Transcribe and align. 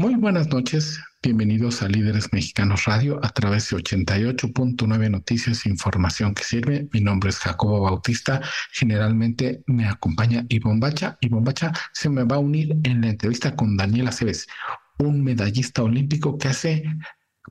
Muy 0.00 0.14
buenas 0.14 0.48
noches, 0.48 0.98
bienvenidos 1.22 1.82
a 1.82 1.88
Líderes 1.88 2.32
Mexicanos 2.32 2.86
Radio 2.86 3.20
a 3.22 3.28
través 3.28 3.68
de 3.68 3.76
88.9 3.76 5.10
Noticias, 5.10 5.66
información 5.66 6.32
que 6.32 6.42
sirve. 6.42 6.88
Mi 6.94 7.02
nombre 7.02 7.28
es 7.28 7.36
Jacobo 7.36 7.82
Bautista, 7.82 8.40
generalmente 8.72 9.62
me 9.66 9.86
acompaña 9.86 10.46
Ivonne 10.48 10.80
Bacha. 10.80 11.18
Ivonne 11.20 11.44
Bacha 11.44 11.72
se 11.92 12.08
me 12.08 12.24
va 12.24 12.36
a 12.36 12.38
unir 12.38 12.78
en 12.84 13.02
la 13.02 13.08
entrevista 13.08 13.54
con 13.54 13.76
Daniel 13.76 14.08
Aceves, 14.08 14.46
un 14.96 15.22
medallista 15.22 15.82
olímpico 15.82 16.38
que 16.38 16.48
hace 16.48 16.82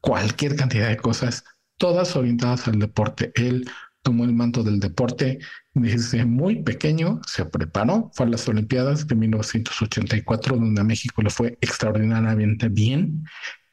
cualquier 0.01 0.55
cantidad 0.55 0.89
de 0.89 0.97
cosas, 0.97 1.43
todas 1.77 2.15
orientadas 2.15 2.67
al 2.67 2.79
deporte. 2.79 3.31
Él 3.35 3.69
tomó 4.01 4.23
el 4.23 4.33
manto 4.33 4.63
del 4.63 4.79
deporte 4.79 5.37
desde 5.73 6.25
muy 6.25 6.63
pequeño, 6.63 7.21
se 7.25 7.45
preparó, 7.45 8.11
fue 8.13 8.25
a 8.25 8.29
las 8.29 8.47
Olimpiadas 8.47 9.07
de 9.07 9.15
1984, 9.15 10.57
donde 10.57 10.81
a 10.81 10.83
México 10.83 11.21
le 11.21 11.29
fue 11.29 11.57
extraordinariamente 11.61 12.69
bien, 12.69 13.25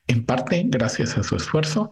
en 0.06 0.24
parte 0.24 0.62
gracias 0.66 1.16
a 1.16 1.22
su 1.22 1.36
esfuerzo, 1.36 1.90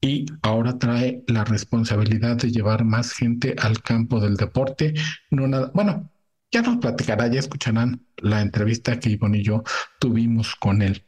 y 0.00 0.26
ahora 0.42 0.78
trae 0.78 1.24
la 1.26 1.44
responsabilidad 1.44 2.36
de 2.36 2.50
llevar 2.50 2.84
más 2.84 3.12
gente 3.12 3.56
al 3.58 3.82
campo 3.82 4.20
del 4.20 4.36
deporte. 4.36 4.94
No 5.30 5.48
nada, 5.48 5.72
bueno, 5.74 6.10
ya 6.52 6.62
nos 6.62 6.78
platicará, 6.78 7.26
ya 7.26 7.40
escucharán 7.40 8.06
la 8.18 8.40
entrevista 8.40 9.00
que 9.00 9.10
Ivonne 9.10 9.38
y 9.38 9.44
yo 9.44 9.64
tuvimos 9.98 10.54
con 10.54 10.82
él. 10.82 11.04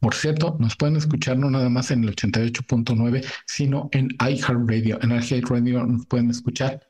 Por 0.00 0.14
cierto, 0.14 0.56
nos 0.60 0.76
pueden 0.76 0.96
escuchar 0.96 1.38
no 1.38 1.50
nada 1.50 1.68
más 1.68 1.90
en 1.90 2.04
el 2.04 2.14
88.9, 2.14 3.24
sino 3.46 3.88
en 3.92 4.08
iHeartRadio. 4.20 4.98
En 5.02 5.10
iHeartRadio 5.10 5.84
nos 5.84 6.06
pueden 6.06 6.30
escuchar 6.30 6.87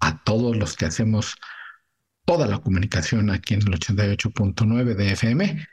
a 0.00 0.22
todos 0.24 0.56
los 0.56 0.76
que 0.76 0.86
hacemos 0.86 1.36
toda 2.24 2.46
la 2.46 2.58
comunicación 2.58 3.30
aquí 3.30 3.54
en 3.54 3.62
el 3.62 3.78
88.9 3.78 4.94
de 4.94 5.12
FM 5.12 5.66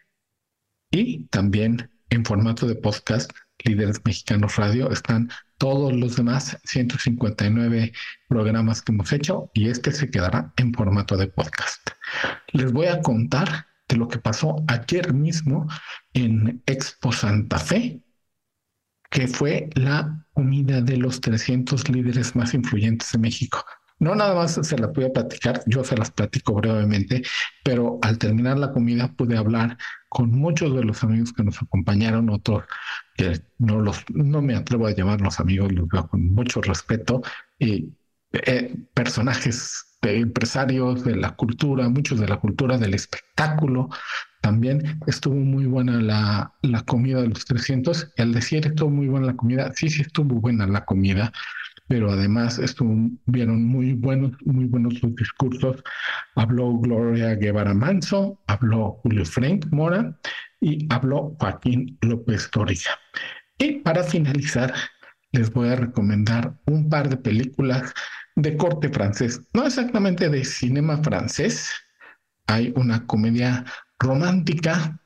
y 0.92 1.26
también 1.28 1.90
en 2.10 2.24
formato 2.24 2.68
de 2.68 2.76
podcast, 2.76 3.32
Líderes 3.66 4.02
Mexicanos 4.06 4.58
Radio, 4.58 4.92
están 4.92 5.30
todos 5.58 5.94
los 5.94 6.16
demás 6.16 6.60
159 6.66 7.94
programas 8.28 8.82
que 8.82 8.92
hemos 8.92 9.12
hecho 9.12 9.50
y 9.54 9.70
este 9.70 9.92
se 9.92 10.12
quedará 10.12 10.54
en 10.58 10.74
formato 10.74 11.18
de 11.18 11.28
podcast. 11.28 11.90
Les 12.52 12.72
voy 12.72 12.88
a 12.88 13.02
contar 13.02 13.66
de 13.88 13.96
lo 13.96 14.08
que 14.08 14.20
pasó 14.20 14.64
ayer 14.68 15.14
mismo 15.14 15.68
en 16.14 16.62
Expo 16.68 17.12
Santa 17.12 17.58
Fe, 17.58 18.04
que 19.10 19.28
fue 19.28 19.70
la 19.74 20.28
comida 20.34 20.82
de 20.82 20.98
los 20.98 21.22
300 21.22 21.90
líderes 21.90 22.36
más 22.36 22.54
influyentes 22.54 23.12
de 23.12 23.20
México. 23.20 23.66
No 24.04 24.16
nada 24.16 24.36
más 24.36 24.60
se 24.62 24.78
la 24.78 24.92
pude 24.92 25.10
platicar, 25.10 25.62
yo 25.66 25.84
se 25.84 25.96
las 25.96 26.12
platico 26.12 26.54
brevemente, 26.56 27.24
pero 27.64 28.00
al 28.02 28.18
terminar 28.18 28.58
la 28.58 28.72
comida 28.74 29.08
pude 29.16 29.38
hablar 29.38 29.78
con 30.10 30.30
muchos 30.32 30.76
de 30.76 30.84
los 30.84 31.04
amigos 31.04 31.32
que 31.32 31.44
nos 31.44 31.62
acompañaron, 31.62 32.30
otros 32.30 32.66
que 33.16 33.40
no 33.60 33.80
los 33.80 34.04
no 34.10 34.42
me 34.42 34.56
atrevo 34.56 34.88
a 34.88 34.92
llamarlos 34.92 35.40
amigos, 35.40 35.72
los 35.72 35.88
veo 35.88 36.08
con 36.08 36.34
mucho 36.34 36.62
respeto, 36.62 37.22
y 37.58 37.94
eh, 38.34 38.76
personajes 38.94 39.86
de 40.02 40.20
empresarios 40.20 41.06
de 41.06 41.16
la 41.16 41.32
cultura, 41.36 41.88
muchos 41.88 42.20
de 42.20 42.28
la 42.28 42.38
cultura 42.38 42.78
del 42.78 42.94
espectáculo. 42.94 43.90
También 44.42 45.00
estuvo 45.08 45.36
muy 45.36 45.66
buena 45.66 46.02
la, 46.02 46.54
la 46.62 46.82
comida 46.82 47.22
de 47.22 47.30
los 47.30 47.46
300. 47.46 48.12
Y 48.18 48.22
al 48.22 48.34
decir 48.34 48.68
estuvo 48.68 48.90
muy 48.90 49.08
buena 49.08 49.28
la 49.28 49.36
comida, 49.38 49.72
sí, 49.74 49.90
sí 49.90 50.02
estuvo 50.02 50.36
buena 50.42 50.68
la 50.68 50.84
comida, 50.84 51.32
pero 51.88 52.12
además 52.12 52.60
estuvieron 52.60 53.64
muy 53.66 53.94
buenos, 53.94 54.32
muy 54.46 54.66
buenos 54.66 55.02
los 55.02 55.16
discursos. 55.16 55.84
Habló 56.36 56.78
Gloria 56.80 57.36
Guevara 57.36 57.74
Manso, 57.74 58.40
habló 58.48 59.00
Julio 59.04 59.26
Frank 59.26 59.68
Mora 59.72 60.18
y 60.62 60.88
habló 60.90 61.36
Joaquín 61.40 61.98
López 62.02 62.50
Torija. 62.52 62.92
Y 63.58 63.80
para 63.80 64.04
finalizar, 64.04 64.74
les 65.32 65.52
voy 65.52 65.70
a 65.70 65.76
recomendar 65.76 66.58
un 66.68 66.90
par 66.90 67.10
de 67.10 67.18
películas 67.18 67.94
de 68.36 68.58
corte 68.58 68.90
francés, 68.90 69.42
no 69.54 69.66
exactamente 69.66 70.30
de 70.30 70.44
cinema 70.44 70.98
francés. 71.04 71.72
Hay 72.48 72.74
una 72.76 73.06
comedia 73.06 73.64
romántica, 74.00 75.00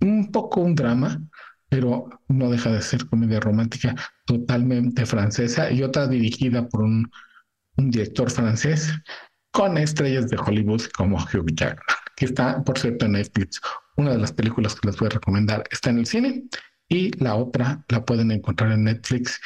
un 0.00 0.30
poco 0.32 0.60
un 0.60 0.74
drama, 0.74 1.20
pero 1.68 2.08
no 2.28 2.50
deja 2.50 2.70
de 2.70 2.82
ser 2.82 3.06
comedia 3.06 3.40
romántica 3.40 3.94
totalmente 4.26 5.06
francesa 5.06 5.70
y 5.70 5.82
otra 5.82 6.06
dirigida 6.06 6.68
por 6.68 6.82
un, 6.82 7.10
director 7.76 8.30
francés 8.30 8.92
con 9.50 9.76
estrellas 9.78 10.28
de 10.28 10.36
Hollywood 10.36 10.82
como 10.96 11.16
Hugh 11.16 11.52
Jackman, 11.52 11.84
que 12.16 12.26
está, 12.26 12.62
por 12.62 12.78
cierto, 12.78 13.06
en 13.06 13.12
Netflix. 13.12 13.60
Una 13.96 14.12
de 14.12 14.18
las 14.18 14.32
películas 14.32 14.76
que 14.76 14.86
les 14.86 14.96
voy 14.96 15.06
a 15.06 15.10
recomendar 15.10 15.64
está 15.72 15.90
en 15.90 15.98
el 15.98 16.06
cine 16.06 16.44
y 16.88 17.10
la 17.22 17.34
otra 17.34 17.84
la 17.88 18.04
pueden 18.04 18.30
encontrar 18.30 18.70
en 18.70 18.84
Netflix 18.84 19.40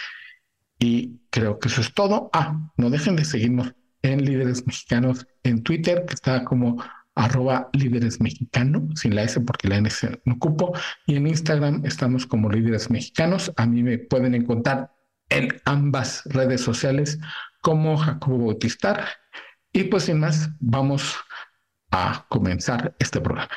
y 0.79 1.21
creo 1.31 1.59
que 1.59 1.69
eso 1.69 1.81
es 1.81 1.93
todo. 1.95 2.29
Ah, 2.35 2.71
no 2.77 2.91
dejen 2.91 3.17
de 3.17 3.25
seguirnos 3.25 3.75
en 4.03 4.25
Líderes 4.25 4.67
Mexicanos 4.67 5.27
en 5.43 5.63
Twitter, 5.63 6.05
que 6.07 6.15
está 6.15 6.45
como 6.45 6.83
arroba 7.19 7.69
líderes 7.73 8.21
mexicano, 8.21 8.89
sin 8.95 9.15
la 9.15 9.23
S 9.23 9.41
porque 9.41 9.69
la 9.69 9.77
N 9.77 9.91
se 9.91 10.21
no 10.25 10.35
ocupo. 10.35 10.73
Y 11.07 11.17
en 11.17 11.27
Instagram 11.27 11.85
estamos 11.85 12.27
como 12.27 12.51
líderes 12.51 12.91
mexicanos. 12.91 13.53
A 13.57 13.67
mí 13.67 13.83
me 13.83 13.99
pueden 13.99 14.35
encontrar 14.35 14.93
en 15.29 15.61
ambas 15.65 16.23
redes 16.27 16.61
sociales 16.61 17.19
como 17.61 17.97
Jacobo 17.97 18.47
Bautistar. 18.47 19.05
Y 19.73 19.85
pues 19.85 20.05
sin 20.05 20.21
más, 20.21 20.51
vamos 20.61 21.17
a 21.91 22.27
comenzar 22.29 22.95
este 22.99 23.21
programa. 23.21 23.51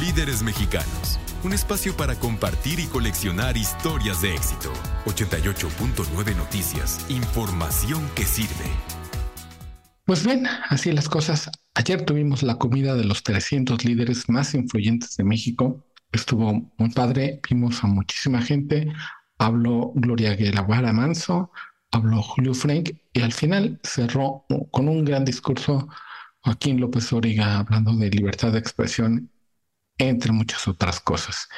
Líderes 0.00 0.42
mexicanos 0.42 1.20
un 1.42 1.54
espacio 1.54 1.96
para 1.96 2.16
compartir 2.16 2.80
y 2.80 2.86
coleccionar 2.86 3.56
historias 3.56 4.20
de 4.20 4.34
éxito. 4.34 4.70
88.9 5.06 6.36
Noticias, 6.36 7.06
información 7.08 8.06
que 8.14 8.24
sirve. 8.24 8.99
Pues 10.10 10.26
bien, 10.26 10.44
así 10.68 10.90
las 10.90 11.08
cosas. 11.08 11.48
Ayer 11.72 12.04
tuvimos 12.04 12.42
la 12.42 12.56
comida 12.56 12.96
de 12.96 13.04
los 13.04 13.22
300 13.22 13.84
líderes 13.84 14.28
más 14.28 14.54
influyentes 14.54 15.16
de 15.16 15.22
México. 15.22 15.86
Estuvo 16.10 16.72
muy 16.78 16.90
padre, 16.90 17.40
vimos 17.48 17.84
a 17.84 17.86
muchísima 17.86 18.42
gente. 18.42 18.92
Habló 19.38 19.92
Gloria 19.94 20.34
Guevara 20.34 20.92
Manso, 20.92 21.52
habló 21.92 22.22
Julio 22.22 22.54
Frank 22.54 22.90
y 23.12 23.20
al 23.20 23.32
final 23.32 23.78
cerró 23.84 24.46
con 24.72 24.88
un 24.88 25.04
gran 25.04 25.24
discurso 25.24 25.88
Joaquín 26.40 26.80
López 26.80 27.12
Origa 27.12 27.60
hablando 27.60 27.94
de 27.94 28.10
libertad 28.10 28.50
de 28.50 28.58
expresión 28.58 29.30
entre 29.96 30.32
muchas 30.32 30.66
otras 30.66 30.98
cosas. 30.98 31.48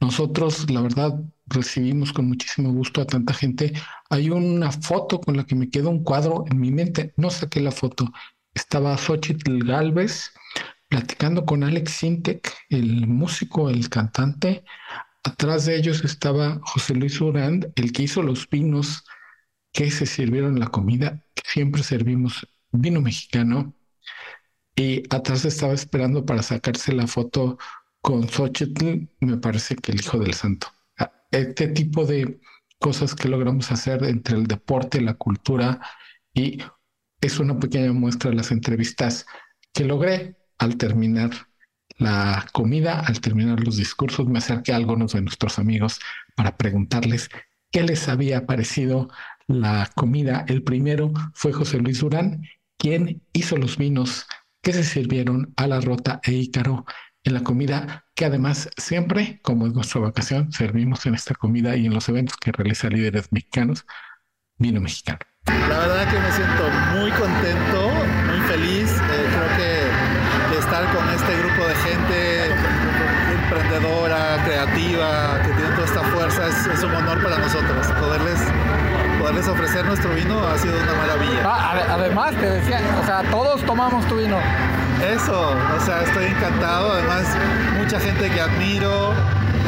Nosotros, 0.00 0.70
la 0.70 0.82
verdad, 0.82 1.20
recibimos 1.46 2.12
con 2.12 2.28
muchísimo 2.28 2.72
gusto 2.72 3.00
a 3.00 3.06
tanta 3.06 3.32
gente. 3.32 3.72
Hay 4.10 4.30
una 4.30 4.70
foto 4.72 5.20
con 5.20 5.36
la 5.36 5.44
que 5.44 5.54
me 5.54 5.70
quedó 5.70 5.90
un 5.90 6.04
cuadro 6.04 6.44
en 6.50 6.60
mi 6.60 6.70
mente. 6.70 7.12
No 7.16 7.30
saqué 7.30 7.60
la 7.60 7.72
foto. 7.72 8.12
Estaba 8.54 8.96
Xochitl 8.96 9.64
Galvez 9.64 10.32
platicando 10.88 11.44
con 11.44 11.64
Alex 11.64 11.92
Sintek, 11.92 12.52
el 12.68 13.06
músico, 13.06 13.70
el 13.70 13.88
cantante. 13.88 14.64
Atrás 15.24 15.66
de 15.66 15.76
ellos 15.76 16.04
estaba 16.04 16.60
José 16.62 16.94
Luis 16.94 17.20
Urand, 17.20 17.72
el 17.76 17.92
que 17.92 18.04
hizo 18.04 18.22
los 18.22 18.48
vinos 18.48 19.04
que 19.72 19.90
se 19.90 20.06
sirvieron 20.06 20.60
la 20.60 20.68
comida. 20.68 21.24
Siempre 21.44 21.82
servimos 21.82 22.46
vino 22.70 23.00
mexicano 23.00 23.74
y 24.74 25.02
atrás 25.14 25.44
estaba 25.44 25.72
esperando 25.72 26.24
para 26.26 26.42
sacarse 26.42 26.92
la 26.92 27.06
foto 27.06 27.58
con 28.06 28.28
Xochitl, 28.28 29.08
me 29.18 29.36
parece 29.38 29.74
que 29.74 29.90
el 29.90 29.98
hijo 29.98 30.16
del 30.20 30.32
santo. 30.32 30.68
este 31.32 31.66
tipo 31.66 32.04
de 32.06 32.38
cosas 32.78 33.16
que 33.16 33.28
logramos 33.28 33.72
hacer 33.72 34.04
entre 34.04 34.36
el 34.36 34.46
deporte, 34.46 35.00
la 35.00 35.14
cultura 35.14 35.80
y 36.32 36.58
es 37.20 37.40
una 37.40 37.58
pequeña 37.58 37.92
muestra 37.92 38.30
de 38.30 38.36
las 38.36 38.52
entrevistas 38.52 39.26
que 39.74 39.84
logré 39.84 40.36
al 40.58 40.76
terminar 40.76 41.32
la 41.98 42.46
comida, 42.52 43.00
al 43.00 43.20
terminar 43.20 43.58
los 43.58 43.76
discursos, 43.76 44.28
me 44.28 44.38
acerqué 44.38 44.72
a 44.72 44.76
algunos 44.76 45.14
de 45.14 45.22
nuestros 45.22 45.58
amigos 45.58 45.98
para 46.36 46.56
preguntarles 46.56 47.28
qué 47.72 47.82
les 47.82 48.08
había 48.08 48.46
parecido 48.46 49.08
la 49.48 49.90
comida. 49.96 50.44
El 50.46 50.62
primero 50.62 51.12
fue 51.34 51.52
José 51.52 51.78
Luis 51.78 51.98
Durán, 51.98 52.44
quien 52.78 53.20
hizo 53.32 53.56
los 53.56 53.76
vinos 53.76 54.28
que 54.62 54.72
se 54.72 54.84
sirvieron 54.84 55.52
a 55.56 55.66
la 55.66 55.80
Rota 55.80 56.20
e 56.22 56.34
Ícaro 56.34 56.86
en 57.26 57.34
la 57.34 57.42
comida, 57.42 58.06
que 58.14 58.24
además 58.24 58.70
siempre, 58.76 59.40
como 59.42 59.66
es 59.66 59.74
nuestra 59.74 60.00
vacación, 60.00 60.52
servimos 60.52 61.04
en 61.06 61.14
esta 61.14 61.34
comida 61.34 61.76
y 61.76 61.86
en 61.86 61.92
los 61.92 62.08
eventos 62.08 62.36
que 62.36 62.52
realiza 62.52 62.88
líderes 62.88 63.32
mexicanos, 63.32 63.84
vino 64.58 64.80
mexicano. 64.80 65.18
La 65.46 65.78
verdad 65.78 66.10
que 66.10 66.18
me 66.18 66.32
siento 66.32 66.70
muy 66.94 67.10
contento, 67.10 67.90
muy 68.26 68.40
feliz. 68.48 68.90
Eh, 68.90 69.26
creo 69.30 69.56
que 69.56 70.58
estar 70.58 70.84
con 70.94 71.08
este 71.10 71.36
grupo 71.38 71.68
de 71.68 71.74
gente 71.76 72.50
emprendedora, 73.34 74.42
creativa, 74.44 75.40
que 75.42 75.52
tiene 75.52 75.70
toda 75.74 75.84
esta 75.84 76.02
fuerza, 76.02 76.48
es, 76.48 76.82
un 76.82 76.94
honor 76.94 77.22
para 77.22 77.38
nosotros. 77.38 77.86
Poderles, 78.00 78.40
poderles 79.20 79.48
ofrecer 79.48 79.84
nuestro 79.84 80.14
vino 80.14 80.46
ha 80.46 80.58
sido 80.58 80.74
una 80.82 80.94
maravilla. 80.94 81.42
Ah, 81.44 81.86
además, 81.90 82.34
te 82.36 82.50
decía, 82.50 82.80
o 83.00 83.06
sea, 83.06 83.22
todos 83.30 83.62
tomamos 83.64 84.06
tu 84.08 84.16
vino. 84.16 84.38
Eso, 85.02 85.50
o 85.50 85.80
sea, 85.84 86.02
estoy 86.02 86.24
encantado. 86.24 86.92
Además, 86.92 87.26
mucha 87.78 88.00
gente 88.00 88.30
que 88.30 88.40
admiro. 88.40 89.12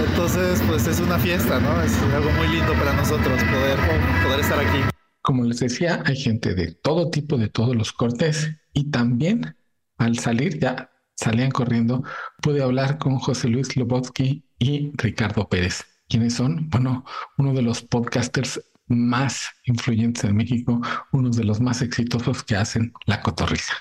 Entonces, 0.09 0.63
pues 0.67 0.87
es 0.87 1.01
una 1.01 1.19
fiesta, 1.19 1.61
¿no? 1.61 1.83
Es 1.83 1.97
algo 2.15 2.31
muy 2.33 2.49
lindo 2.49 2.73
para 2.75 2.93
nosotros 2.95 3.43
poder, 3.45 3.79
poder 4.25 4.41
estar 4.41 4.59
aquí. 4.59 4.79
Como 5.23 5.45
les 5.45 5.61
decía, 5.61 6.03
hay 6.07 6.17
gente 6.17 6.55
de 6.55 6.73
todo 6.73 7.11
tipo, 7.11 7.37
de 7.37 7.49
todos 7.49 7.77
los 7.77 7.93
cortes 7.93 8.51
y 8.73 8.91
también 8.91 9.57
al 9.99 10.19
salir 10.19 10.59
ya 10.59 10.91
salían 11.17 11.51
corriendo, 11.51 12.05
pude 12.41 12.63
hablar 12.63 12.99
con 12.99 13.19
José 13.19 13.49
Luis 13.49 13.77
Lobotsky 13.77 14.45
y 14.59 14.93
Ricardo 14.95 15.49
Pérez, 15.49 15.85
quienes 16.09 16.35
son, 16.35 16.71
bueno, 16.71 17.05
uno 17.37 17.53
de 17.53 17.63
los 17.63 17.83
podcasters 17.83 18.63
más 18.87 19.51
influyentes 19.65 20.25
en 20.25 20.37
México, 20.37 20.81
uno 21.13 21.31
de 21.31 21.45
los 21.45 21.61
más 21.61 21.83
exitosos 21.83 22.45
que 22.45 22.57
hacen 22.57 22.93
La 23.05 23.21
Cotorriza 23.21 23.75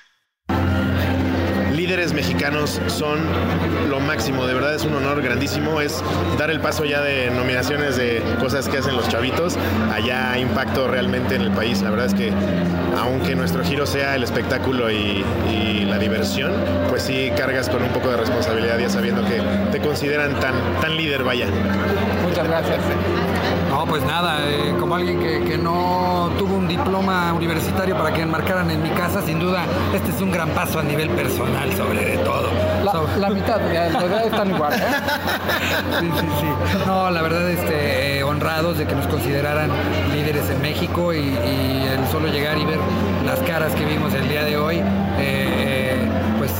líderes 1.88 2.12
mexicanos 2.12 2.82
son 2.88 3.18
lo 3.88 3.98
máximo, 3.98 4.46
de 4.46 4.52
verdad 4.52 4.74
es 4.74 4.84
un 4.84 4.92
honor 4.92 5.22
grandísimo, 5.22 5.80
es 5.80 6.04
dar 6.38 6.50
el 6.50 6.60
paso 6.60 6.84
ya 6.84 7.00
de 7.00 7.30
nominaciones 7.30 7.96
de 7.96 8.22
cosas 8.38 8.68
que 8.68 8.76
hacen 8.76 8.94
los 8.94 9.08
chavitos, 9.08 9.56
allá 9.90 10.36
impacto 10.36 10.86
realmente 10.86 11.36
en 11.36 11.40
el 11.40 11.50
país, 11.50 11.80
la 11.80 11.88
verdad 11.88 12.04
es 12.04 12.12
que 12.12 12.30
aunque 12.98 13.34
nuestro 13.34 13.64
giro 13.64 13.86
sea 13.86 14.16
el 14.16 14.22
espectáculo 14.22 14.90
y, 14.90 15.24
la 15.88 15.96
diversión, 15.96 16.52
pues 16.90 17.04
sí 17.04 17.32
cargas 17.34 17.70
con 17.70 17.82
un 17.82 17.88
poco 17.88 18.10
de 18.10 18.18
responsabilidad 18.18 18.78
ya 18.78 18.90
sabiendo 18.90 19.24
que 19.24 19.40
te 19.72 19.80
consideran 19.80 20.38
tan, 20.38 20.52
tan 20.82 20.94
líder, 20.94 21.24
vaya. 21.24 21.46
Muchas 22.22 22.46
gracias. 22.46 22.78
No, 23.70 23.86
pues 23.86 24.04
nada, 24.04 24.38
eh, 24.48 24.74
como 24.78 24.96
alguien 24.96 25.20
que, 25.20 25.58
no 25.58 26.30
tuvo 26.38 26.54
un 26.56 26.68
diploma 26.68 27.32
universitario 27.32 27.96
para 27.96 28.12
que 28.12 28.22
enmarcaran 28.22 28.70
en 28.70 28.82
mi 28.82 28.90
casa, 28.90 29.22
sin 29.22 29.38
duda, 29.38 29.64
este 29.94 30.10
es 30.10 30.20
un 30.20 30.30
gran 30.30 30.50
paso 30.50 30.78
a 30.78 30.82
nivel 30.82 31.10
personal 31.10 31.72
sobre 31.74 32.04
de 32.04 32.18
todo. 32.18 32.48
La, 33.18 33.28
mitad, 33.30 33.60
ya, 33.72 33.88
la 33.88 34.00
verdad 34.00 34.26
están 34.26 34.50
igual, 34.50 34.72
¿eh? 34.72 34.76
Sí, 36.00 36.10
sí, 36.20 36.26
sí. 36.40 36.78
No, 36.86 37.10
la 37.10 37.22
verdad, 37.22 37.48
este, 37.50 38.18
eh, 38.18 38.24
honrados 38.24 38.78
de 38.78 38.86
que 38.86 38.94
nos 38.94 39.06
consideraran 39.06 39.70
líderes 40.12 40.48
en 40.50 40.62
México 40.62 41.12
y, 41.12 41.18
el 41.18 42.06
solo 42.10 42.28
llegar 42.28 42.58
y 42.58 42.64
ver 42.64 42.78
las 43.26 43.38
caras 43.40 43.74
que 43.74 43.84
vimos 43.84 44.14
el 44.14 44.28
día 44.28 44.44
de 44.44 44.56
hoy, 44.56 44.82
eh, 45.18 46.08
pues 46.38 46.52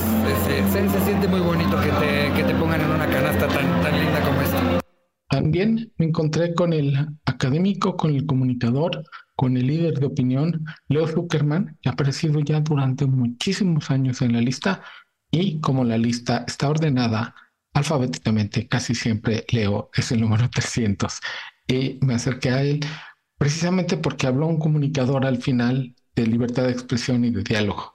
se, 0.44 1.04
siente 1.04 1.28
muy 1.28 1.40
bonito 1.40 1.80
que 1.80 1.90
te, 1.90 2.32
que 2.34 2.44
te 2.44 2.54
pongan 2.54 2.80
en 2.80 2.90
una 2.90 3.06
canasta 3.06 3.46
tan, 3.46 3.80
tan 3.82 3.98
linda 3.98 4.20
como 4.20 4.40
esta. 4.42 4.77
También 5.48 5.94
me 5.96 6.04
encontré 6.04 6.54
con 6.54 6.74
el 6.74 6.94
académico, 7.24 7.96
con 7.96 8.14
el 8.14 8.26
comunicador, 8.26 9.02
con 9.34 9.56
el 9.56 9.66
líder 9.66 9.98
de 9.98 10.04
opinión, 10.04 10.66
Leo 10.88 11.08
Zuckerman, 11.08 11.78
que 11.80 11.88
ha 11.88 11.92
aparecido 11.92 12.40
ya 12.40 12.60
durante 12.60 13.06
muchísimos 13.06 13.90
años 13.90 14.20
en 14.20 14.34
la 14.34 14.42
lista 14.42 14.82
y 15.30 15.58
como 15.60 15.84
la 15.84 15.96
lista 15.96 16.44
está 16.46 16.68
ordenada 16.68 17.34
alfabéticamente, 17.72 18.68
casi 18.68 18.94
siempre 18.94 19.46
Leo 19.50 19.88
es 19.94 20.12
el 20.12 20.20
número 20.20 20.50
300. 20.54 21.18
Y 21.66 21.98
me 22.02 22.12
acerqué 22.12 22.50
a 22.50 22.62
él 22.62 22.84
precisamente 23.38 23.96
porque 23.96 24.26
habló 24.26 24.48
un 24.48 24.58
comunicador 24.58 25.24
al 25.24 25.40
final 25.40 25.94
de 26.14 26.26
libertad 26.26 26.64
de 26.64 26.72
expresión 26.72 27.24
y 27.24 27.30
de 27.30 27.42
diálogo. 27.42 27.94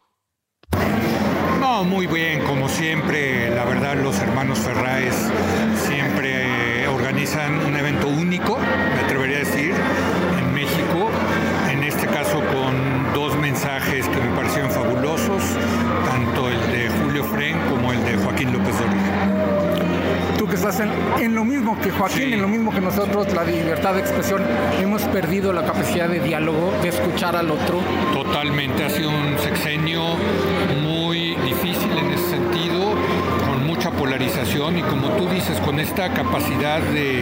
No, 1.60 1.84
muy 1.84 2.08
bien, 2.08 2.44
como 2.46 2.68
siempre, 2.68 3.52
la 3.52 3.64
verdad 3.66 3.96
los 4.02 4.18
hermanos 4.18 4.58
Ferraes 4.58 5.30
organizan 7.14 7.64
un 7.68 7.76
evento 7.76 8.08
único, 8.08 8.58
me 8.58 9.02
atrevería 9.02 9.38
a 9.38 9.40
decir, 9.42 9.72
en 10.40 10.52
México, 10.52 11.12
en 11.72 11.84
este 11.84 12.08
caso 12.08 12.40
con 12.40 13.14
dos 13.14 13.38
mensajes 13.38 14.08
que 14.08 14.20
me 14.20 14.36
parecieron 14.36 14.72
fabulosos, 14.72 15.44
tanto 16.10 16.50
el 16.50 16.60
de 16.72 16.90
Julio 16.90 17.24
Fren 17.26 17.56
como 17.70 17.94
el 17.94 18.04
de 18.04 18.18
Joaquín 18.18 18.52
López 18.52 18.80
Dóriga. 18.80 19.44
Tú 20.40 20.48
que 20.48 20.56
estás 20.56 20.80
en, 20.80 21.36
lo 21.36 21.46
mismo 21.46 21.80
que 21.80 21.92
Joaquín, 21.92 22.34
en 22.34 22.42
lo 22.42 22.48
mismo 22.48 22.72
que 22.72 22.82
nosotros, 22.82 23.32
la 23.32 23.44
libertad 23.44 23.94
de 23.94 24.00
expresión, 24.00 24.42
hemos 24.82 25.04
perdido 25.04 25.54
la 25.54 25.64
capacidad 25.64 26.10
de 26.10 26.20
diálogo, 26.20 26.74
de 26.82 26.90
escuchar 26.90 27.36
al 27.36 27.52
otro. 27.52 27.80
Totalmente, 28.12 28.84
ha 28.84 28.90
sido 28.90 29.12
un 29.12 29.38
sexenio 29.38 30.16
muy 30.82 31.36
difícil 31.36 31.96
en 31.96 32.12
ese 32.12 32.33
polarización 33.94 34.78
y 34.78 34.82
como 34.82 35.10
tú 35.12 35.28
dices, 35.30 35.60
con 35.60 35.80
esta 35.80 36.14
capacidad 36.14 36.82
de 36.82 37.22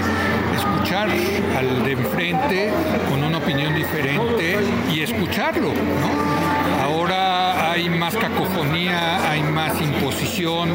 escuchar 0.55 1.09
al 1.57 1.85
de 1.85 1.91
enfrente 1.91 2.69
con 3.09 3.23
una 3.23 3.37
opinión 3.37 3.73
diferente 3.75 4.57
y 4.93 5.01
escucharlo. 5.01 5.71
Ahora 6.83 7.71
hay 7.71 7.89
más 7.89 8.15
cacofonía, 8.15 9.29
hay 9.29 9.43
más 9.43 9.79
imposición 9.81 10.69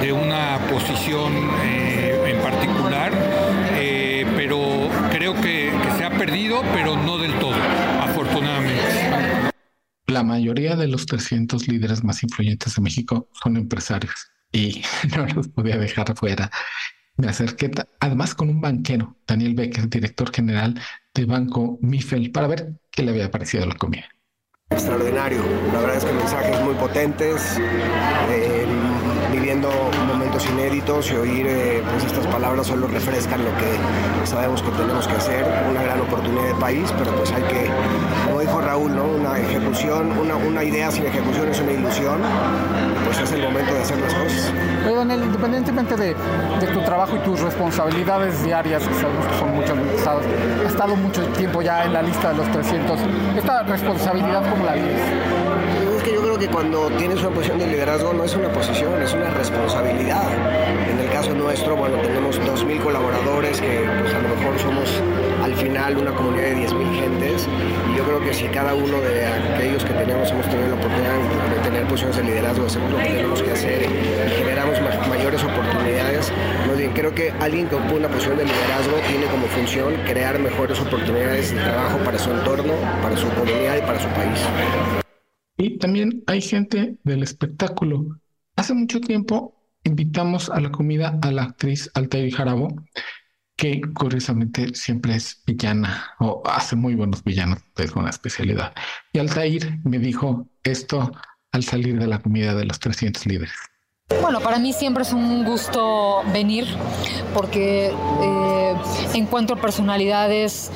de 0.00 0.12
una 0.12 0.58
posición 0.70 1.32
eh, 1.62 2.34
en 2.34 2.42
particular, 2.42 3.12
eh, 3.74 4.26
pero 4.36 4.88
creo 5.10 5.34
que, 5.34 5.72
que 5.82 5.90
se 5.96 6.04
ha 6.04 6.10
perdido, 6.10 6.62
pero 6.72 6.96
no 6.96 7.18
del 7.18 7.32
todo, 7.38 7.56
afortunadamente. 8.02 9.52
La 10.06 10.22
mayoría 10.22 10.76
de 10.76 10.88
los 10.88 11.06
300 11.06 11.66
líderes 11.68 12.04
más 12.04 12.22
influyentes 12.22 12.74
de 12.74 12.82
México 12.82 13.28
son 13.42 13.56
empresarios 13.56 14.34
y 14.54 14.82
no 15.16 15.26
los 15.26 15.48
podía 15.48 15.76
dejar 15.76 16.16
fuera. 16.16 16.50
Me 17.16 17.28
acerqué 17.28 17.70
además 18.00 18.34
con 18.34 18.48
un 18.48 18.60
banquero, 18.60 19.16
Daniel 19.26 19.54
Becker, 19.54 19.88
director 19.88 20.32
general 20.32 20.80
de 21.12 21.24
Banco 21.26 21.78
Mifel, 21.82 22.32
para 22.32 22.48
ver 22.48 22.74
qué 22.90 23.02
le 23.02 23.10
había 23.10 23.30
parecido 23.30 23.66
la 23.66 23.74
comida. 23.74 24.06
Extraordinario, 24.70 25.40
la 25.72 25.80
verdad 25.80 25.96
es 25.98 26.04
que 26.04 26.12
mensajes 26.12 26.60
muy 26.62 26.74
potentes, 26.74 27.58
eh, 28.30 28.66
viviendo 29.30 29.70
momentos 30.08 30.44
inéditos 30.48 31.10
y 31.12 31.14
oír 31.14 31.46
eh, 31.46 31.82
pues 31.92 32.04
estas 32.04 32.26
palabras 32.26 32.66
solo 32.66 32.88
refrescan 32.88 33.44
lo 33.44 33.50
que 33.58 34.26
sabemos 34.26 34.62
que 34.62 34.70
tenemos 34.70 35.06
que 35.06 35.14
hacer, 35.14 35.44
una 35.70 35.82
gran 35.82 36.00
oportunidad 36.00 36.46
de 36.46 36.54
país, 36.54 36.92
pero 36.98 37.14
pues 37.14 37.30
hay 37.32 37.42
que, 37.42 37.70
como 38.24 38.40
dijo 38.40 38.60
Raúl, 38.60 38.96
¿no? 38.96 39.04
una 39.04 39.38
ejecución, 39.38 40.18
una, 40.18 40.36
una 40.36 40.64
idea 40.64 40.90
sin 40.90 41.06
ejecución 41.06 41.48
es 41.50 41.60
una 41.60 41.72
ilusión, 41.72 42.20
pues 43.16 43.30
es 43.30 43.36
el 43.36 43.42
momento 43.42 43.74
de 43.74 43.80
hacer 43.80 43.98
las 43.98 44.14
cosas. 44.14 44.52
Oye, 44.86 44.94
Daniel, 44.94 45.22
independientemente 45.24 45.96
de, 45.96 46.16
de, 46.60 46.66
tu 46.72 46.80
trabajo 46.82 47.16
y 47.16 47.18
tus 47.20 47.40
responsabilidades 47.40 48.42
diarias, 48.42 48.82
que 48.86 48.94
sabemos 48.94 49.26
que 49.26 49.38
son 49.38 49.54
muchas, 49.54 49.76
has 50.06 50.72
estado 50.72 50.96
mucho 50.96 51.22
tiempo 51.28 51.62
ya 51.62 51.84
en 51.84 51.92
la 51.92 52.02
lista 52.02 52.30
de 52.30 52.36
los 52.36 52.50
300, 52.50 52.98
¿esta 53.36 53.62
responsabilidad 53.62 54.42
cómo 54.50 54.64
la 54.64 54.74
vives? 54.74 55.00
Que 56.04 56.12
yo 56.12 56.20
creo 56.20 56.38
que 56.38 56.48
cuando 56.48 56.88
tienes 56.98 57.18
una 57.20 57.30
posición 57.30 57.58
de 57.58 57.66
liderazgo 57.66 58.12
no 58.12 58.24
es 58.24 58.34
una 58.36 58.52
posición, 58.52 59.00
es 59.00 59.14
una 59.14 59.30
responsabilidad. 59.30 60.28
En 60.90 61.00
el 61.00 61.10
caso 61.10 61.34
nuestro, 61.34 61.76
bueno, 61.76 61.96
tenemos 62.02 62.38
2.000 62.40 62.82
colaboradores 62.82 63.58
que 63.58 63.88
pues, 64.00 64.14
a 64.14 64.20
lo 64.20 64.28
mejor 64.28 64.58
somos 64.58 64.90
al 65.42 65.54
final 65.54 65.96
una 65.96 66.12
comunidad 66.12 66.44
de 66.44 66.68
10.000 66.68 67.00
gentes 67.00 67.48
y 67.90 67.96
yo 67.96 68.04
creo 68.04 68.20
que 68.20 68.34
si 68.34 68.44
cada 68.48 68.74
uno 68.74 69.00
de 69.00 69.26
aquellos 69.26 69.82
que 69.82 69.94
tenemos 69.94 70.30
hemos 70.30 70.46
tenido 70.46 70.68
la 70.68 70.74
oportunidad 70.74 71.16
de 71.54 71.60
tener 71.62 71.84
posiciones 71.84 72.16
de 72.18 72.22
liderazgo, 72.24 72.66
hacemos 72.66 72.90
lo 72.90 72.98
que 72.98 73.04
tenemos 73.04 73.42
que 73.42 73.50
hacer 73.52 73.82
y 73.82 74.36
generamos 74.36 74.78
mayores 75.08 75.42
oportunidades, 75.42 76.30
más 76.68 76.76
bien 76.76 76.92
creo 76.92 77.14
que 77.14 77.32
alguien 77.40 77.66
que 77.66 77.76
ocupa 77.76 77.94
una 77.94 78.08
posición 78.08 78.36
de 78.36 78.44
liderazgo 78.44 78.96
tiene 79.08 79.24
como 79.26 79.46
función 79.46 79.94
crear 80.06 80.38
mejores 80.38 80.78
oportunidades 80.80 81.54
de 81.54 81.62
trabajo 81.62 81.96
para 82.04 82.18
su 82.18 82.30
entorno, 82.30 82.74
para 83.02 83.16
su 83.16 83.28
comunidad 83.30 83.78
y 83.78 83.80
para 83.80 83.98
su 83.98 84.08
país. 84.08 85.03
Y 85.56 85.78
también 85.78 86.22
hay 86.26 86.40
gente 86.40 86.98
del 87.04 87.22
espectáculo. 87.22 88.20
Hace 88.56 88.74
mucho 88.74 89.00
tiempo 89.00 89.54
invitamos 89.84 90.50
a 90.50 90.60
la 90.60 90.70
comida 90.70 91.18
a 91.22 91.30
la 91.30 91.44
actriz 91.44 91.90
Altair 91.94 92.32
Jarabo 92.34 92.68
que 93.56 93.80
curiosamente 93.94 94.74
siempre 94.74 95.14
es 95.14 95.42
villana 95.46 96.12
o 96.18 96.42
hace 96.44 96.74
muy 96.76 96.94
buenos 96.94 97.22
villanos, 97.22 97.60
es 97.76 97.92
una 97.92 98.10
especialidad. 98.10 98.74
Y 99.12 99.18
Altair 99.18 99.78
me 99.84 99.98
dijo 99.98 100.48
esto 100.64 101.12
al 101.52 101.62
salir 101.62 101.98
de 101.98 102.08
la 102.08 102.20
comida 102.20 102.54
de 102.54 102.64
los 102.64 102.80
300 102.80 103.26
líderes. 103.26 103.54
Bueno, 104.20 104.40
para 104.40 104.58
mí 104.58 104.74
siempre 104.74 105.02
es 105.02 105.14
un 105.14 105.44
gusto 105.46 106.22
venir 106.30 106.66
porque 107.32 107.86
eh, 107.86 108.74
encuentro 109.14 109.56
personalidades 109.56 110.70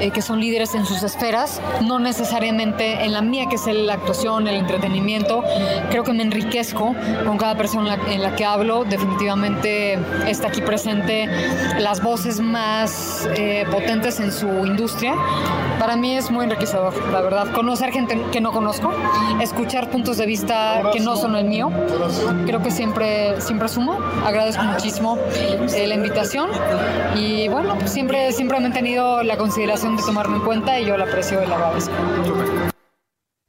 eh, 0.00 0.10
que 0.10 0.20
son 0.20 0.40
líderes 0.40 0.74
en 0.74 0.84
sus 0.84 1.04
esferas, 1.04 1.60
no 1.82 2.00
necesariamente 2.00 3.04
en 3.04 3.12
la 3.12 3.22
mía, 3.22 3.46
que 3.48 3.54
es 3.54 3.66
la 3.66 3.94
actuación, 3.94 4.48
el 4.48 4.56
entretenimiento. 4.56 5.44
Creo 5.90 6.02
que 6.02 6.12
me 6.12 6.24
enriquezco 6.24 6.96
con 7.24 7.38
cada 7.38 7.56
persona 7.56 7.96
en 8.08 8.22
la, 8.22 8.34
que 8.34 8.44
hablo. 8.44 8.84
Definitivamente 8.84 9.96
está 10.26 10.48
aquí 10.48 10.60
presente 10.60 11.28
las 11.78 12.02
voces 12.02 12.40
más 12.40 13.28
eh, 13.36 13.64
potentes 13.70 14.18
en 14.18 14.32
su 14.32 14.48
industria. 14.66 15.14
Para 15.78 15.96
mí 15.96 16.16
es 16.16 16.30
muy 16.30 16.44
enriquecedor, 16.44 16.92
la 17.12 17.20
verdad. 17.20 17.52
Conocer 17.52 17.92
gente 17.92 18.20
que 18.32 18.40
no 18.40 18.50
conozco, 18.50 18.92
escuchar 19.40 19.90
puntos 19.90 20.16
de 20.16 20.26
vista 20.26 20.82
que 20.92 21.00
no 21.00 21.16
son 21.16 21.36
el 21.36 21.44
mío. 21.44 21.70
Creo 22.46 22.62
que 22.64 22.70
siempre, 22.70 23.40
siempre 23.40 23.68
sumo. 23.68 23.92
Agradezco 24.24 24.64
muchísimo 24.64 25.18
eh, 25.76 25.86
la 25.86 25.94
invitación 25.94 26.48
y 27.14 27.46
bueno, 27.48 27.76
siempre, 27.86 28.32
siempre 28.32 28.58
me 28.58 28.66
han 28.66 28.72
tenido 28.72 29.22
la 29.22 29.36
consideración 29.36 29.96
de 29.96 30.02
tomarme 30.02 30.38
en 30.38 30.42
cuenta 30.42 30.80
y 30.80 30.86
yo 30.86 30.96
la 30.96 31.04
aprecio 31.04 31.42
y 31.42 31.46
la 31.46 31.56
agradezco. 31.56 31.92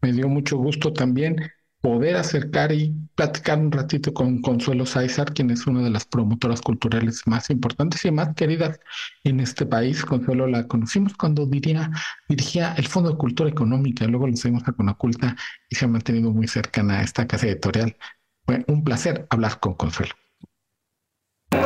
Me 0.02 0.12
dio 0.12 0.28
mucho 0.28 0.58
gusto 0.58 0.92
también 0.92 1.38
poder 1.86 2.16
acercar 2.16 2.72
y 2.72 2.96
platicar 3.14 3.60
un 3.60 3.72
ratito 3.72 4.12
con 4.12 4.42
Consuelo 4.42 4.88
Sáizar, 4.88 5.34
quien 5.34 5.52
es 5.52 5.68
una 5.68 5.84
de 5.84 5.92
las 5.92 6.04
promotoras 6.06 6.60
culturales 6.60 7.22
más 7.28 7.52
importantes 7.52 8.04
y 8.06 8.12
más 8.12 8.34
queridas 8.36 8.80
en 9.24 9.40
este 9.40 9.68
país. 9.68 10.04
Consuelo 10.04 10.48
la 10.48 10.68
conocimos 10.68 11.14
cuando 11.14 11.46
diría, 11.46 11.92
dirigía 12.28 12.74
el 12.74 12.88
Fondo 12.88 13.12
de 13.12 13.18
Cultura 13.18 13.50
Económica, 13.52 14.06
luego 14.08 14.28
lo 14.28 14.36
seguimos 14.36 14.68
a 14.68 14.74
Conaculta 14.74 15.36
y 15.70 15.76
se 15.76 15.86
ha 15.86 15.88
mantenido 15.88 16.32
muy 16.32 16.48
cercana 16.48 17.00
a 17.00 17.04
esta 17.04 17.28
casa 17.28 17.46
editorial. 17.46 17.96
Un 18.48 18.84
placer 18.84 19.26
hablar 19.32 19.60
con 19.60 19.74
Consuelo. 19.74 20.14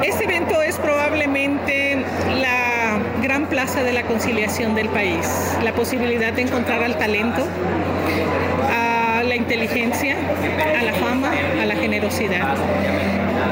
Este 0.03 0.23
evento 0.23 0.61
es 0.61 0.77
probablemente 0.77 1.97
la 2.41 2.99
gran 3.21 3.47
plaza 3.47 3.83
de 3.83 3.91
la 3.91 4.03
conciliación 4.03 4.75
del 4.75 4.87
país, 4.89 5.57
la 5.63 5.73
posibilidad 5.73 6.31
de 6.31 6.43
encontrar 6.43 6.81
al 6.81 6.97
talento, 6.97 7.45
a 8.71 9.23
la 9.23 9.35
inteligencia, 9.35 10.15
a 10.77 10.83
la 10.83 10.93
fama, 10.93 11.31
a 11.61 11.65
la 11.65 11.75
generosidad. 11.75 12.55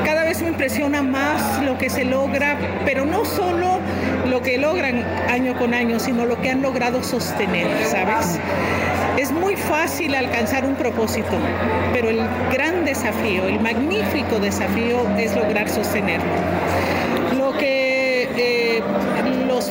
Cada 0.06 0.24
vez 0.24 0.42
me 0.42 0.48
impresiona 0.50 1.04
más 1.04 1.62
lo 1.64 1.78
que 1.78 1.90
se 1.90 2.06
logra, 2.06 2.58
pero 2.86 3.06
no 3.06 3.26
solo 3.26 3.80
lo 4.26 4.42
que 4.42 4.58
logran 4.58 5.04
año 5.30 5.58
con 5.58 5.74
año, 5.74 6.00
sino 6.00 6.26
lo 6.26 6.42
que 6.42 6.50
han 6.50 6.62
logrado 6.62 7.04
sostener, 7.04 7.68
¿sabes? 7.86 8.40
Es 9.28 9.34
muy 9.34 9.58
fácil 9.58 10.16
alcanzar 10.16 10.66
un 10.66 10.76
propósito, 10.76 11.38
pero 11.92 12.08
el 12.08 12.22
gran 12.50 12.86
desafío, 12.86 13.46
el 13.50 13.60
magnífico 13.60 14.40
desafío 14.40 15.06
es 15.18 15.36
lograr 15.36 15.68
sostenerlo. 15.68 16.32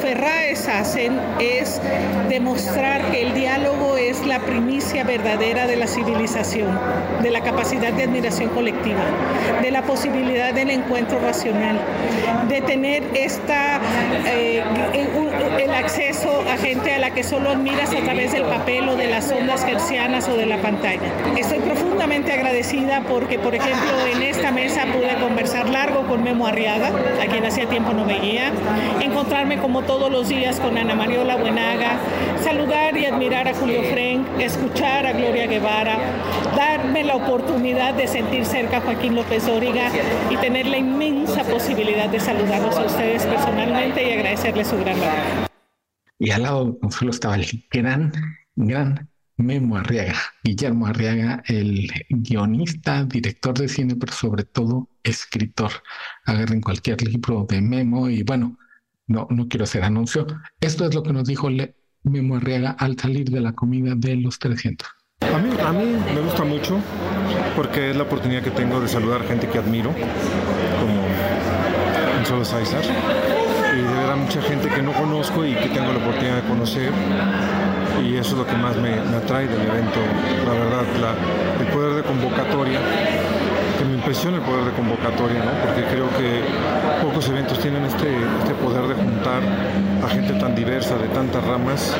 Ferraes 0.06 0.68
hacen 0.68 1.18
es 1.40 1.80
demostrar 2.28 3.10
que 3.10 3.22
el 3.22 3.34
diálogo 3.34 3.96
es 3.96 4.24
la 4.24 4.38
primicia 4.38 5.02
verdadera 5.02 5.66
de 5.66 5.74
la 5.74 5.88
civilización, 5.88 6.78
de 7.24 7.30
la 7.32 7.40
capacidad 7.40 7.92
de 7.92 8.04
admiración 8.04 8.50
colectiva, 8.50 9.02
de 9.60 9.72
la 9.72 9.82
posibilidad 9.82 10.54
del 10.54 10.70
encuentro 10.70 11.18
racional, 11.18 11.80
de 12.48 12.60
tener 12.60 13.02
esta, 13.14 13.80
eh, 14.28 14.62
el 15.58 15.74
acceso 15.74 16.44
a 16.48 16.56
gente 16.56 16.94
a 16.94 16.98
la 16.98 17.10
que 17.10 17.24
solo 17.24 17.50
admiras 17.50 17.90
a 17.92 18.04
través 18.04 18.30
del 18.30 18.44
papel 18.44 18.88
o 18.88 18.94
de 18.94 19.08
las 19.08 19.32
ondas 19.32 19.64
gercianas 19.64 20.28
o 20.28 20.36
de 20.36 20.46
la 20.46 20.58
pantalla. 20.58 21.10
Estoy 21.36 21.58
profundamente 21.58 22.32
agradecida 22.32 23.02
porque, 23.08 23.40
por 23.40 23.56
ejemplo, 23.56 24.06
en 24.06 24.22
esta 24.22 24.52
mesa 24.52 24.84
pude 24.92 25.16
conversar 25.20 25.68
largo 25.68 26.06
con 26.06 26.22
Memo 26.22 26.46
Arriaga, 26.46 26.92
a 27.20 27.26
quien 27.26 27.44
hacía 27.44 27.66
tiempo 27.66 27.92
no 27.92 28.04
veía, 28.04 28.52
encontrarme 29.00 29.58
como 29.58 29.82
todos 29.98 30.12
los 30.12 30.28
días 30.28 30.60
con 30.60 30.76
Ana 30.76 30.94
Mariola 30.94 31.36
Buenaga, 31.36 31.98
saludar 32.44 32.94
y 32.98 33.06
admirar 33.06 33.48
a 33.48 33.54
Julio 33.54 33.82
Frenk, 33.82 34.28
escuchar 34.38 35.06
a 35.06 35.12
Gloria 35.14 35.46
Guevara, 35.46 35.96
darme 36.54 37.02
la 37.02 37.16
oportunidad 37.16 37.94
de 37.94 38.06
sentir 38.06 38.44
cerca 38.44 38.76
a 38.76 38.80
Joaquín 38.82 39.14
López 39.14 39.46
Dóriga 39.46 39.90
y 40.30 40.36
tener 40.36 40.66
la 40.66 40.76
inmensa 40.76 41.44
posibilidad 41.44 42.10
de 42.10 42.20
saludarlos 42.20 42.76
a 42.76 42.84
ustedes 42.84 43.24
personalmente 43.24 44.06
y 44.06 44.12
agradecerles 44.12 44.68
su 44.68 44.76
gran 44.76 45.00
labor. 45.00 45.48
Y 46.18 46.30
al 46.30 46.42
lado 46.42 46.64
de 46.66 46.78
Consuelo 46.78 47.10
estaba 47.12 47.36
el 47.36 47.46
gran, 47.70 48.12
gran 48.54 49.08
Memo 49.38 49.78
Arriaga, 49.78 50.18
Guillermo 50.44 50.88
Arriaga, 50.88 51.42
el 51.46 51.90
guionista, 52.10 53.02
director 53.04 53.56
de 53.56 53.68
cine, 53.68 53.96
pero 53.96 54.12
sobre 54.12 54.44
todo 54.44 54.90
escritor. 55.02 55.72
Agarren 56.26 56.60
cualquier 56.60 57.00
libro 57.00 57.46
de 57.48 57.62
Memo 57.62 58.10
y 58.10 58.22
bueno, 58.24 58.58
no, 59.06 59.26
no 59.30 59.48
quiero 59.48 59.64
hacer 59.64 59.84
anuncio. 59.84 60.26
Esto 60.60 60.86
es 60.86 60.94
lo 60.94 61.02
que 61.02 61.12
nos 61.12 61.26
dijo 61.26 61.48
Memo 62.02 62.36
Arriaga 62.36 62.76
al 62.78 62.98
salir 62.98 63.30
de 63.30 63.40
la 63.40 63.52
comida 63.52 63.94
de 63.96 64.16
los 64.16 64.38
300. 64.38 64.88
A 65.20 65.38
mí, 65.38 65.50
a 65.64 65.72
mí 65.72 65.96
me 66.14 66.20
gusta 66.20 66.44
mucho 66.44 66.78
porque 67.54 67.90
es 67.90 67.96
la 67.96 68.02
oportunidad 68.02 68.42
que 68.42 68.50
tengo 68.50 68.80
de 68.80 68.88
saludar 68.88 69.26
gente 69.26 69.48
que 69.48 69.58
admiro, 69.58 69.90
como 69.90 71.02
Gonzalo 72.16 72.44
César, 72.44 72.82
y 73.72 73.76
de 73.76 73.82
ver 73.82 74.10
a 74.10 74.16
mucha 74.16 74.42
gente 74.42 74.68
que 74.68 74.82
no 74.82 74.92
conozco 74.92 75.44
y 75.44 75.54
que 75.54 75.68
tengo 75.68 75.92
la 75.92 75.98
oportunidad 75.98 76.42
de 76.42 76.48
conocer. 76.48 76.92
Y 78.04 78.16
eso 78.16 78.32
es 78.32 78.38
lo 78.38 78.46
que 78.46 78.54
más 78.56 78.76
me, 78.76 78.92
atrae 79.16 79.48
del 79.48 79.62
evento, 79.62 80.00
la 80.44 80.52
verdad, 80.52 80.84
el 81.60 81.66
poder 81.68 81.94
de 81.94 82.02
convocatoria 82.02 82.80
que 83.76 83.84
me 83.84 83.94
impresiona 83.94 84.38
el 84.38 84.42
poder 84.42 84.64
de 84.64 84.72
convocatoria, 84.72 85.44
¿no? 85.44 85.50
porque 85.64 85.84
creo 85.84 86.08
que 86.16 86.42
pocos 87.02 87.28
eventos 87.28 87.58
tienen 87.58 87.84
este, 87.84 88.08
este 88.40 88.54
poder 88.54 88.86
de 88.86 88.94
juntar 88.94 89.42
a 90.04 90.08
gente 90.08 90.32
tan 90.34 90.54
diversa, 90.54 90.96
de 90.96 91.08
tantas 91.08 91.44
ramas 91.44 91.94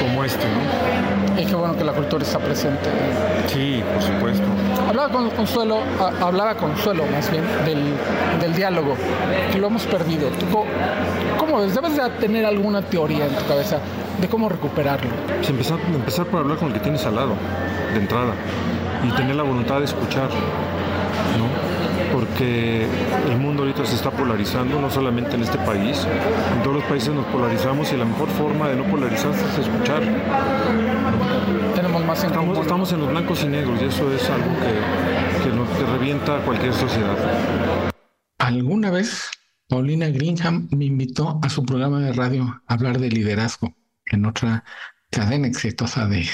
como 0.00 0.24
este. 0.24 0.44
¿no? 0.44 1.40
Y 1.40 1.46
qué 1.46 1.54
bueno 1.54 1.76
que 1.76 1.84
la 1.84 1.92
cultura 1.92 2.22
está 2.22 2.38
presente. 2.38 2.90
Sí, 3.46 3.82
por 3.94 4.02
supuesto. 4.02 4.44
Hablaba 4.88 5.08
con 5.08 5.30
Consuelo, 5.30 5.78
hablaba 6.20 6.54
Consuelo 6.54 7.04
más 7.06 7.30
bien 7.30 7.44
del, 7.64 7.94
del 8.40 8.54
diálogo, 8.54 8.96
que 9.52 9.58
lo 9.58 9.68
hemos 9.68 9.86
perdido. 9.86 10.28
¿Cómo 11.38 11.60
ves? 11.60 11.74
Debes 11.74 11.96
de 11.96 12.08
tener 12.20 12.44
alguna 12.44 12.82
teoría 12.82 13.26
en 13.26 13.34
tu 13.34 13.44
cabeza 13.46 13.78
de 14.20 14.28
cómo 14.28 14.48
recuperarlo. 14.48 15.10
empezar, 15.48 15.78
empezar 15.92 16.26
por 16.26 16.40
hablar 16.40 16.58
con 16.58 16.68
el 16.68 16.74
que 16.74 16.80
tienes 16.80 17.04
al 17.06 17.16
lado, 17.16 17.34
de 17.92 17.98
entrada, 17.98 18.34
y 19.02 19.10
tener 19.12 19.34
la 19.36 19.42
voluntad 19.42 19.78
de 19.78 19.86
escuchar 19.86 20.28
porque 22.12 22.86
el 23.28 23.38
mundo 23.38 23.62
ahorita 23.62 23.84
se 23.84 23.96
está 23.96 24.10
polarizando, 24.10 24.80
no 24.80 24.90
solamente 24.90 25.36
en 25.36 25.42
este 25.42 25.58
país, 25.58 26.06
en 26.54 26.62
todos 26.62 26.76
los 26.76 26.84
países 26.84 27.14
nos 27.14 27.26
polarizamos 27.26 27.92
y 27.92 27.96
la 27.96 28.04
mejor 28.04 28.28
forma 28.30 28.68
de 28.68 28.76
no 28.76 28.84
polarizarse 28.84 29.44
es 29.52 29.58
escuchar. 29.66 30.02
Tenemos 31.74 32.04
más 32.04 32.22
en 32.24 32.30
estamos, 32.30 32.58
estamos 32.58 32.92
en 32.92 33.00
los 33.00 33.10
blancos 33.10 33.42
y 33.44 33.48
negros 33.48 33.80
y 33.80 33.84
eso 33.84 34.12
es 34.12 34.28
algo 34.28 34.50
que, 34.60 35.44
que, 35.44 35.78
que 35.78 35.92
revienta 35.92 36.38
cualquier 36.44 36.74
sociedad. 36.74 37.16
Alguna 38.38 38.90
vez 38.90 39.30
Paulina 39.68 40.08
Greenham 40.08 40.68
me 40.72 40.86
invitó 40.86 41.38
a 41.42 41.48
su 41.48 41.64
programa 41.64 42.00
de 42.00 42.12
radio 42.12 42.60
a 42.66 42.74
hablar 42.74 42.98
de 42.98 43.08
liderazgo 43.08 43.74
en 44.06 44.26
otra 44.26 44.64
cadena 45.10 45.46
exitosa 45.46 46.08
de, 46.08 46.26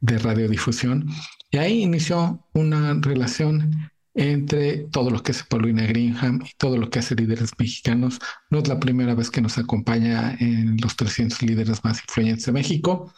de 0.00 0.18
radiodifusión. 0.18 1.08
Y 1.50 1.58
ahí 1.58 1.82
inició 1.82 2.46
una 2.54 2.94
relación 3.00 3.90
entre 4.14 4.84
todo 4.90 5.10
lo 5.10 5.22
que 5.22 5.32
hace 5.32 5.44
Paulina 5.44 5.86
Greenham 5.86 6.40
y 6.44 6.50
todo 6.56 6.76
lo 6.76 6.90
que 6.90 6.98
hace 6.98 7.14
líderes 7.14 7.52
mexicanos. 7.58 8.18
No 8.50 8.58
es 8.58 8.68
la 8.68 8.78
primera 8.78 9.14
vez 9.14 9.30
que 9.30 9.40
nos 9.40 9.58
acompaña 9.58 10.36
en 10.38 10.76
los 10.82 10.96
300 10.96 11.42
líderes 11.42 11.84
más 11.84 12.00
influyentes 12.00 12.46
de 12.46 12.52
México. 12.52 13.12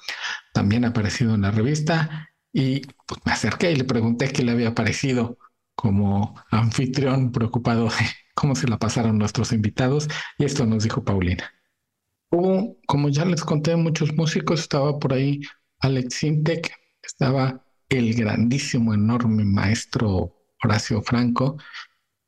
También 0.52 0.84
ha 0.84 0.88
aparecido 0.88 1.34
en 1.34 1.42
la 1.42 1.50
revista 1.50 2.28
y 2.52 2.82
pues, 3.06 3.20
me 3.24 3.32
acerqué 3.32 3.72
y 3.72 3.76
le 3.76 3.84
pregunté 3.84 4.32
qué 4.32 4.44
le 4.44 4.52
había 4.52 4.74
parecido 4.74 5.38
como 5.74 6.40
anfitrión 6.50 7.32
preocupado 7.32 7.86
de 7.86 8.06
cómo 8.34 8.54
se 8.54 8.68
la 8.68 8.78
pasaron 8.78 9.18
nuestros 9.18 9.52
invitados 9.52 10.08
y 10.38 10.44
esto 10.44 10.66
nos 10.66 10.84
dijo 10.84 11.04
Paulina. 11.04 11.52
como 12.86 13.08
ya 13.08 13.24
les 13.24 13.42
conté, 13.44 13.76
muchos 13.76 14.12
músicos, 14.14 14.60
estaba 14.60 14.98
por 14.98 15.12
ahí 15.12 15.40
Alex 15.80 16.14
Sintek, 16.14 16.72
estaba 17.02 17.64
el 17.88 18.14
grandísimo, 18.14 18.94
enorme 18.94 19.44
maestro 19.44 20.43
Horacio 20.64 21.02
Franco, 21.02 21.58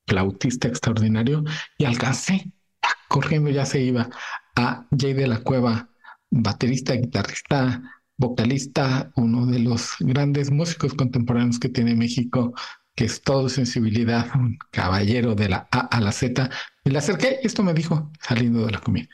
flautista 0.07 0.69
extraordinario, 0.69 1.45
y 1.79 1.85
alcancé, 1.85 2.53
corriendo 3.09 3.51
ya 3.51 3.67
se 3.67 3.81
iba, 3.81 4.09
a 4.55 4.87
Jay 4.97 5.13
de 5.13 5.27
la 5.27 5.39
Cueva, 5.39 5.89
baterista, 6.31 6.95
guitarrista, 6.95 7.83
vocalista, 8.17 9.11
uno 9.17 9.47
de 9.47 9.59
los 9.59 9.97
grandes 10.01 10.51
músicos 10.51 10.95
contemporáneos 10.95 11.59
que 11.59 11.69
tiene 11.69 11.95
México, 11.95 12.55
que 12.95 13.05
es 13.05 13.23
todo 13.23 13.49
sensibilidad, 13.49 14.27
un 14.35 14.59
caballero 14.71 15.35
de 15.35 15.51
la 15.51 15.69
A 15.71 15.81
a 15.81 16.01
la 16.01 16.13
Z. 16.13 16.51
Y 16.85 16.91
le 16.91 16.99
acerqué 16.99 17.41
y 17.43 17.47
esto 17.47 17.63
me 17.63 17.75
dijo 17.75 18.11
saliendo 18.21 18.65
de 18.65 18.73
la 18.73 18.81
comida. 18.81 19.09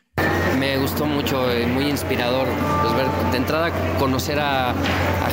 Me 0.58 0.76
gustó 0.78 1.04
mucho, 1.06 1.50
eh, 1.50 1.66
muy 1.66 1.88
inspirador, 1.88 2.46
pues 2.82 3.32
de 3.32 3.36
entrada 3.36 3.70
conocer 3.98 4.38
a, 4.40 4.74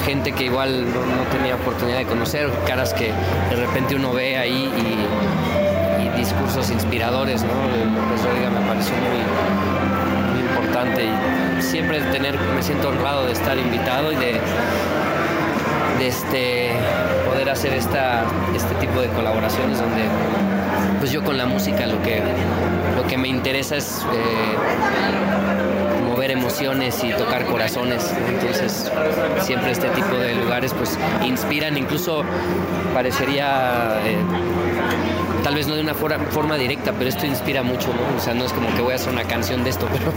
gente 0.05 0.31
que 0.31 0.45
igual 0.45 0.85
no, 0.85 1.23
tenía 1.37 1.55
oportunidad 1.55 1.97
de 1.97 2.05
conocer, 2.05 2.49
caras 2.65 2.93
que 2.93 3.11
de 3.49 3.55
repente 3.55 3.95
uno 3.95 4.13
ve 4.13 4.37
ahí 4.37 4.71
y, 4.77 6.17
discursos 6.17 6.69
inspiradores, 6.69 7.43
¿no? 7.43 7.49
López 7.49 8.25
Rodiga 8.25 8.49
me 8.49 8.67
pareció 8.67 8.93
muy, 8.95 10.33
muy 10.33 10.41
importante 10.41 11.09
siempre 11.61 12.01
tener, 12.11 12.37
me 12.55 12.61
siento 12.61 12.89
honrado 12.89 13.25
de 13.25 13.31
estar 13.33 13.57
invitado 13.57 14.11
y 14.11 14.15
de 14.15 14.41
este, 16.01 16.71
poder 17.49 17.51
hacer 17.51 17.73
esta, 17.73 18.23
este 18.55 18.75
tipo 18.75 19.01
de 19.01 19.07
colaboraciones 19.09 19.79
donde 19.79 20.03
pues 20.99 21.11
yo 21.11 21.23
con 21.23 21.37
la 21.37 21.45
música 21.45 21.85
lo 21.87 22.01
que, 22.03 22.21
lo 22.95 23.07
que 23.07 23.17
me 23.17 23.27
interesa 23.27 23.77
es 23.77 24.05
eh, 24.13 26.07
mover 26.07 26.31
emociones 26.31 27.03
y 27.03 27.11
tocar 27.13 27.45
corazones. 27.45 28.13
Entonces 28.27 28.91
siempre 29.41 29.71
este 29.71 29.89
tipo 29.89 30.15
de 30.15 30.35
lugares 30.35 30.73
pues 30.73 30.97
inspiran, 31.25 31.77
incluso 31.77 32.23
parecería... 32.93 33.99
Eh, 34.05 34.17
tal 35.43 35.55
vez 35.55 35.67
no 35.67 35.75
de 35.75 35.81
una 35.81 35.93
forma, 35.95 36.57
directa, 36.57 36.91
pero 36.91 37.09
esto 37.09 37.25
inspira 37.25 37.63
mucho, 37.63 37.87
¿no? 37.87 38.17
O 38.17 38.19
sea, 38.19 38.33
no 38.33 38.43
es 38.43 38.51
como 38.51 38.67
que 38.75 38.81
voy 38.81 38.91
a 38.91 38.95
hacer 38.95 39.13
una 39.13 39.23
canción 39.23 39.63
de 39.63 39.69
esto, 39.69 39.87
pero, 39.93 40.13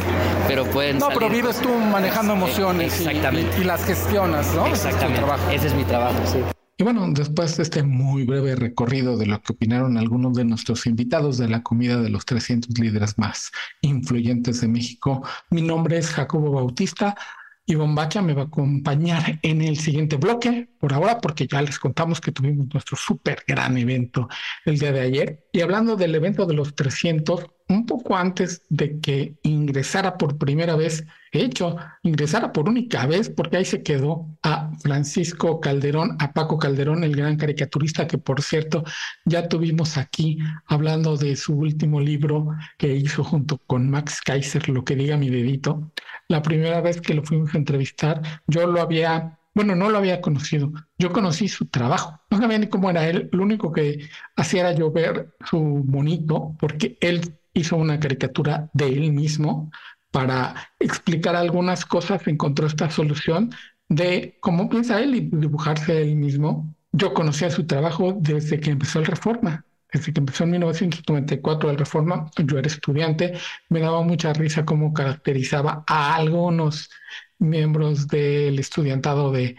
pero 0.49 0.65
pueden 0.65 0.99
No, 0.99 1.09
pero 1.09 1.29
vives 1.29 1.61
tú 1.61 1.73
manejando 1.73 2.35
emociones 2.35 2.99
exactamente. 2.99 3.61
Y, 3.61 3.65
las 3.65 3.85
gestionas, 3.85 4.53
¿no? 4.55 4.67
Exactamente. 4.67 5.23
Ese 5.53 5.69
es 5.69 5.75
mi 5.75 5.85
trabajo, 5.85 6.19
sí. 6.27 6.43
Y 6.83 6.85
bueno, 6.85 7.07
después 7.13 7.57
de 7.57 7.63
este 7.63 7.85
muy 7.85 8.25
breve 8.25 8.57
recorrido 8.57 9.17
de 9.17 9.27
lo 9.27 9.41
que 9.41 9.53
opinaron 9.53 9.97
algunos 9.97 10.35
de 10.35 10.45
nuestros 10.45 10.85
invitados 10.87 11.39
de 11.39 11.47
la 11.47 11.63
comida 11.63 12.03
de 12.03 12.09
los 12.09 12.27
300 12.27 12.77
líderes 12.77 13.19
más 13.19 13.53
influyentes 13.83 14.63
de 14.63 14.67
México, 14.67 15.23
mi 15.51 15.63
nombre 15.63 15.97
es 15.99 16.11
Jacobo 16.11 16.51
Bautista. 16.51 17.17
Y 17.73 17.75
Bombacha 17.75 18.21
me 18.21 18.35
va 18.35 18.43
a 18.43 18.45
acompañar 18.45 19.39
en 19.41 19.63
el 19.63 19.79
siguiente 19.79 20.17
bloque, 20.17 20.69
por 20.79 20.93
ahora, 20.93 21.17
porque 21.23 21.47
ya 21.47 21.63
les 21.63 21.79
contamos 21.79 22.21
que 22.21 22.31
tuvimos 22.31 22.67
nuestro 22.71 22.99
súper 22.99 23.45
gran 23.49 23.79
evento 23.79 24.29
el 24.67 24.79
día 24.79 24.93
de 24.93 25.01
ayer. 25.01 25.47
Y 25.53 25.63
hablando 25.63 25.97
del 25.97 26.15
evento 26.15 26.45
de 26.45 26.53
los 26.53 26.75
300, 26.75 27.47
un 27.71 27.87
poco 27.87 28.15
antes 28.15 28.61
de 28.69 29.01
que 29.01 29.37
ingresara 29.43 30.19
por 30.19 30.37
primera 30.37 30.77
vez, 30.77 31.07
hecho, 31.33 31.77
ingresara 32.03 32.53
por 32.53 32.69
única 32.69 33.07
vez, 33.07 33.31
porque 33.31 33.57
ahí 33.57 33.65
se 33.65 33.83
quedó 33.83 34.27
a 34.43 34.71
Francisco 34.83 35.61
Calderón, 35.61 36.17
a 36.21 36.35
Paco 36.35 36.59
Calderón, 36.59 37.05
el 37.05 37.17
gran 37.17 37.37
caricaturista, 37.37 38.07
que 38.07 38.19
por 38.19 38.43
cierto 38.43 38.85
ya 39.25 39.49
tuvimos 39.49 39.97
aquí 39.97 40.39
hablando 40.67 41.17
de 41.17 41.37
su 41.37 41.55
último 41.55 42.01
libro 42.01 42.49
que 42.77 42.95
hizo 42.95 43.25
junto 43.25 43.57
con 43.67 43.89
Max 43.89 44.21
Kaiser, 44.23 44.69
Lo 44.69 44.85
que 44.85 44.95
diga 44.95 45.17
mi 45.17 45.31
dedito. 45.31 45.91
La 46.33 46.41
primera 46.41 46.81
vez 46.81 46.99
que 46.99 47.13
lo 47.13 47.23
fuimos 47.23 47.55
a 47.55 47.59
entrevistar, 47.59 48.23
yo 48.47 48.67
lo 48.67 48.81
había 48.81 49.39
bueno, 49.55 49.77
no 49.77 49.91
lo 49.91 49.99
había 49.99 50.23
conocido. 50.23 50.73
Yo 50.99 51.13
conocí 51.13 51.47
su 51.47 51.67
trabajo. 51.67 52.19
No 52.31 52.39
sabía 52.39 52.57
ni 52.57 52.69
cómo 52.69 52.89
era 52.89 53.07
él. 53.07 53.29
Lo 53.33 53.43
único 53.43 53.71
que 53.71 54.09
hacía 54.35 54.63
era 54.63 54.73
yo 54.73 54.91
ver 54.91 55.35
su 55.45 55.61
monito, 55.61 56.57
porque 56.59 56.97
él 57.03 57.37
hizo 57.53 57.77
una 57.77 58.01
caricatura 58.01 58.71
de 58.73 58.87
él 58.87 59.13
mismo 59.13 59.71
para 60.11 60.55
explicar 60.81 61.37
algunas 61.37 61.85
cosas, 61.85 62.27
encontró 62.27 62.67
esta 62.67 62.89
solución 62.89 63.51
de 63.91 64.39
cómo 64.41 64.71
piensa 64.71 65.03
él 65.03 65.15
y 65.15 65.21
dibujarse 65.21 66.01
él 66.01 66.17
mismo. 66.17 66.75
Yo 66.93 67.13
conocía 67.13 67.51
su 67.51 67.67
trabajo 67.67 68.17
desde 68.19 68.59
que 68.59 68.71
empezó 68.71 69.01
el 69.01 69.05
Reforma, 69.05 69.67
desde 69.93 70.13
que 70.13 70.21
empezó 70.21 70.45
en 70.45 70.53
1994 70.53 71.71
el 71.71 71.77
Reforma, 71.77 72.31
yo 72.37 72.59
era 72.59 72.67
estudiante, 72.67 73.35
me 73.69 73.81
daba 73.81 74.03
mucha 74.03 74.33
risa 74.33 74.65
cómo 74.65 74.93
caracterizaba 74.95 75.85
a 75.87 76.15
algunos 76.15 76.91
miembros 77.39 78.09
del 78.09 78.59
estudiantado 78.59 79.33
de 79.33 79.57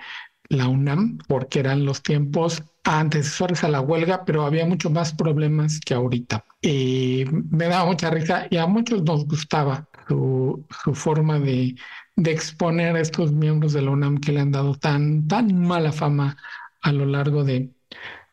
la 0.49 0.67
UNAM, 0.67 1.19
porque 1.27 1.59
eran 1.59 1.85
los 1.85 2.01
tiempos 2.01 2.63
antecesores 2.83 3.63
a 3.63 3.69
la 3.69 3.81
huelga, 3.81 4.25
pero 4.25 4.45
había 4.45 4.65
mucho 4.65 4.89
más 4.89 5.13
problemas 5.13 5.79
que 5.79 5.93
ahorita. 5.93 6.45
Y 6.61 7.25
me 7.49 7.65
daba 7.65 7.85
mucha 7.85 8.09
risa 8.09 8.47
y 8.49 8.57
a 8.57 8.65
muchos 8.67 9.03
nos 9.03 9.25
gustaba 9.25 9.87
su, 10.07 10.65
forma 10.93 11.39
de, 11.39 11.75
de, 12.15 12.31
exponer 12.31 12.95
a 12.95 12.99
estos 12.99 13.31
miembros 13.31 13.73
de 13.73 13.83
la 13.83 13.91
UNAM 13.91 14.19
que 14.19 14.31
le 14.31 14.41
han 14.41 14.51
dado 14.51 14.75
tan, 14.75 15.27
tan 15.27 15.57
mala 15.59 15.91
fama 15.91 16.37
a 16.81 16.91
lo 16.91 17.05
largo 17.05 17.43
de, 17.43 17.71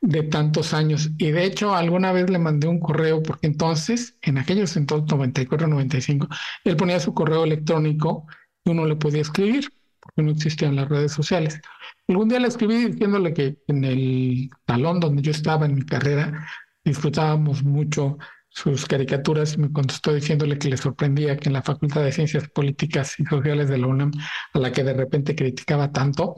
de 0.00 0.22
tantos 0.22 0.72
años. 0.74 1.10
Y 1.18 1.30
de 1.30 1.44
hecho, 1.44 1.74
alguna 1.74 2.12
vez 2.12 2.30
le 2.30 2.38
mandé 2.38 2.68
un 2.68 2.80
correo, 2.80 3.22
porque 3.22 3.46
entonces, 3.46 4.16
en 4.22 4.38
aquellos 4.38 4.76
entonces, 4.76 5.10
94, 5.10 5.66
95, 5.68 6.28
él 6.64 6.76
ponía 6.76 7.00
su 7.00 7.14
correo 7.14 7.44
electrónico 7.44 8.26
y 8.64 8.70
uno 8.70 8.86
le 8.86 8.96
podía 8.96 9.20
escribir, 9.20 9.70
porque 10.00 10.22
no 10.22 10.30
existían 10.30 10.76
las 10.76 10.88
redes 10.88 11.12
sociales. 11.12 11.60
Algún 12.08 12.28
día 12.28 12.40
le 12.40 12.48
escribí 12.48 12.86
diciéndole 12.86 13.34
que 13.34 13.58
en 13.68 13.84
el 13.84 14.50
salón 14.66 15.00
donde 15.00 15.22
yo 15.22 15.30
estaba 15.30 15.66
en 15.66 15.74
mi 15.74 15.82
carrera 15.82 16.46
disfrutábamos 16.84 17.62
mucho 17.62 18.18
sus 18.48 18.86
caricaturas 18.86 19.54
y 19.54 19.58
me 19.58 19.72
contestó 19.72 20.12
diciéndole 20.12 20.58
que 20.58 20.68
le 20.68 20.76
sorprendía 20.76 21.36
que 21.36 21.48
en 21.48 21.52
la 21.52 21.62
Facultad 21.62 22.02
de 22.02 22.10
Ciencias 22.10 22.48
Políticas 22.48 23.18
y 23.20 23.24
Sociales 23.24 23.68
de 23.68 23.78
la 23.78 23.86
UNAM, 23.86 24.10
a 24.54 24.58
la 24.58 24.72
que 24.72 24.82
de 24.82 24.94
repente 24.94 25.36
criticaba 25.36 25.92
tanto, 25.92 26.34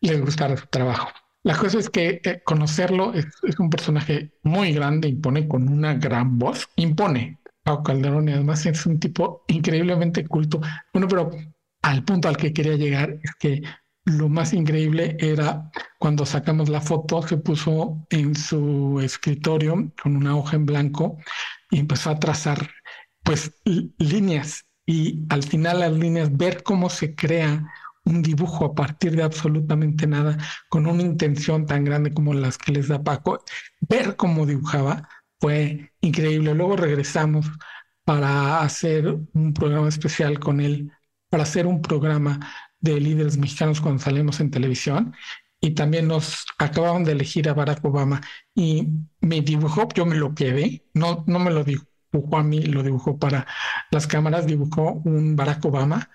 le 0.00 0.18
gustara 0.18 0.56
su 0.56 0.66
trabajo. 0.66 1.08
La 1.48 1.56
cosa 1.56 1.78
es 1.78 1.88
que 1.88 2.20
eh, 2.24 2.42
conocerlo 2.44 3.14
es, 3.14 3.26
un 3.58 3.70
personaje 3.70 4.32
muy 4.42 4.74
grande, 4.74 5.08
impone 5.08 5.48
con 5.48 5.66
una 5.66 5.94
gran 5.94 6.38
voz, 6.38 6.68
impone. 6.76 7.38
Pau 7.62 7.82
Calderón 7.82 8.28
y 8.28 8.32
además 8.32 8.66
es 8.66 8.84
un 8.84 9.00
tipo 9.00 9.44
increíblemente 9.48 10.26
culto. 10.26 10.60
Bueno, 10.92 11.08
pero 11.08 11.30
al 11.80 12.04
punto 12.04 12.28
al 12.28 12.36
que 12.36 12.52
quería 12.52 12.76
llegar 12.76 13.18
es 13.22 13.34
que 13.40 13.62
lo 14.04 14.28
más 14.28 14.52
increíble 14.52 15.16
era 15.20 15.70
cuando 15.98 16.26
sacamos 16.26 16.68
la 16.68 16.82
foto, 16.82 17.22
se 17.22 17.38
puso 17.38 18.06
en 18.10 18.34
su 18.34 19.00
escritorio 19.02 19.90
con 20.02 20.16
una 20.16 20.36
hoja 20.36 20.56
en 20.56 20.66
blanco 20.66 21.16
y 21.70 21.78
empezó 21.78 22.10
a 22.10 22.18
trazar 22.18 22.68
pues 23.22 23.54
líneas 23.64 24.66
y 24.84 25.24
al 25.30 25.42
final 25.44 25.80
las 25.80 25.92
líneas, 25.92 26.36
ver 26.36 26.62
cómo 26.62 26.90
se 26.90 27.14
crea 27.14 27.72
un 28.08 28.22
dibujo 28.22 28.64
a 28.64 28.74
partir 28.74 29.14
de 29.14 29.22
absolutamente 29.22 30.06
nada, 30.06 30.38
con 30.68 30.86
una 30.86 31.02
intención 31.02 31.66
tan 31.66 31.84
grande 31.84 32.12
como 32.12 32.34
las 32.34 32.58
que 32.58 32.72
les 32.72 32.88
da 32.88 33.02
Paco, 33.02 33.44
ver 33.80 34.16
cómo 34.16 34.46
dibujaba 34.46 35.08
fue 35.40 35.92
increíble. 36.00 36.54
Luego 36.54 36.76
regresamos 36.76 37.46
para 38.04 38.60
hacer 38.60 39.06
un 39.34 39.52
programa 39.52 39.88
especial 39.88 40.38
con 40.40 40.60
él, 40.60 40.90
para 41.28 41.42
hacer 41.42 41.66
un 41.66 41.82
programa 41.82 42.40
de 42.80 43.00
líderes 43.00 43.36
mexicanos 43.36 43.80
cuando 43.80 44.02
salimos 44.02 44.40
en 44.40 44.50
televisión. 44.50 45.14
Y 45.60 45.72
también 45.72 46.06
nos 46.06 46.46
acababan 46.58 47.04
de 47.04 47.12
elegir 47.12 47.48
a 47.48 47.54
Barack 47.54 47.84
Obama. 47.84 48.20
Y 48.54 48.88
me 49.20 49.40
dibujó, 49.40 49.88
yo 49.94 50.06
me 50.06 50.14
lo 50.16 50.34
quedé, 50.34 50.86
no, 50.94 51.24
no 51.26 51.38
me 51.40 51.50
lo 51.50 51.64
dibujó 51.64 52.38
a 52.38 52.44
mí, 52.44 52.62
lo 52.62 52.82
dibujó 52.82 53.18
para 53.18 53.46
las 53.90 54.06
cámaras, 54.06 54.46
dibujó 54.46 55.02
un 55.04 55.36
Barack 55.36 55.64
Obama 55.64 56.08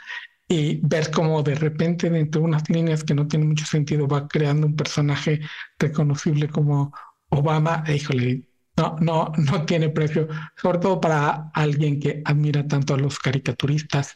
y 0.47 0.79
ver 0.85 1.09
cómo 1.11 1.41
de 1.43 1.55
repente 1.55 2.09
dentro 2.09 2.41
de 2.41 2.47
unas 2.47 2.69
líneas 2.69 3.03
que 3.03 3.15
no 3.15 3.27
tienen 3.27 3.49
mucho 3.49 3.65
sentido 3.65 4.07
va 4.07 4.27
creando 4.27 4.67
un 4.67 4.75
personaje 4.75 5.41
reconocible 5.79 6.49
como 6.49 6.93
Obama, 7.29 7.83
híjole, 7.87 8.47
no, 8.77 8.97
no, 8.99 9.31
no 9.37 9.65
tiene 9.65 9.89
precio, 9.89 10.27
sobre 10.55 10.79
todo 10.79 10.99
para 10.99 11.51
alguien 11.53 11.99
que 11.99 12.21
admira 12.25 12.67
tanto 12.67 12.93
a 12.93 12.97
los 12.97 13.19
caricaturistas. 13.19 14.15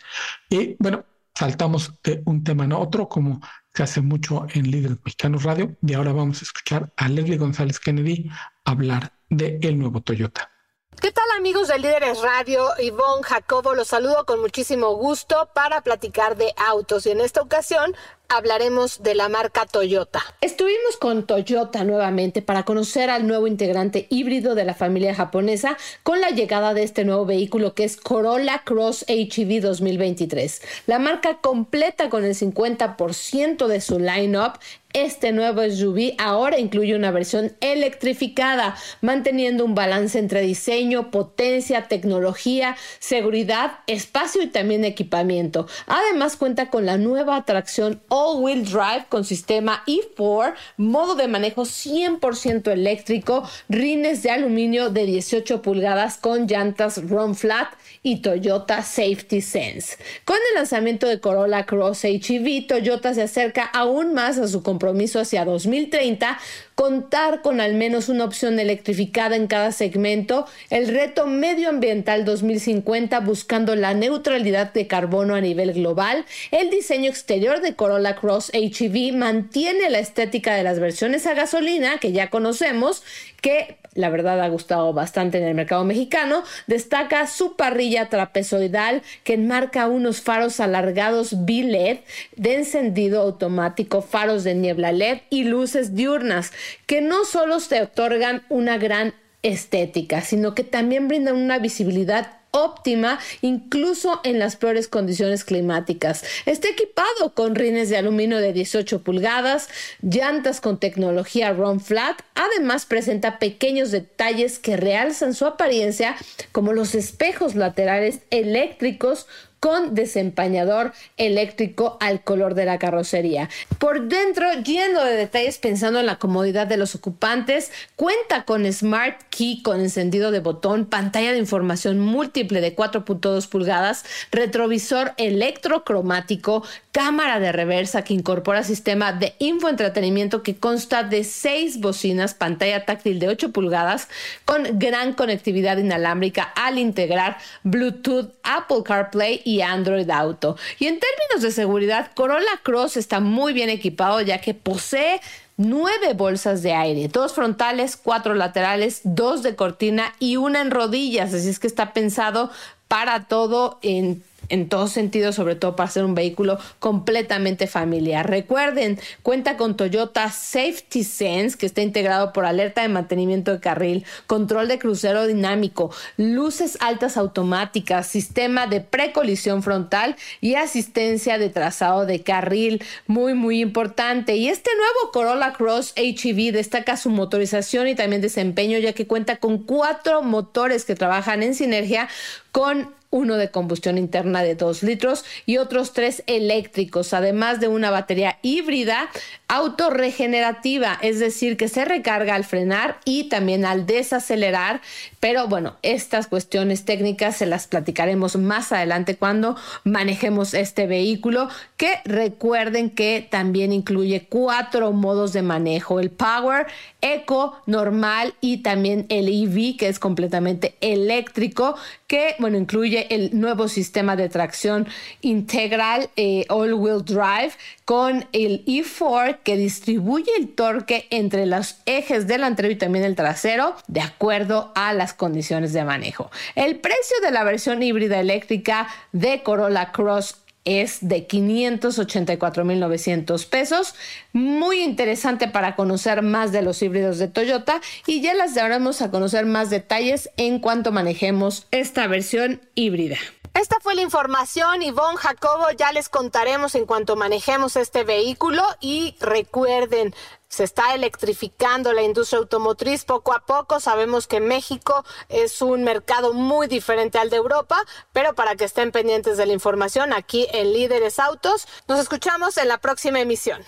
Y 0.50 0.76
bueno, 0.80 1.06
saltamos 1.36 1.94
de 2.04 2.22
un 2.26 2.44
tema 2.44 2.66
a 2.66 2.78
otro, 2.78 3.08
como 3.08 3.40
se 3.74 3.84
hace 3.84 4.02
mucho 4.02 4.48
en 4.54 4.72
Líderes 4.72 4.98
Mexicanos 5.04 5.44
Radio, 5.44 5.76
y 5.82 5.94
ahora 5.94 6.12
vamos 6.12 6.42
a 6.42 6.46
escuchar 6.46 6.94
a 6.98 7.10
Leslie 7.10 7.38
González 7.38 7.80
Kennedy 7.80 8.30
hablar 8.66 9.14
de 9.30 9.60
el 9.62 9.78
nuevo 9.78 10.02
Toyota. 10.02 10.57
¿Qué 11.00 11.12
tal 11.12 11.26
amigos 11.38 11.68
de 11.68 11.78
Líderes 11.78 12.22
Radio? 12.24 12.70
Ivonne 12.80 13.22
Jacobo 13.22 13.76
los 13.76 13.90
saludo 13.90 14.26
con 14.26 14.40
muchísimo 14.42 14.96
gusto 14.96 15.48
para 15.54 15.82
platicar 15.82 16.38
de 16.38 16.52
autos 16.58 17.06
y 17.06 17.12
en 17.12 17.22
esta 17.22 17.42
ocasión 17.42 17.96
hablaremos 18.30 19.04
de 19.04 19.16
la 19.16 19.30
marca 19.30 19.66
Toyota. 19.66 20.22
Estuvimos 20.42 20.98
con 21.00 21.26
Toyota 21.26 21.84
nuevamente 21.84 22.42
para 22.42 22.64
conocer 22.64 23.10
al 23.10 23.28
nuevo 23.28 23.48
integrante 23.48 24.08
híbrido 24.10 24.56
de 24.56 24.66
la 24.66 24.74
familia 24.74 25.16
japonesa 25.16 25.78
con 26.04 26.20
la 26.20 26.32
llegada 26.32 26.74
de 26.74 26.84
este 26.84 27.06
nuevo 27.06 27.26
vehículo 27.26 27.74
que 27.74 27.84
es 27.84 27.98
Corolla 27.98 28.64
Cross 28.66 29.06
HEV 29.08 29.62
2023. 29.62 30.62
La 30.88 31.00
marca 31.00 31.38
completa 31.38 32.10
con 32.10 32.26
el 32.26 32.36
50% 32.36 33.68
de 33.68 33.82
su 33.82 34.00
line-up 34.00 34.60
este 34.94 35.32
nuevo 35.32 35.62
SUV 35.62 36.16
ahora 36.18 36.58
incluye 36.58 36.96
una 36.96 37.12
versión 37.12 37.56
electrificada, 37.60 38.76
manteniendo 39.02 39.64
un 39.64 39.76
balance 39.76 40.18
entre 40.18 40.42
diseño, 40.42 41.12
potencia, 41.12 41.88
tecnología, 41.88 42.76
seguridad, 42.98 43.80
espacio 43.86 44.42
y 44.42 44.48
también 44.48 44.86
equipamiento. 44.86 45.68
Además 45.86 46.36
cuenta 46.36 46.72
con 46.72 46.86
la 46.88 46.98
nueva 46.98 47.36
atracción 47.36 48.02
all-wheel 48.18 48.64
drive 48.64 49.06
con 49.10 49.24
sistema 49.24 49.84
E4, 49.86 50.54
modo 50.78 51.16
de 51.16 51.28
manejo 51.28 51.64
100% 51.64 52.72
eléctrico, 52.72 53.48
rines 53.70 54.24
de 54.24 54.32
aluminio 54.32 54.90
de 54.90 55.06
18 55.06 55.62
pulgadas 55.62 56.18
con 56.18 56.48
llantas 56.48 57.02
Run 57.10 57.36
Flat 57.36 57.70
y 58.04 58.22
Toyota 58.22 58.82
Safety 58.82 59.42
Sense. 59.42 59.98
Con 60.26 60.38
el 60.50 60.56
lanzamiento 60.56 61.08
de 61.08 61.20
Corolla 61.20 61.66
Cross 61.66 62.06
HEV, 62.06 62.68
Toyota 62.68 63.14
se 63.14 63.22
acerca 63.22 63.64
aún 63.64 64.14
más 64.14 64.38
a 64.38 64.48
su 64.48 64.64
compromiso 64.64 65.20
hacia 65.20 65.46
2030 65.46 66.40
contar 66.78 67.42
con 67.42 67.60
al 67.60 67.74
menos 67.74 68.08
una 68.08 68.24
opción 68.24 68.60
electrificada 68.60 69.36
en 69.36 69.48
cada 69.48 69.72
segmento, 69.72 70.46
el 70.70 70.88
reto 70.90 71.26
medioambiental 71.26 72.24
2050 72.24 73.20
buscando 73.22 73.76
la 73.76 73.96
neutralidad 73.96 74.74
de 74.74 74.86
carbono 74.86 75.34
a 75.34 75.42
nivel 75.42 75.74
global, 75.74 76.24
el 76.52 76.70
diseño 76.70 77.10
exterior 77.10 77.62
de 77.62 77.74
Corolla 77.74 78.16
Cross 78.16 78.52
HEV 78.54 79.16
mantiene 79.16 79.90
la 79.90 79.98
estética 79.98 80.54
de 80.54 80.62
las 80.62 80.80
versiones 80.80 81.26
a 81.26 81.34
gasolina 81.34 81.98
que 81.98 82.12
ya 82.12 82.30
conocemos, 82.30 83.02
que 83.42 83.78
la 83.98 84.10
verdad 84.10 84.40
ha 84.42 84.48
gustado 84.48 84.94
bastante 84.94 85.40
en 85.40 85.44
el 85.44 85.56
mercado 85.56 85.84
mexicano, 85.84 86.44
destaca 86.68 87.28
su 87.28 87.58
parrilla 87.58 88.08
trapezoidal 88.10 89.02
que 89.24 89.34
enmarca 89.34 89.88
unos 89.88 90.22
faros 90.22 90.60
alargados 90.60 91.46
B-LED 91.46 92.00
de 92.36 92.56
encendido 92.56 93.22
automático, 93.22 94.02
faros 94.02 94.44
de 94.44 94.54
niebla 94.56 94.92
LED 94.92 95.20
y 95.30 95.44
luces 95.44 95.96
diurnas 95.96 96.54
que 96.86 97.02
no 97.02 97.26
solo 97.26 97.58
te 97.60 97.82
otorgan 97.82 98.44
una 98.50 98.78
gran 98.78 99.16
estética, 99.42 100.22
sino 100.22 100.54
que 100.54 100.64
también 100.64 101.08
brindan 101.08 101.36
una 101.36 101.58
visibilidad 101.58 102.37
óptima 102.52 103.20
incluso 103.42 104.20
en 104.24 104.40
las 104.40 104.56
peores 104.56 104.88
condiciones 104.88 105.44
climáticas. 105.44 106.24
Está 106.46 106.70
equipado 106.70 107.34
con 107.34 107.56
rines 107.56 107.90
de 107.90 107.98
aluminio 107.98 108.40
de 108.40 108.54
18 108.54 109.04
pulgadas, 109.04 109.70
llantas 110.02 110.62
con 110.62 110.80
tecnología 110.80 111.54
Run 111.54 111.80
Flat, 111.80 112.22
además 112.36 112.86
presenta 112.86 113.40
pequeños 113.40 113.92
detalles 113.92 114.60
que 114.60 114.78
realzan 114.78 115.34
su 115.34 115.46
apariencia 115.46 116.16
como 116.52 116.74
los 116.74 116.96
espejos 116.96 117.56
laterales 117.56 118.20
eléctricos 118.30 119.28
con 119.60 119.96
desempañador 119.96 120.94
eléctrico 121.18 121.98
al 122.00 122.24
color 122.24 122.54
de 122.54 122.66
la 122.66 122.80
carrocería. 122.80 123.50
Por 123.80 124.08
dentro, 124.08 124.52
lleno 124.64 125.04
de 125.04 125.14
detalles 125.14 125.58
pensando 125.58 126.00
en 126.00 126.06
la 126.06 126.20
comodidad 126.20 126.68
de 126.68 126.78
los 126.78 126.96
ocupantes, 126.96 127.72
cuenta 127.96 128.46
con 128.46 128.72
Smart 128.72 129.22
Key 129.30 129.62
con 129.64 129.80
encendido 129.80 130.32
de 130.32 130.40
botón, 130.40 130.86
pantalla 130.86 131.32
de 131.32 131.40
información 131.40 132.00
múltiple 132.00 132.62
de 132.62 132.76
4.2 132.76 133.48
pulgadas, 133.48 134.06
retrovisor 134.32 135.14
electrocromático, 135.18 136.64
cámara 136.92 137.40
de 137.40 137.52
reversa 137.52 138.04
que 138.04 138.14
incorpora 138.14 138.64
sistema 138.64 139.14
de 139.14 139.36
infoentretenimiento 139.40 140.44
que 140.44 140.56
consta 140.56 141.04
de 141.04 141.24
seis 141.24 141.80
bocinas, 141.80 142.34
pantalla 142.34 142.86
táctil 142.86 143.20
de 143.20 143.28
8 143.28 143.52
pulgadas 143.52 144.08
con 144.46 144.80
gran 144.80 145.14
conectividad 145.14 145.78
inalámbrica 145.78 146.44
al 146.56 146.80
integrar 146.80 147.38
Bluetooth, 147.64 148.34
Apple 148.44 148.84
CarPlay 148.84 149.42
y 149.48 149.62
Android 149.62 150.10
Auto. 150.10 150.58
Y 150.78 150.88
en 150.88 151.00
términos 151.00 151.42
de 151.42 151.52
seguridad, 151.52 152.12
Corolla 152.14 152.60
Cross 152.64 152.98
está 152.98 153.22
muy 153.22 153.54
bien 153.54 153.70
equipado 153.70 154.20
ya 154.20 154.42
que 154.42 154.54
posee 154.54 155.22
nueve 155.56 156.14
bolsas 156.14 156.62
de 156.64 156.74
aire, 156.74 157.08
dos 157.08 157.34
frontales, 157.34 157.96
cuatro 157.96 158.34
laterales, 158.34 159.00
dos 159.06 159.44
de 159.44 159.56
cortina 159.56 160.14
y 160.20 160.36
una 160.36 160.60
en 160.60 160.70
rodillas, 160.70 161.34
así 161.34 161.48
es 161.48 161.60
que 161.60 161.68
está 161.68 161.94
pensado 161.94 162.52
para 162.90 163.28
todo 163.28 163.80
en 163.82 164.22
en 164.50 164.70
todos 164.70 164.92
sentidos, 164.92 165.36
sobre 165.36 165.56
todo 165.56 165.76
para 165.76 165.90
ser 165.90 166.06
un 166.06 166.16
vehículo 166.16 166.60
completamente 166.80 167.68
familiar. 167.68 168.30
Recuerden, 168.30 169.00
cuenta 169.24 169.58
con 169.58 169.78
Toyota 169.78 170.30
Safety 170.30 171.04
Sense, 171.04 171.58
que 171.58 171.66
está 171.66 171.82
integrado 171.82 172.34
por 172.34 172.46
alerta 172.46 172.82
de 172.82 172.90
mantenimiento 172.90 173.52
de 173.52 173.60
carril, 173.60 174.06
control 174.26 174.68
de 174.68 174.80
crucero 174.80 175.28
dinámico, 175.28 175.92
luces 176.18 176.78
altas 176.82 177.18
automáticas, 177.18 178.08
sistema 178.08 178.68
de 178.68 178.82
precolisión 178.82 179.64
frontal 179.64 180.16
y 180.42 180.56
asistencia 180.56 181.38
de 181.38 181.50
trazado 181.50 182.06
de 182.06 182.22
carril. 182.24 182.84
Muy, 183.08 183.34
muy 183.34 183.62
importante. 183.62 184.36
Y 184.36 184.50
este 184.50 184.70
nuevo 184.76 185.12
Corolla 185.12 185.54
Cross 185.54 185.94
HEV 185.96 186.54
destaca 186.54 186.98
su 186.98 187.10
motorización 187.10 187.88
y 187.88 187.96
también 187.96 188.22
desempeño, 188.22 188.78
ya 188.78 188.94
que 188.94 189.08
cuenta 189.08 189.38
con 189.38 189.64
cuatro 189.64 190.22
motores 190.22 190.86
que 190.86 190.96
trabajan 190.96 191.44
en 191.44 191.56
sinergia 191.56 192.08
con 192.52 192.97
uno 193.10 193.38
de 193.38 193.52
combustión 193.52 193.98
interna 193.98 194.44
de 194.44 194.56
2 194.56 194.84
litros 194.84 195.26
y 195.46 195.58
otros 195.58 195.94
tres 195.94 196.24
eléctricos, 196.28 197.14
además 197.14 197.60
de 197.60 197.68
una 197.68 197.92
batería 197.92 198.38
híbrida 198.42 199.10
autorregenerativa, 199.48 200.98
es 201.02 201.20
decir, 201.20 201.56
que 201.56 201.70
se 201.70 201.86
recarga 201.86 202.36
al 202.36 202.44
frenar 202.44 203.00
y 203.06 203.30
también 203.30 203.66
al 203.66 203.86
desacelerar. 203.86 204.82
Pero 205.20 205.48
bueno, 205.48 205.78
estas 205.84 206.28
cuestiones 206.28 206.84
técnicas 206.84 207.38
se 207.38 207.46
las 207.46 207.68
platicaremos 207.68 208.36
más 208.36 208.72
adelante 208.72 209.16
cuando 209.16 209.56
manejemos 209.84 210.54
este 210.54 210.86
vehículo, 210.86 211.50
que 211.78 212.02
recuerden 212.04 212.90
que 212.90 213.26
también 213.30 213.72
incluye 213.72 214.28
cuatro 214.30 214.92
modos 214.92 215.34
de 215.34 215.42
manejo, 215.42 216.00
el 216.00 216.10
Power, 216.10 216.68
Eco, 217.02 217.58
normal 217.66 218.34
y 218.42 218.58
también 218.58 219.06
el 219.10 219.30
EV, 219.30 219.78
que 219.78 219.88
es 219.88 220.00
completamente 220.00 220.76
eléctrico, 220.82 221.76
que 222.08 222.36
bueno, 222.40 222.58
incluye 222.58 223.14
el 223.14 223.38
nuevo 223.38 223.68
sistema 223.68 224.16
de 224.16 224.30
tracción 224.30 224.88
integral 225.22 226.10
eh, 226.16 226.46
all-wheel 226.50 227.04
drive 227.04 227.52
con 227.84 228.26
el 228.32 228.64
E4 228.66 229.40
que 229.44 229.58
distribuye 229.58 230.32
el 230.38 230.56
torque 230.56 231.08
entre 231.10 231.46
los 231.46 231.78
ejes 231.86 232.26
delantero 232.28 232.70
y 232.72 232.76
también 232.76 233.04
el 233.04 233.16
trasero 233.16 233.76
de 233.88 234.02
acuerdo 234.02 234.72
a 234.76 234.94
las 234.94 235.14
condiciones 235.14 235.74
de 235.74 235.84
manejo. 235.84 236.32
El 236.56 236.80
precio 236.80 237.18
de 237.22 237.32
la 237.32 237.44
versión 237.44 237.84
híbrida 237.84 238.20
eléctrica 238.20 238.88
de 239.12 239.44
Corolla 239.44 239.92
Cross 239.92 240.38
es 240.68 241.00
de 241.02 241.28
584.900 241.28 243.48
pesos. 243.48 243.96
Muy 244.34 244.84
interesante 244.84 245.48
para 245.48 245.76
conocer 245.76 246.22
más 246.22 246.52
de 246.52 246.62
los 246.62 246.80
híbridos 246.82 247.18
de 247.18 247.30
Toyota 247.30 247.80
y 248.06 248.22
ya 248.22 248.34
las 248.34 248.54
daremos 248.54 249.02
a 249.02 249.10
conocer 249.10 249.46
más 249.46 249.70
detalles 249.70 250.30
en 250.36 250.60
cuanto 250.60 250.92
manejemos 250.92 251.68
esta 251.72 252.06
versión 252.08 252.60
híbrida. 252.76 253.16
Esta 253.54 253.78
fue 253.82 253.96
la 253.96 254.02
información, 254.04 254.84
Ivonne 254.84 255.18
Jacobo, 255.18 255.72
ya 255.76 255.92
les 255.92 256.10
contaremos 256.10 256.76
en 256.76 256.86
cuanto 256.86 257.16
manejemos 257.16 257.76
este 257.76 258.04
vehículo 258.04 258.62
y 258.80 259.16
recuerden, 259.20 260.14
se 260.48 260.64
está 260.64 260.94
electrificando 260.94 261.94
la 261.94 262.04
industria 262.04 262.40
automotriz 262.40 263.06
poco 263.06 263.34
a 263.34 263.46
poco. 263.46 263.80
Sabemos 263.80 264.28
que 264.28 264.40
México 264.40 265.04
es 265.30 265.62
un 265.62 265.84
mercado 265.84 266.34
muy 266.34 266.68
diferente 266.68 267.18
al 267.18 267.30
de 267.30 267.38
Europa, 267.38 267.78
pero 268.14 268.36
para 268.36 268.56
que 268.56 268.66
estén 268.66 268.92
pendientes 268.92 269.38
de 269.38 269.46
la 269.46 269.54
información 269.54 270.14
aquí 270.14 270.48
en 270.52 270.74
Líderes 270.74 271.20
Autos, 271.20 271.68
nos 271.88 272.00
escuchamos 272.00 272.58
en 272.58 272.68
la 272.68 272.78
próxima 272.78 273.20
emisión. 273.20 273.62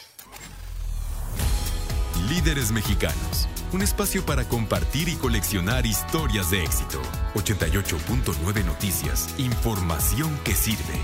Líderes 2.27 2.71
Mexicanos 2.71 3.49
un 3.71 3.83
espacio 3.83 4.25
para 4.25 4.45
compartir 4.45 5.09
y 5.09 5.15
coleccionar 5.15 5.85
historias 5.85 6.49
de 6.49 6.63
éxito. 6.63 6.99
88.9 7.35 8.65
Noticias, 8.65 9.29
información 9.37 10.39
que 10.43 10.55
sirve. 10.55 10.99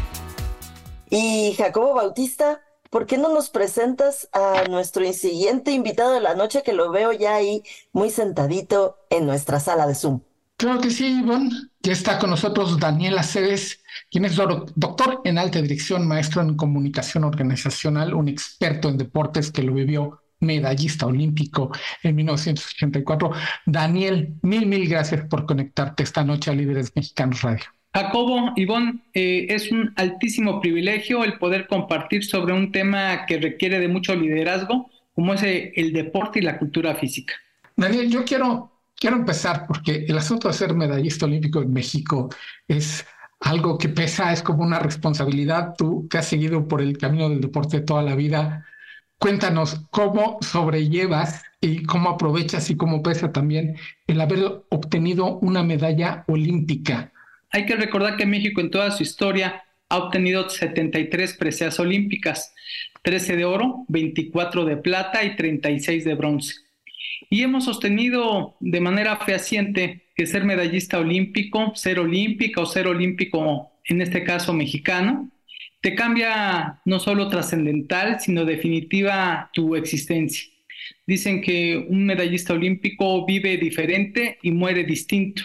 Y 1.09 1.53
Jacobo 1.55 1.93
Bautista, 1.93 2.61
¿por 2.95 3.07
qué 3.07 3.17
no 3.17 3.27
nos 3.27 3.49
presentas 3.49 4.29
a 4.31 4.69
nuestro 4.69 5.03
siguiente 5.11 5.73
invitado 5.73 6.13
de 6.13 6.21
la 6.21 6.33
noche 6.33 6.63
que 6.63 6.71
lo 6.71 6.91
veo 6.91 7.11
ya 7.11 7.35
ahí 7.35 7.61
muy 7.91 8.09
sentadito 8.09 8.95
en 9.09 9.25
nuestra 9.25 9.59
sala 9.59 9.85
de 9.85 9.95
Zoom? 9.95 10.21
Claro 10.55 10.79
que 10.79 10.89
sí, 10.89 11.19
Ivonne. 11.19 11.51
Ya 11.81 11.91
está 11.91 12.17
con 12.17 12.29
nosotros 12.29 12.79
Daniel 12.79 13.17
Aceves, 13.17 13.81
quien 14.09 14.23
es 14.23 14.37
doctor 14.37 15.19
en 15.25 15.37
alta 15.37 15.61
dirección, 15.61 16.07
maestro 16.07 16.41
en 16.41 16.55
comunicación 16.55 17.25
organizacional, 17.25 18.13
un 18.13 18.29
experto 18.29 18.87
en 18.87 18.97
deportes 18.97 19.51
que 19.51 19.63
lo 19.63 19.73
vivió 19.73 20.21
medallista 20.39 21.05
olímpico 21.05 21.71
en 22.01 22.15
1984. 22.15 23.29
Daniel, 23.65 24.35
mil, 24.41 24.67
mil 24.67 24.87
gracias 24.87 25.25
por 25.25 25.45
conectarte 25.45 26.03
esta 26.03 26.23
noche 26.23 26.49
a 26.49 26.53
Líderes 26.53 26.93
Mexicanos 26.95 27.41
Radio. 27.41 27.65
Jacobo, 27.95 28.51
Ivonne, 28.57 28.99
eh, 29.13 29.47
es 29.47 29.71
un 29.71 29.93
altísimo 29.95 30.59
privilegio 30.59 31.23
el 31.23 31.37
poder 31.37 31.65
compartir 31.65 32.25
sobre 32.25 32.51
un 32.51 32.73
tema 32.73 33.25
que 33.25 33.37
requiere 33.39 33.79
de 33.79 33.87
mucho 33.87 34.13
liderazgo, 34.13 34.89
como 35.13 35.33
es 35.33 35.43
eh, 35.43 35.71
el 35.77 35.93
deporte 35.93 36.39
y 36.39 36.41
la 36.41 36.59
cultura 36.59 36.95
física. 36.95 37.35
Daniel, 37.77 38.11
yo 38.11 38.25
quiero, 38.25 38.69
quiero 38.97 39.15
empezar 39.15 39.65
porque 39.65 40.03
el 40.09 40.17
asunto 40.17 40.49
de 40.49 40.55
ser 40.55 40.73
medallista 40.73 41.25
olímpico 41.25 41.61
en 41.61 41.71
México 41.71 42.27
es 42.67 43.05
algo 43.39 43.77
que 43.77 43.87
pesa, 43.87 44.33
es 44.33 44.43
como 44.43 44.63
una 44.63 44.79
responsabilidad. 44.79 45.73
Tú 45.77 46.05
que 46.09 46.17
has 46.17 46.27
seguido 46.27 46.67
por 46.67 46.81
el 46.81 46.97
camino 46.97 47.29
del 47.29 47.39
deporte 47.39 47.79
toda 47.79 48.03
la 48.03 48.15
vida, 48.15 48.65
Cuéntanos 49.17 49.81
cómo 49.91 50.37
sobrellevas 50.41 51.41
y 51.61 51.83
cómo 51.83 52.09
aprovechas 52.09 52.69
y 52.69 52.75
cómo 52.75 53.01
pesa 53.01 53.31
también 53.31 53.77
el 54.07 54.19
haber 54.19 54.65
obtenido 54.69 55.39
una 55.39 55.63
medalla 55.63 56.25
olímpica. 56.27 57.13
Hay 57.55 57.65
que 57.65 57.77
recordar 57.77 58.17
que 58.17 58.25
México 58.25 58.59
en 58.59 58.69
toda 58.69 58.91
su 58.91 59.01
historia 59.01 59.63
ha 59.87 59.97
obtenido 59.97 60.49
73 60.49 61.35
preseas 61.35 61.79
olímpicas. 61.79 62.53
13 63.01 63.37
de 63.37 63.45
oro, 63.45 63.85
24 63.87 64.65
de 64.65 64.75
plata 64.75 65.23
y 65.23 65.37
36 65.37 66.03
de 66.03 66.15
bronce. 66.15 66.55
Y 67.29 67.43
hemos 67.43 67.63
sostenido 67.63 68.57
de 68.59 68.81
manera 68.81 69.15
fehaciente 69.15 70.03
que 70.17 70.25
ser 70.25 70.43
medallista 70.43 70.99
olímpico, 70.99 71.71
ser 71.75 71.99
olímpica 71.99 72.59
o 72.59 72.65
ser 72.65 72.87
olímpico, 72.87 73.71
en 73.85 74.01
este 74.01 74.25
caso 74.25 74.51
mexicano, 74.51 75.31
te 75.79 75.95
cambia 75.95 76.81
no 76.83 76.99
solo 76.99 77.29
trascendental, 77.29 78.19
sino 78.19 78.43
definitiva 78.43 79.49
tu 79.53 79.77
existencia. 79.77 80.43
Dicen 81.07 81.41
que 81.41 81.77
un 81.87 82.05
medallista 82.05 82.51
olímpico 82.51 83.25
vive 83.25 83.55
diferente 83.55 84.39
y 84.41 84.51
muere 84.51 84.83
distinto. 84.83 85.43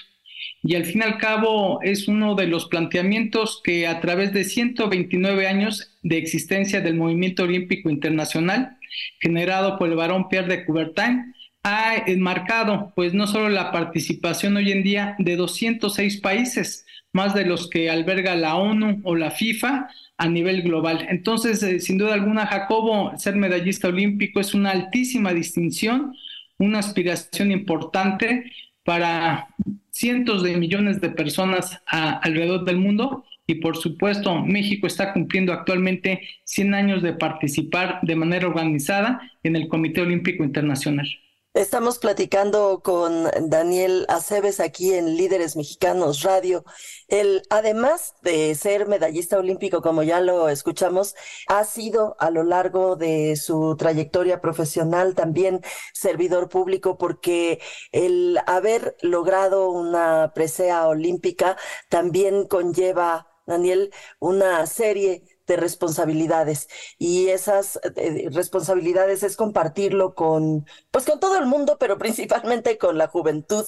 Y 0.62 0.74
al 0.74 0.84
fin 0.84 1.00
y 1.00 1.04
al 1.04 1.18
cabo 1.18 1.80
es 1.82 2.06
uno 2.06 2.34
de 2.34 2.46
los 2.46 2.66
planteamientos 2.66 3.60
que 3.64 3.86
a 3.86 4.00
través 4.00 4.32
de 4.32 4.44
129 4.44 5.46
años 5.46 5.96
de 6.02 6.18
existencia 6.18 6.80
del 6.80 6.96
movimiento 6.96 7.44
olímpico 7.44 7.88
internacional, 7.88 8.76
generado 9.20 9.78
por 9.78 9.88
el 9.88 9.96
varón 9.96 10.28
Pierre 10.28 10.48
de 10.48 10.64
Coubertin, 10.66 11.34
ha 11.62 11.96
enmarcado 12.06 12.92
pues 12.94 13.14
no 13.14 13.26
solo 13.26 13.48
la 13.48 13.70
participación 13.70 14.56
hoy 14.56 14.72
en 14.72 14.82
día 14.82 15.14
de 15.18 15.36
206 15.36 16.20
países, 16.20 16.86
más 17.12 17.34
de 17.34 17.44
los 17.44 17.68
que 17.68 17.90
alberga 17.90 18.34
la 18.36 18.56
ONU 18.56 19.00
o 19.04 19.16
la 19.16 19.30
FIFA, 19.30 19.88
a 20.20 20.28
nivel 20.28 20.62
global. 20.62 21.06
Entonces, 21.08 21.62
eh, 21.62 21.80
sin 21.80 21.96
duda 21.96 22.12
alguna, 22.12 22.46
Jacobo, 22.46 23.16
ser 23.16 23.36
medallista 23.36 23.88
olímpico 23.88 24.38
es 24.38 24.52
una 24.52 24.70
altísima 24.70 25.32
distinción, 25.32 26.14
una 26.58 26.78
aspiración 26.78 27.50
importante 27.50 28.52
para 28.90 29.46
cientos 29.92 30.42
de 30.42 30.56
millones 30.56 31.00
de 31.00 31.10
personas 31.10 31.80
alrededor 31.86 32.64
del 32.64 32.78
mundo 32.78 33.24
y 33.46 33.54
por 33.60 33.76
supuesto 33.76 34.44
México 34.44 34.88
está 34.88 35.12
cumpliendo 35.12 35.52
actualmente 35.52 36.22
100 36.42 36.74
años 36.74 37.00
de 37.00 37.12
participar 37.12 38.00
de 38.02 38.16
manera 38.16 38.48
organizada 38.48 39.20
en 39.44 39.54
el 39.54 39.68
Comité 39.68 40.00
Olímpico 40.00 40.42
Internacional. 40.42 41.06
Estamos 41.52 41.98
platicando 41.98 42.80
con 42.80 43.24
Daniel 43.48 44.06
Aceves 44.08 44.60
aquí 44.60 44.94
en 44.94 45.16
Líderes 45.16 45.56
Mexicanos 45.56 46.22
Radio. 46.22 46.64
Él, 47.08 47.42
además 47.50 48.14
de 48.22 48.54
ser 48.54 48.86
medallista 48.86 49.36
olímpico, 49.36 49.82
como 49.82 50.04
ya 50.04 50.20
lo 50.20 50.48
escuchamos, 50.48 51.16
ha 51.48 51.64
sido 51.64 52.14
a 52.20 52.30
lo 52.30 52.44
largo 52.44 52.94
de 52.94 53.34
su 53.34 53.74
trayectoria 53.76 54.40
profesional 54.40 55.16
también 55.16 55.60
servidor 55.92 56.48
público 56.48 56.96
porque 56.98 57.60
el 57.90 58.38
haber 58.46 58.96
logrado 59.02 59.70
una 59.70 60.30
presea 60.32 60.86
olímpica 60.86 61.56
también 61.88 62.46
conlleva, 62.46 63.26
Daniel, 63.44 63.92
una 64.20 64.66
serie 64.66 65.24
de 65.50 65.56
responsabilidades. 65.56 66.68
Y 66.98 67.28
esas 67.28 67.80
eh, 67.96 68.28
responsabilidades 68.32 69.24
es 69.24 69.36
compartirlo 69.36 70.14
con 70.14 70.64
pues 70.92 71.04
con 71.04 71.18
todo 71.18 71.38
el 71.38 71.46
mundo 71.46 71.76
pero 71.78 71.98
principalmente 72.04 72.78
con 72.78 72.96
la 72.96 73.08
juventud 73.08 73.64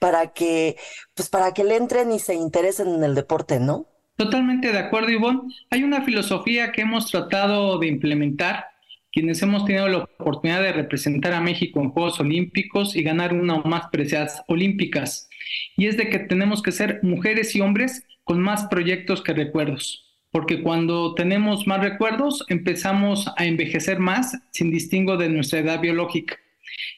para 0.00 0.32
que 0.32 0.76
pues 1.14 1.28
para 1.28 1.52
que 1.52 1.64
le 1.64 1.76
entren 1.76 2.10
y 2.10 2.18
se 2.18 2.34
interesen 2.34 2.88
en 2.88 3.04
el 3.04 3.14
deporte 3.14 3.60
no 3.60 3.86
totalmente 4.16 4.72
de 4.72 4.78
acuerdo 4.78 5.10
Ivonne. 5.10 5.42
Hay 5.70 5.82
una 5.82 6.02
filosofía 6.02 6.72
que 6.72 6.82
hemos 6.82 7.10
tratado 7.10 7.78
de 7.78 7.88
implementar 7.88 8.64
quienes 9.12 9.42
hemos 9.42 9.66
tenido 9.66 9.88
la 9.88 9.98
oportunidad 9.98 10.62
de 10.62 10.72
representar 10.72 11.34
a 11.34 11.40
México 11.42 11.80
en 11.80 11.90
Juegos 11.90 12.18
Olímpicos 12.18 12.96
y 12.96 13.02
ganar 13.02 13.34
una 13.34 13.56
o 13.56 13.68
más 13.68 13.88
preciadas 13.92 14.42
olímpicas 14.48 15.28
y 15.76 15.86
es 15.86 15.98
de 15.98 16.08
que 16.08 16.18
tenemos 16.18 16.62
que 16.62 16.72
ser 16.72 17.00
mujeres 17.02 17.54
y 17.54 17.60
hombres 17.60 18.04
con 18.24 18.40
más 18.40 18.66
proyectos 18.68 19.22
que 19.22 19.34
recuerdos 19.34 20.05
porque 20.36 20.60
cuando 20.60 21.14
tenemos 21.14 21.66
más 21.66 21.80
recuerdos 21.80 22.44
empezamos 22.50 23.26
a 23.38 23.46
envejecer 23.46 24.00
más 24.00 24.36
sin 24.50 24.70
distingo 24.70 25.16
de 25.16 25.30
nuestra 25.30 25.60
edad 25.60 25.80
biológica. 25.80 26.36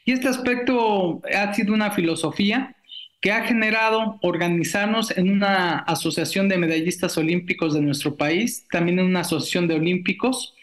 Y 0.04 0.10
este 0.10 0.26
aspecto 0.26 1.22
ha 1.32 1.54
sido 1.54 1.72
una 1.72 1.92
filosofía 1.92 2.74
que 3.20 3.30
ha 3.30 3.44
generado 3.44 4.18
organizarnos 4.22 5.16
en 5.16 5.30
una 5.30 5.78
asociación 5.78 6.48
de 6.48 6.58
medallistas 6.58 7.16
olímpicos 7.16 7.74
de 7.74 7.80
nuestro 7.80 8.16
país, 8.16 8.66
también 8.72 8.98
en 8.98 9.06
una 9.06 9.20
asociación 9.20 9.68
de 9.68 9.76
olímpicos, 9.76 10.56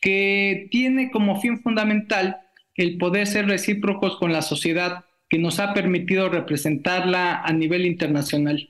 que 0.00 0.66
tiene 0.72 1.12
como 1.12 1.40
fin 1.40 1.62
fundamental 1.62 2.38
el 2.74 2.98
poder 2.98 3.28
ser 3.28 3.46
recíprocos 3.46 4.16
con 4.16 4.32
la 4.32 4.42
sociedad, 4.42 5.04
que 5.28 5.38
nos 5.38 5.60
ha 5.60 5.74
permitido 5.74 6.28
representarla 6.28 7.40
a 7.40 7.52
nivel 7.52 7.86
internacional. 7.86 8.68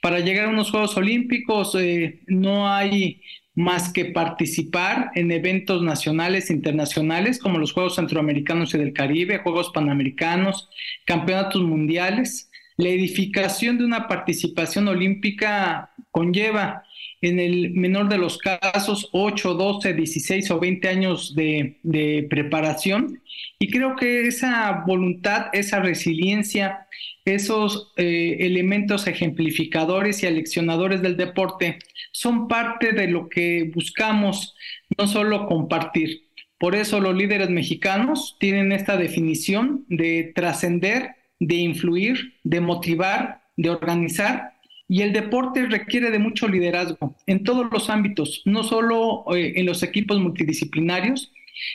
Para 0.00 0.20
llegar 0.20 0.46
a 0.46 0.50
unos 0.50 0.70
Juegos 0.70 0.96
Olímpicos 0.96 1.74
eh, 1.74 2.20
no 2.26 2.68
hay 2.68 3.20
más 3.54 3.92
que 3.92 4.06
participar 4.06 5.10
en 5.14 5.30
eventos 5.30 5.82
nacionales 5.82 6.48
e 6.48 6.54
internacionales 6.54 7.38
como 7.38 7.58
los 7.58 7.72
Juegos 7.72 7.96
Centroamericanos 7.96 8.74
y 8.74 8.78
del 8.78 8.92
Caribe, 8.92 9.38
Juegos 9.38 9.70
Panamericanos, 9.74 10.70
Campeonatos 11.04 11.62
Mundiales. 11.62 12.50
La 12.78 12.88
edificación 12.88 13.76
de 13.78 13.84
una 13.84 14.08
participación 14.08 14.88
olímpica 14.88 15.90
conlleva 16.10 16.84
en 17.20 17.38
el 17.38 17.70
menor 17.70 18.08
de 18.08 18.18
los 18.18 18.38
casos 18.38 19.08
8, 19.12 19.54
12, 19.54 19.94
16 19.94 20.50
o 20.50 20.58
20 20.58 20.88
años 20.88 21.34
de, 21.34 21.78
de 21.82 22.26
preparación 22.28 23.20
y 23.62 23.70
creo 23.70 23.94
que 23.94 24.26
esa 24.26 24.82
voluntad, 24.84 25.46
esa 25.52 25.78
resiliencia, 25.78 26.88
esos 27.24 27.92
eh, 27.96 28.38
elementos 28.40 29.06
ejemplificadores 29.06 30.22
y 30.22 30.26
aleccionadores 30.26 31.02
del 31.02 31.16
deporte 31.16 31.78
son 32.10 32.48
parte 32.48 32.92
de 32.92 33.06
lo 33.08 33.28
que 33.28 33.70
buscamos 33.74 34.54
no 34.98 35.06
solo 35.06 35.46
compartir. 35.46 36.24
Por 36.58 36.74
eso 36.74 37.00
los 37.00 37.16
líderes 37.16 37.50
mexicanos 37.50 38.36
tienen 38.38 38.72
esta 38.72 38.96
definición 38.96 39.84
de 39.88 40.32
trascender, 40.34 41.16
de 41.40 41.56
influir, 41.56 42.34
de 42.44 42.60
motivar, 42.60 43.42
de 43.56 43.70
organizar. 43.70 44.54
Y 44.88 45.02
el 45.02 45.12
deporte 45.12 45.66
requiere 45.66 46.10
de 46.10 46.18
mucho 46.18 46.48
liderazgo 46.48 47.16
en 47.26 47.44
todos 47.44 47.66
los 47.72 47.90
ámbitos, 47.90 48.42
no 48.44 48.62
solo 48.62 49.24
eh, 49.34 49.54
en 49.56 49.66
los 49.66 49.82
equipos 49.82 50.20
multidisciplinarios, 50.20 51.32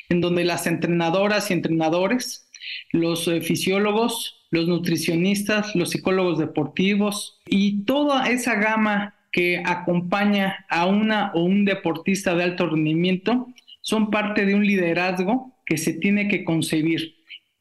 en 0.10 0.22
donde 0.22 0.44
las 0.44 0.68
entrenadoras 0.68 1.50
y 1.50 1.54
entrenadores, 1.54 2.47
los 2.92 3.28
eh, 3.28 3.42
fisiólogos, 3.42 4.46
los 4.52 4.68
nutricionistas, 4.68 5.76
los 5.76 5.92
psicólogos 5.92 6.38
deportivos 6.38 7.40
y 7.46 7.84
toda 7.86 8.30
esa 8.30 8.56
gama 8.56 9.16
que 9.32 9.62
acompaña 9.66 10.66
a 10.70 10.86
una 10.86 11.32
o 11.34 11.44
un 11.44 11.66
deportista 11.66 12.34
de 12.36 12.44
alto 12.44 12.68
rendimiento 12.68 13.48
son 13.82 14.10
parte 14.10 14.46
de 14.46 14.56
un 14.56 14.66
liderazgo 14.66 15.58
que 15.66 15.78
se 15.78 15.94
tiene 15.94 16.28
que 16.28 16.44
concebir. 16.44 17.16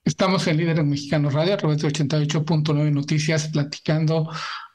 Estamos 0.05 0.47
en 0.47 0.57
Líderes 0.57 0.85
Mexicanos 0.85 1.35
Radio 1.35 1.55
a 1.55 1.57
través 1.57 1.83
de 1.83 1.89
88.9 1.89 2.93
Noticias 2.93 3.49
platicando 3.49 4.31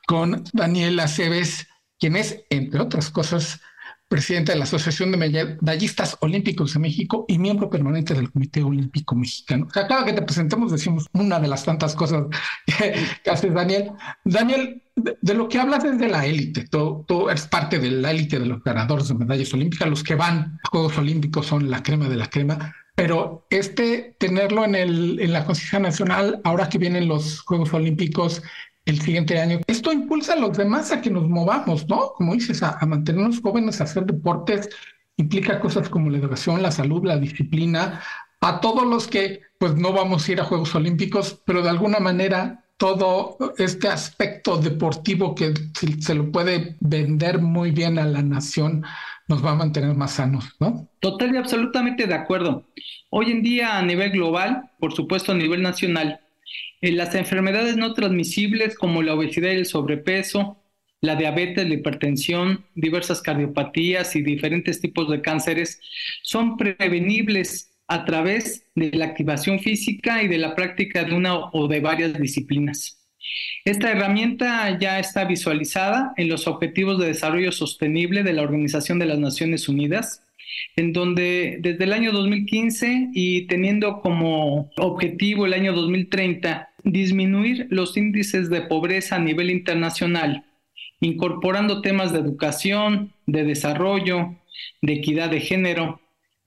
con 0.06 0.44
Daniel 0.52 1.00
Aceves, 1.00 1.68
quien 1.98 2.18
es, 2.18 2.44
entre 2.50 2.82
otras 2.82 3.10
cosas, 3.10 3.62
presidente 4.12 4.52
de 4.52 4.58
la 4.58 4.66
Asociación 4.66 5.10
de 5.10 5.18
Medallistas 5.18 6.18
Olímpicos 6.20 6.74
de 6.74 6.82
México 6.82 7.24
y 7.30 7.40
miembro 7.40 7.70
permanente 7.70 8.14
del 8.14 8.30
Comité 8.30 8.62
Olímpico 8.62 9.16
Mexicano. 9.16 9.68
O 9.70 9.74
sea, 9.74 9.88
que 10.06 10.12
te 10.12 10.22
presentemos 10.22 10.70
decimos 10.70 11.08
una 11.14 11.40
de 11.40 11.48
las 11.48 11.64
tantas 11.64 11.96
cosas 11.96 12.26
que 13.24 13.30
hace 13.30 13.50
Daniel. 13.50 13.94
Daniel, 14.26 14.84
de, 14.98 15.34
lo 15.34 15.48
que 15.48 15.60
hablas 15.60 15.86
es 15.86 15.98
de 15.98 16.10
la 16.10 16.26
élite. 16.26 16.68
Tú, 16.68 17.30
eres 17.30 17.48
parte 17.48 17.80
de 17.80 17.90
la 17.90 18.12
élite 18.12 18.38
de 18.38 18.48
los 18.48 18.62
ganadores 18.62 19.08
de 19.08 19.16
medallas 19.16 19.54
olímpicas. 19.54 19.88
Los 19.88 20.04
que 20.04 20.16
van 20.16 20.60
a 20.62 20.70
Juegos 20.70 20.98
Olímpicos 20.98 21.46
son 21.46 21.72
la 21.72 21.82
crema 21.82 22.10
de 22.10 22.18
la 22.18 22.28
crema. 22.28 22.76
Pero 22.96 23.48
este 23.50 24.18
tenerlo 24.20 24.66
en, 24.66 24.76
el, 24.76 25.22
en 25.22 25.32
la 25.32 25.46
conciencia 25.46 25.80
nacional, 25.80 26.42
ahora 26.44 26.68
que 26.68 26.78
vienen 26.78 27.08
los 27.08 27.40
Juegos 27.40 27.74
Olímpicos, 27.74 28.44
el 28.86 29.02
siguiente 29.02 29.40
año. 29.40 29.60
Esto 29.68 29.92
impulsa 29.92 30.34
a 30.34 30.38
los 30.38 30.58
demás 30.58 30.92
a 30.92 31.02
que 31.02 31.10
nos 31.10 31.28
movamos, 31.28 31.88
¿no? 31.88 32.14
Como 32.16 32.34
dices, 32.34 32.64
a, 32.64 32.78
mantenernos 32.86 33.42
jóvenes, 33.42 33.80
a 33.80 33.86
hacer 33.86 34.06
deportes, 34.06 34.70
implica 35.18 35.60
cosas 35.60 35.90
como 35.90 36.10
la 36.10 36.18
educación, 36.18 36.62
la 36.62 36.72
salud, 36.72 37.06
la 37.06 37.18
disciplina, 37.18 38.02
a 38.42 38.60
todos 38.60 38.86
los 38.88 39.08
que 39.08 39.42
pues 39.60 39.76
no 39.76 39.94
vamos 39.94 40.28
a 40.28 40.32
ir 40.32 40.42
a 40.42 40.46
Juegos 40.46 40.74
Olímpicos, 40.74 41.40
pero 41.46 41.62
de 41.62 41.70
alguna 41.70 42.00
manera 42.00 42.66
todo 42.78 43.38
este 43.60 43.88
aspecto 43.88 44.58
deportivo 44.58 45.36
que 45.36 45.54
se 46.00 46.16
lo 46.16 46.32
puede 46.32 46.78
vender 46.80 47.40
muy 47.40 47.70
bien 47.70 48.00
a 48.00 48.06
la 48.06 48.24
nación 48.24 48.84
nos 49.28 49.46
va 49.46 49.52
a 49.52 49.56
mantener 49.56 49.96
más 49.96 50.14
sanos, 50.14 50.56
¿no? 50.60 50.88
Total 51.00 51.34
y 51.34 51.38
absolutamente 51.38 52.08
de 52.08 52.16
acuerdo. 52.16 52.66
Hoy 53.12 53.32
en 53.32 53.44
día 53.44 53.78
a 53.78 53.82
nivel 53.84 54.12
global, 54.12 54.72
por 54.80 54.94
supuesto 54.94 55.32
a 55.32 55.36
nivel 55.36 55.62
nacional, 55.62 56.22
las 56.82 57.14
enfermedades 57.14 57.78
no 57.78 57.94
transmisibles 57.94 58.76
como 58.76 59.04
la 59.04 59.14
obesidad 59.14 59.52
y 59.52 59.58
el 59.58 59.66
sobrepeso, 59.68 60.58
la 61.02 61.16
diabetes, 61.16 61.68
la 61.68 61.76
hipertensión, 61.76 62.66
diversas 62.76 63.22
cardiopatías 63.22 64.16
y 64.16 64.22
diferentes 64.22 64.82
tipos 64.82 65.10
de 65.10 65.22
cánceres 65.22 65.80
son 66.24 66.58
prevenibles 66.58 67.72
a 67.88 68.06
través 68.06 68.66
de 68.76 68.92
la 68.92 69.06
activación 69.06 69.60
física 69.60 70.24
y 70.24 70.28
de 70.28 70.38
la 70.38 70.56
práctica 70.56 71.04
de 71.04 71.14
una 71.14 71.36
o 71.36 71.68
de 71.68 71.82
varias 71.82 72.14
disciplinas. 72.20 72.98
Esta 73.66 73.92
herramienta 73.92 74.78
ya 74.80 75.00
está 75.00 75.26
visualizada 75.26 76.14
en 76.18 76.30
los 76.30 76.48
Objetivos 76.48 77.00
de 77.00 77.08
Desarrollo 77.08 77.52
Sostenible 77.52 78.24
de 78.24 78.34
la 78.34 78.42
Organización 78.42 78.98
de 78.98 79.06
las 79.06 79.20
Naciones 79.20 79.70
Unidas, 79.70 80.24
en 80.76 80.94
donde 80.94 81.58
desde 81.62 81.84
el 81.84 81.94
año 81.94 82.12
2015 82.12 83.10
y 83.14 83.48
teniendo 83.48 84.02
como 84.02 84.72
objetivo 84.78 85.46
el 85.46 85.54
año 85.54 85.74
2030 85.74 86.70
disminuir 86.84 87.68
los 87.70 87.98
índices 87.98 88.50
de 88.50 88.62
pobreza 88.62 89.16
a 89.16 89.20
nivel 89.20 89.50
internacional, 89.50 90.46
incorporando 91.00 91.82
temas 91.82 92.14
de 92.14 92.20
educación, 92.20 93.14
de 93.26 93.44
desarrollo, 93.44 94.38
de 94.82 94.94
equidad 94.94 95.30
de 95.30 95.40
género, 95.40 96.02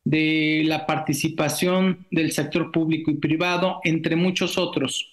de 0.05 0.63
la 0.67 0.87
participación 0.87 2.07
del 2.11 2.33
sector 2.33 2.71
público 2.71 3.11
y 3.11 3.17
privado, 3.17 3.81
entre 3.85 4.17
muchos 4.17 4.59
otros. 4.59 5.11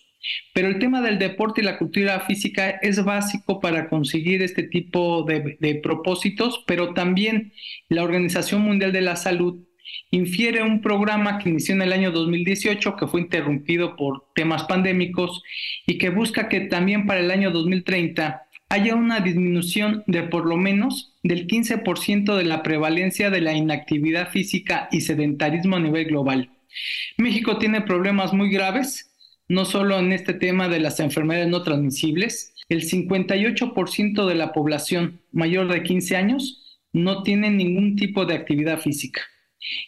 Pero 0.53 0.67
el 0.67 0.79
tema 0.79 1.01
del 1.01 1.17
deporte 1.17 1.62
y 1.62 1.63
la 1.63 1.77
cultura 1.77 2.19
física 2.21 2.69
es 2.69 3.03
básico 3.03 3.60
para 3.60 3.89
conseguir 3.89 4.43
este 4.43 4.63
tipo 4.63 5.23
de, 5.23 5.79
propósitos, 5.81 6.63
pero 6.67 6.93
también 6.93 7.53
la 7.89 8.03
Organización 8.03 8.62
Mundial 8.62 8.91
de 8.91 9.01
la 9.01 9.15
Salud 9.15 9.65
infiere 10.12 10.62
un 10.62 10.82
programa 10.82 11.39
que 11.39 11.50
inició 11.50 11.74
en 11.76 11.82
el 11.82 11.93
año 11.93 12.12
2018, 12.12 12.95
que 12.97 13.08
fue 13.08 13.21
interrumpido 13.21 13.95
por 13.95 14.26
temas 14.36 14.65
pandémicos 14.65 15.41
y 15.88 15.97
que 15.97 16.10
busca 16.10 16.50
que 16.50 16.62
también 16.62 17.08
para 17.08 17.21
el 17.21 17.32
año 17.32 17.52
2030 17.52 18.43
haya 18.69 18.95
una 18.95 19.19
disminución 19.19 20.04
de 20.08 20.24
por 20.24 20.45
lo 20.45 20.58
menos 20.58 21.13
del 21.24 21.47
15% 21.47 22.36
de 22.36 22.43
la 22.43 22.63
prevalencia 22.63 23.30
de 23.30 23.41
la 23.41 23.54
inactividad 23.54 24.30
física 24.30 24.88
y 24.91 25.02
sedentarismo 25.02 25.78
a 25.78 25.80
nivel 25.80 26.06
global. 26.06 26.52
México 27.17 27.58
tiene 27.58 27.82
problemas 27.82 28.34
muy 28.34 28.50
graves, 28.50 29.12
no 29.47 29.65
solo 29.65 30.00
en 30.00 30.13
este 30.13 30.34
tema 30.34 30.69
de 30.69 30.80
las 30.80 31.00
enfermedades 31.00 31.50
no 31.50 31.63
transmisibles, 31.63 32.54
el 32.69 32.84
58% 32.84 34.26
de 34.26 34.36
la 34.36 34.54
población 34.54 35.19
mayor 35.34 35.67
de 35.67 35.84
15 35.84 36.15
años 36.15 36.80
no 36.93 37.24
tiene 37.24 37.50
ningún 37.50 37.97
tipo 37.97 38.26
de 38.26 38.36
actividad 38.36 38.80
física. 38.80 39.21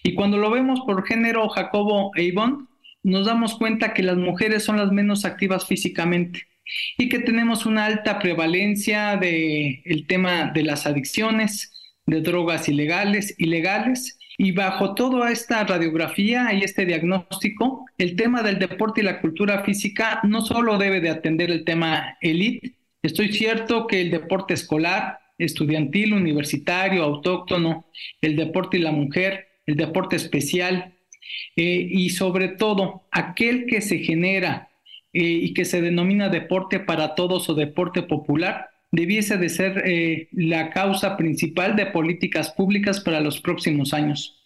Y 0.03 0.13
cuando 0.13 0.37
lo 0.37 0.51
vemos 0.51 0.81
por 0.81 1.05
género, 1.05 1.49
Jacobo 1.49 2.11
e 2.15 2.23
Ivonne, 2.23 2.65
nos 3.03 3.25
damos 3.25 3.55
cuenta 3.57 3.93
que 3.93 4.03
las 4.03 4.17
mujeres 4.17 4.63
son 4.63 4.77
las 4.77 4.91
menos 4.91 5.25
activas 5.25 5.65
físicamente 5.67 6.47
y 6.97 7.09
que 7.09 7.19
tenemos 7.19 7.65
una 7.65 7.85
alta 7.85 8.19
prevalencia 8.19 9.17
del 9.17 9.81
el 9.83 10.07
tema 10.07 10.51
de 10.53 10.63
las 10.63 10.87
adicciones, 10.87 11.71
de 12.05 12.21
drogas 12.21 12.69
ilegales, 12.69 13.35
ilegales. 13.37 14.17
Y 14.35 14.51
bajo 14.51 14.95
toda 14.95 15.31
esta 15.31 15.63
radiografía 15.63 16.53
y 16.53 16.63
este 16.63 16.87
diagnóstico, 16.87 17.85
el 17.99 18.15
tema 18.15 18.41
del 18.41 18.57
deporte 18.57 19.01
y 19.01 19.03
la 19.03 19.21
cultura 19.21 19.63
física 19.63 20.21
no 20.23 20.41
solo 20.41 20.79
debe 20.79 21.01
de 21.01 21.11
atender 21.11 21.51
el 21.51 21.63
tema 21.63 22.17
elite, 22.19 22.73
estoy 23.03 23.31
cierto 23.31 23.85
que 23.85 24.01
el 24.01 24.09
deporte 24.09 24.55
escolar, 24.55 25.19
estudiantil, 25.37 26.13
universitario, 26.13 27.03
autóctono, 27.03 27.85
el 28.21 28.35
deporte 28.35 28.77
y 28.77 28.81
la 28.81 28.91
mujer, 28.91 29.52
el 29.65 29.75
deporte 29.75 30.15
especial 30.15 30.93
eh, 31.55 31.87
y 31.89 32.09
sobre 32.09 32.49
todo 32.49 33.03
aquel 33.11 33.65
que 33.65 33.81
se 33.81 33.99
genera 33.99 34.69
eh, 35.13 35.23
y 35.23 35.53
que 35.53 35.65
se 35.65 35.81
denomina 35.81 36.29
deporte 36.29 36.79
para 36.79 37.15
todos 37.15 37.49
o 37.49 37.53
deporte 37.53 38.03
popular, 38.03 38.69
debiese 38.91 39.37
de 39.37 39.49
ser 39.49 39.83
eh, 39.85 40.27
la 40.31 40.69
causa 40.69 41.17
principal 41.17 41.75
de 41.75 41.87
políticas 41.87 42.51
públicas 42.51 42.99
para 42.99 43.21
los 43.21 43.41
próximos 43.41 43.93
años. 43.93 44.43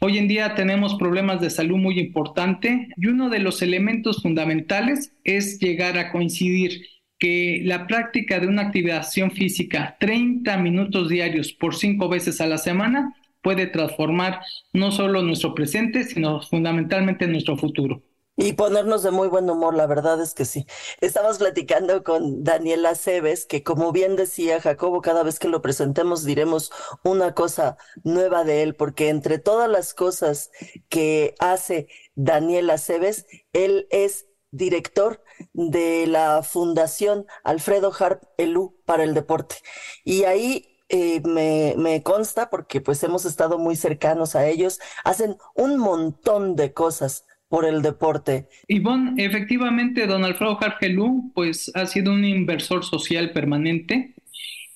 Hoy 0.00 0.18
en 0.18 0.28
día 0.28 0.54
tenemos 0.54 0.94
problemas 0.94 1.40
de 1.40 1.50
salud 1.50 1.78
muy 1.78 1.98
importantes 1.98 2.88
y 2.96 3.06
uno 3.06 3.28
de 3.28 3.40
los 3.40 3.60
elementos 3.60 4.22
fundamentales 4.22 5.12
es 5.24 5.58
llegar 5.58 5.98
a 5.98 6.12
coincidir 6.12 6.86
que 7.18 7.62
la 7.64 7.88
práctica 7.88 8.38
de 8.38 8.46
una 8.46 8.62
actividad 8.62 9.04
física 9.32 9.96
30 9.98 10.56
minutos 10.58 11.08
diarios 11.08 11.52
por 11.52 11.74
cinco 11.74 12.08
veces 12.08 12.40
a 12.40 12.46
la 12.46 12.58
semana 12.58 13.12
puede 13.42 13.66
transformar 13.66 14.40
no 14.72 14.92
solo 14.92 15.22
nuestro 15.22 15.54
presente, 15.54 16.04
sino 16.04 16.42
fundamentalmente 16.42 17.26
nuestro 17.26 17.56
futuro. 17.56 18.02
Y 18.40 18.52
ponernos 18.52 19.02
de 19.02 19.10
muy 19.10 19.26
buen 19.26 19.50
humor, 19.50 19.74
la 19.74 19.88
verdad 19.88 20.22
es 20.22 20.32
que 20.32 20.44
sí. 20.44 20.64
Estamos 21.00 21.38
platicando 21.38 22.04
con 22.04 22.44
Daniela 22.44 22.94
Cebes, 22.94 23.46
que 23.46 23.64
como 23.64 23.90
bien 23.90 24.14
decía 24.14 24.60
Jacobo, 24.60 25.02
cada 25.02 25.24
vez 25.24 25.40
que 25.40 25.48
lo 25.48 25.60
presentemos 25.60 26.24
diremos 26.24 26.70
una 27.02 27.34
cosa 27.34 27.78
nueva 28.04 28.44
de 28.44 28.62
él, 28.62 28.76
porque 28.76 29.08
entre 29.08 29.40
todas 29.40 29.68
las 29.68 29.92
cosas 29.92 30.52
que 30.88 31.34
hace 31.40 31.88
Daniela 32.14 32.78
Cebes, 32.78 33.26
él 33.52 33.88
es 33.90 34.28
director 34.52 35.20
de 35.52 36.06
la 36.06 36.44
Fundación 36.44 37.26
Alfredo 37.42 37.92
Harp 37.98 38.22
Elú 38.36 38.80
para 38.84 39.02
el 39.02 39.14
Deporte. 39.14 39.56
Y 40.04 40.24
ahí 40.24 40.77
eh, 40.88 41.20
me, 41.24 42.02
consta, 42.02 42.48
porque 42.50 42.80
pues 42.80 43.02
hemos 43.02 43.24
estado 43.24 43.58
muy 43.58 43.76
cercanos 43.76 44.34
a 44.34 44.46
ellos, 44.48 44.80
hacen 45.04 45.36
un 45.54 45.78
montón 45.78 46.56
de 46.56 46.72
cosas 46.72 47.24
por 47.48 47.64
el 47.64 47.82
deporte. 47.82 48.48
Ivonne, 48.68 49.22
efectivamente, 49.22 50.06
don 50.06 50.24
Alfredo 50.24 50.56
Jargelú, 50.56 51.32
pues 51.34 51.70
ha 51.74 51.86
sido 51.86 52.12
un 52.12 52.24
inversor 52.24 52.84
social 52.84 53.32
permanente, 53.32 54.14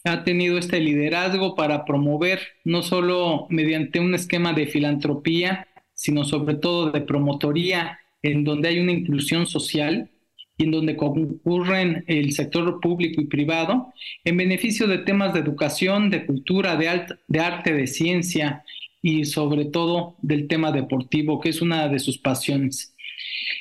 ha 0.05 0.25
tenido 0.25 0.59
este 0.59 0.81
liderazgo 0.81 1.55
para 1.55 1.85
promover, 1.85 2.41
no 2.65 2.83
solo 2.83 3.47
mediante 3.51 4.01
un 4.01 4.15
esquema 4.15 4.53
de 4.53 4.67
filantropía, 4.67 5.69
sino 5.95 6.25
sobre 6.25 6.57
todo 6.57 6.91
de 6.91 7.01
promotoría, 7.01 7.99
en 8.23 8.45
donde 8.45 8.69
hay 8.69 8.81
una 8.81 8.93
inclusión 8.93 9.47
social 9.47 10.11
y 10.59 10.65
en 10.65 10.71
donde 10.71 10.97
concurren 10.97 12.05
el 12.07 12.33
sector 12.33 12.81
público 12.81 13.21
y 13.21 13.27
privado, 13.27 13.93
en 14.25 14.37
beneficio 14.37 14.87
de 14.87 14.99
temas 14.99 15.33
de 15.33 15.41
educación, 15.41 16.11
de 16.11 16.27
cultura, 16.27 16.77
de, 16.77 17.07
de 17.29 17.41
arte, 17.41 17.73
de 17.73 17.87
ciencia 17.87 18.65
y 19.01 19.25
sobre 19.25 19.65
todo 19.65 20.17
del 20.23 20.47
tema 20.47 20.71
deportivo, 20.71 21.41
que 21.41 21.49
es 21.49 21.63
una 21.63 21.89
de 21.89 21.99
sus 21.99 22.19
pasiones. 22.19 22.95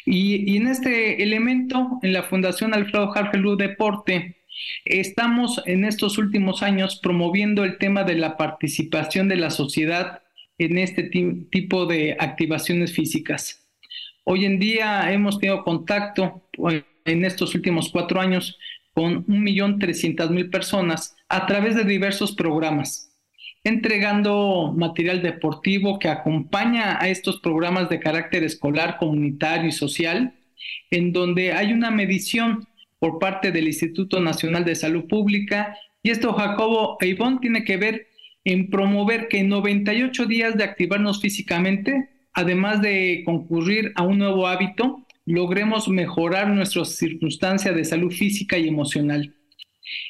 Y, 0.06 0.58
en 0.58 0.68
este 0.68 1.24
elemento, 1.24 2.00
en 2.02 2.14
la 2.14 2.24
Fundación 2.24 2.74
Alfredo 2.74 3.12
Hargelú 3.14 3.56
Deporte, 3.56 4.38
estamos 4.86 5.62
en 5.66 5.86
estos 5.86 6.18
últimos 6.18 6.64
años 6.64 7.00
promoviendo 7.02 7.64
el 7.64 7.78
tema 7.78 8.04
de 8.04 8.16
la 8.16 8.38
participación 8.38 9.28
de 9.28 9.38
la 9.38 9.50
sociedad 9.50 10.22
en 10.58 10.78
este 10.78 11.04
tipo 11.04 11.86
de 11.86 12.16
activaciones 12.20 12.94
físicas. 12.94 13.68
Hoy 14.24 14.46
en 14.46 14.60
día 14.60 15.12
hemos 15.12 15.40
tenido 15.40 15.64
contacto 15.64 16.41
en 16.70 17.26
estos 17.26 17.56
últimos 17.56 17.90
cuatro 17.92 18.20
años 18.20 18.58
con 18.94 19.26
1.300.000 19.26 20.50
personas 20.52 21.16
a 21.30 21.46
través 21.46 21.76
de 21.76 21.86
diversos 21.86 22.34
programas 22.34 23.12
entregando 23.64 24.74
material 24.76 25.22
deportivo 25.22 26.00
que 26.00 26.10
acompaña 26.10 26.98
a 27.00 27.10
estos 27.10 27.40
programas 27.42 27.90
de 27.90 28.00
carácter 28.00 28.44
escolar, 28.44 28.98
comunitario 28.98 29.70
y 29.70 29.72
social, 29.72 30.34
en 30.90 31.14
donde 31.14 31.54
hay 31.54 31.74
una 31.74 31.92
medición 31.92 32.68
por 33.00 33.20
parte 33.20 33.52
del 33.52 33.68
Instituto 33.68 34.20
Nacional 34.20 34.66
de 34.66 34.76
Salud 34.76 35.06
Pública. 35.08 35.76
Y 36.04 36.10
esto, 36.10 36.34
Jacobo 36.34 36.98
e 37.02 37.08
Ivonne, 37.08 37.40
tiene 37.40 37.64
que 37.64 37.78
ver 37.78 38.08
en 38.44 38.70
promover 38.70 39.28
que 39.28 39.40
en 39.40 39.50
98 39.50 40.26
días 40.26 40.58
de 40.58 40.64
activarnos 40.64 41.22
físicamente, 41.22 42.10
además 42.34 42.82
de 42.82 43.22
concurrir 43.26 43.92
a 43.96 44.04
un 44.04 44.18
nuevo 44.18 44.48
hábito, 44.48 45.06
logremos 45.34 45.88
mejorar 45.88 46.50
nuestra 46.50 46.86
circunstancia 46.86 47.74
de 47.74 47.86
salud 47.86 48.12
física 48.12 48.58
y 48.58 48.68
emocional. 48.68 49.36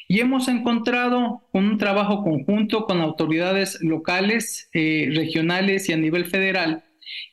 Y 0.08 0.20
hemos 0.20 0.48
encontrado 0.48 1.48
con 1.52 1.66
un 1.66 1.78
trabajo 1.78 2.24
conjunto 2.24 2.86
con 2.86 3.02
autoridades 3.02 3.80
locales, 3.82 4.70
eh, 4.74 5.10
regionales 5.14 5.90
y 5.90 5.94
a 5.94 5.98
nivel 5.98 6.26
federal 6.26 6.84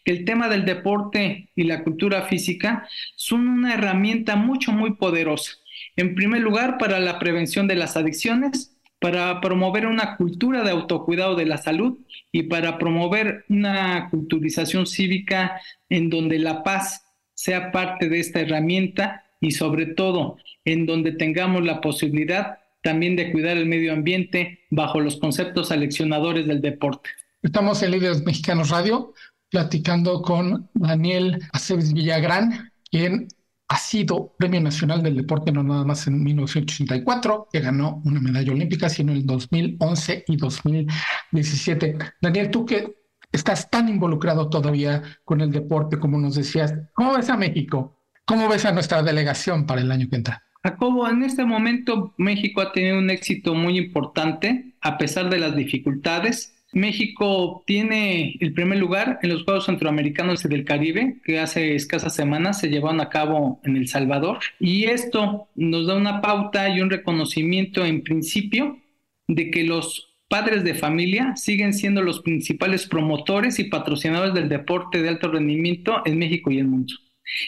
que 0.04 0.12
el 0.12 0.24
tema 0.24 0.48
del 0.48 0.64
deporte 0.64 1.50
y 1.54 1.64
la 1.64 1.84
cultura 1.84 2.22
física 2.22 2.88
son 3.16 3.48
una 3.48 3.74
herramienta 3.74 4.36
mucho, 4.36 4.72
muy 4.72 4.94
poderosa. 4.94 5.52
En 5.96 6.14
primer 6.14 6.40
lugar, 6.40 6.78
para 6.78 7.00
la 7.00 7.18
prevención 7.18 7.66
de 7.68 7.76
las 7.76 7.96
adicciones, 7.96 8.76
para 9.00 9.40
promover 9.40 9.86
una 9.86 10.16
cultura 10.16 10.64
de 10.64 10.70
autocuidado 10.70 11.36
de 11.36 11.46
la 11.46 11.58
salud 11.58 11.98
y 12.32 12.44
para 12.44 12.78
promover 12.78 13.44
una 13.48 14.08
culturización 14.10 14.86
cívica 14.86 15.60
en 15.88 16.10
donde 16.10 16.38
la 16.38 16.64
paz 16.64 17.07
sea 17.38 17.70
parte 17.70 18.08
de 18.08 18.18
esta 18.18 18.40
herramienta 18.40 19.22
y 19.40 19.52
sobre 19.52 19.86
todo 19.86 20.38
en 20.64 20.86
donde 20.86 21.12
tengamos 21.12 21.64
la 21.64 21.80
posibilidad 21.80 22.58
también 22.82 23.14
de 23.14 23.30
cuidar 23.30 23.56
el 23.56 23.66
medio 23.66 23.92
ambiente 23.92 24.66
bajo 24.70 24.98
los 24.98 25.20
conceptos 25.20 25.70
aleccionadores 25.70 26.48
del 26.48 26.60
deporte. 26.60 27.10
Estamos 27.40 27.80
en 27.84 27.92
Líderes 27.92 28.24
Mexicanos 28.24 28.70
Radio 28.70 29.14
platicando 29.50 30.20
con 30.20 30.68
Daniel 30.74 31.38
Aceves 31.52 31.92
Villagrán, 31.92 32.72
quien 32.90 33.28
ha 33.68 33.76
sido 33.76 34.34
Premio 34.36 34.60
Nacional 34.60 35.00
del 35.04 35.14
Deporte 35.14 35.52
no 35.52 35.62
nada 35.62 35.84
más 35.84 36.08
en 36.08 36.20
1984, 36.24 37.50
que 37.52 37.60
ganó 37.60 38.02
una 38.04 38.18
medalla 38.18 38.50
olímpica, 38.50 38.88
sino 38.88 39.12
en 39.12 39.18
el 39.18 39.26
2011 39.26 40.24
y 40.26 40.36
2017. 40.36 41.98
Daniel, 42.20 42.50
tú 42.50 42.66
que 42.66 42.98
estás 43.32 43.70
tan 43.70 43.88
involucrado 43.88 44.48
todavía 44.48 45.02
con 45.24 45.40
el 45.40 45.50
deporte, 45.50 45.98
como 45.98 46.18
nos 46.18 46.34
decías, 46.34 46.74
¿cómo 46.94 47.14
ves 47.14 47.30
a 47.30 47.36
México? 47.36 47.98
¿Cómo 48.24 48.48
ves 48.48 48.64
a 48.64 48.72
nuestra 48.72 49.02
delegación 49.02 49.66
para 49.66 49.80
el 49.80 49.90
año 49.90 50.08
que 50.08 50.16
entra? 50.16 50.42
Jacobo, 50.62 51.08
en 51.08 51.22
este 51.22 51.44
momento 51.44 52.14
México 52.18 52.60
ha 52.60 52.72
tenido 52.72 52.98
un 52.98 53.10
éxito 53.10 53.54
muy 53.54 53.78
importante 53.78 54.74
a 54.80 54.98
pesar 54.98 55.30
de 55.30 55.38
las 55.38 55.56
dificultades. 55.56 56.54
México 56.72 57.62
tiene 57.66 58.36
el 58.40 58.52
primer 58.52 58.78
lugar 58.78 59.18
en 59.22 59.30
los 59.30 59.44
Juegos 59.44 59.66
Centroamericanos 59.66 60.44
y 60.44 60.48
del 60.48 60.64
Caribe, 60.64 61.20
que 61.24 61.40
hace 61.40 61.74
escasas 61.74 62.14
semanas 62.14 62.60
se 62.60 62.68
llevaron 62.68 63.00
a 63.00 63.08
cabo 63.08 63.60
en 63.64 63.76
El 63.76 63.88
Salvador. 63.88 64.40
Y 64.60 64.84
esto 64.84 65.48
nos 65.54 65.86
da 65.86 65.96
una 65.96 66.20
pauta 66.20 66.68
y 66.68 66.82
un 66.82 66.90
reconocimiento 66.90 67.84
en 67.86 68.02
principio 68.02 68.78
de 69.26 69.50
que 69.50 69.64
los 69.64 70.07
padres 70.28 70.62
de 70.64 70.74
familia 70.74 71.34
siguen 71.36 71.72
siendo 71.72 72.02
los 72.02 72.20
principales 72.20 72.86
promotores 72.86 73.58
y 73.58 73.64
patrocinadores 73.64 74.34
del 74.34 74.48
deporte 74.48 75.02
de 75.02 75.08
alto 75.08 75.30
rendimiento 75.30 76.02
en 76.04 76.18
México 76.18 76.50
y 76.50 76.58
el 76.58 76.66
mundo. 76.66 76.94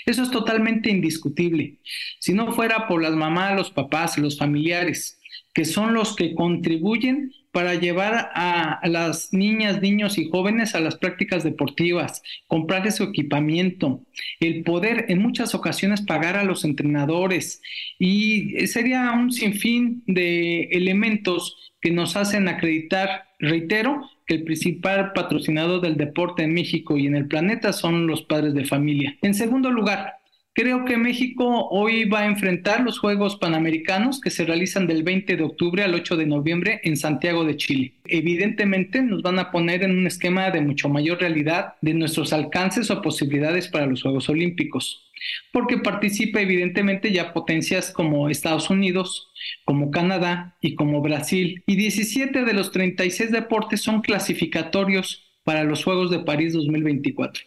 Eso 0.06 0.22
es 0.22 0.30
totalmente 0.30 0.90
indiscutible. 0.90 1.78
Si 2.18 2.32
no 2.32 2.52
fuera 2.52 2.86
por 2.86 3.02
las 3.02 3.14
mamás, 3.14 3.56
los 3.56 3.70
papás, 3.70 4.18
los 4.18 4.38
familiares, 4.38 5.20
que 5.54 5.64
son 5.64 5.94
los 5.94 6.16
que 6.16 6.34
contribuyen 6.34 7.32
para 7.52 7.74
llevar 7.74 8.30
a, 8.34 8.80
las 8.84 9.32
niñas, 9.32 9.80
niños 9.80 10.18
y 10.18 10.28
jóvenes 10.28 10.74
a 10.74 10.80
las 10.80 10.96
prácticas 10.96 11.42
deportivas, 11.42 12.22
comprar 12.46 12.90
su 12.92 13.04
equipamiento, 13.04 14.02
el 14.40 14.62
poder 14.62 15.06
en 15.08 15.20
muchas 15.20 15.54
ocasiones 15.54 16.02
pagar 16.02 16.36
a 16.36 16.44
los 16.44 16.64
entrenadores 16.64 17.60
y 17.98 18.66
sería 18.66 19.12
un 19.12 19.32
sinfín 19.32 20.02
de 20.06 20.64
elementos 20.72 21.72
que 21.80 21.90
nos 21.90 22.16
hacen 22.16 22.48
acreditar, 22.48 23.28
reitero, 23.38 24.08
que 24.26 24.34
el 24.34 24.44
principal 24.44 25.12
patrocinador 25.12 25.80
del 25.80 25.96
deporte 25.96 26.44
en 26.44 26.54
México 26.54 26.96
y 26.96 27.06
en 27.06 27.16
el 27.16 27.26
planeta 27.26 27.72
son 27.72 28.06
los 28.06 28.22
padres 28.22 28.54
de 28.54 28.64
familia. 28.64 29.16
En 29.22 29.34
segundo 29.34 29.70
lugar, 29.70 30.19
Creo 30.52 30.84
que 30.84 30.96
México 30.96 31.68
hoy 31.68 32.06
va 32.06 32.20
a 32.20 32.26
enfrentar 32.26 32.80
los 32.80 32.98
Juegos 32.98 33.36
Panamericanos 33.36 34.20
que 34.20 34.30
se 34.30 34.44
realizan 34.44 34.88
del 34.88 35.04
20 35.04 35.36
de 35.36 35.44
octubre 35.44 35.84
al 35.84 35.94
8 35.94 36.16
de 36.16 36.26
noviembre 36.26 36.80
en 36.82 36.96
Santiago 36.96 37.44
de 37.44 37.56
Chile. 37.56 37.94
Evidentemente 38.06 39.00
nos 39.00 39.22
van 39.22 39.38
a 39.38 39.52
poner 39.52 39.84
en 39.84 39.92
un 39.92 40.08
esquema 40.08 40.50
de 40.50 40.60
mucho 40.60 40.88
mayor 40.88 41.20
realidad 41.20 41.74
de 41.82 41.94
nuestros 41.94 42.32
alcances 42.32 42.90
o 42.90 43.00
posibilidades 43.00 43.68
para 43.68 43.86
los 43.86 44.02
Juegos 44.02 44.28
Olímpicos, 44.28 45.08
porque 45.52 45.78
participa 45.78 46.40
evidentemente 46.40 47.12
ya 47.12 47.32
potencias 47.32 47.92
como 47.92 48.28
Estados 48.28 48.70
Unidos, 48.70 49.30
como 49.64 49.92
Canadá 49.92 50.56
y 50.60 50.74
como 50.74 51.00
Brasil, 51.00 51.62
y 51.64 51.76
17 51.76 52.44
de 52.44 52.52
los 52.54 52.72
36 52.72 53.30
deportes 53.30 53.82
son 53.82 54.00
clasificatorios 54.00 55.30
para 55.44 55.62
los 55.62 55.84
Juegos 55.84 56.10
de 56.10 56.18
París 56.18 56.54
2024. 56.54 57.44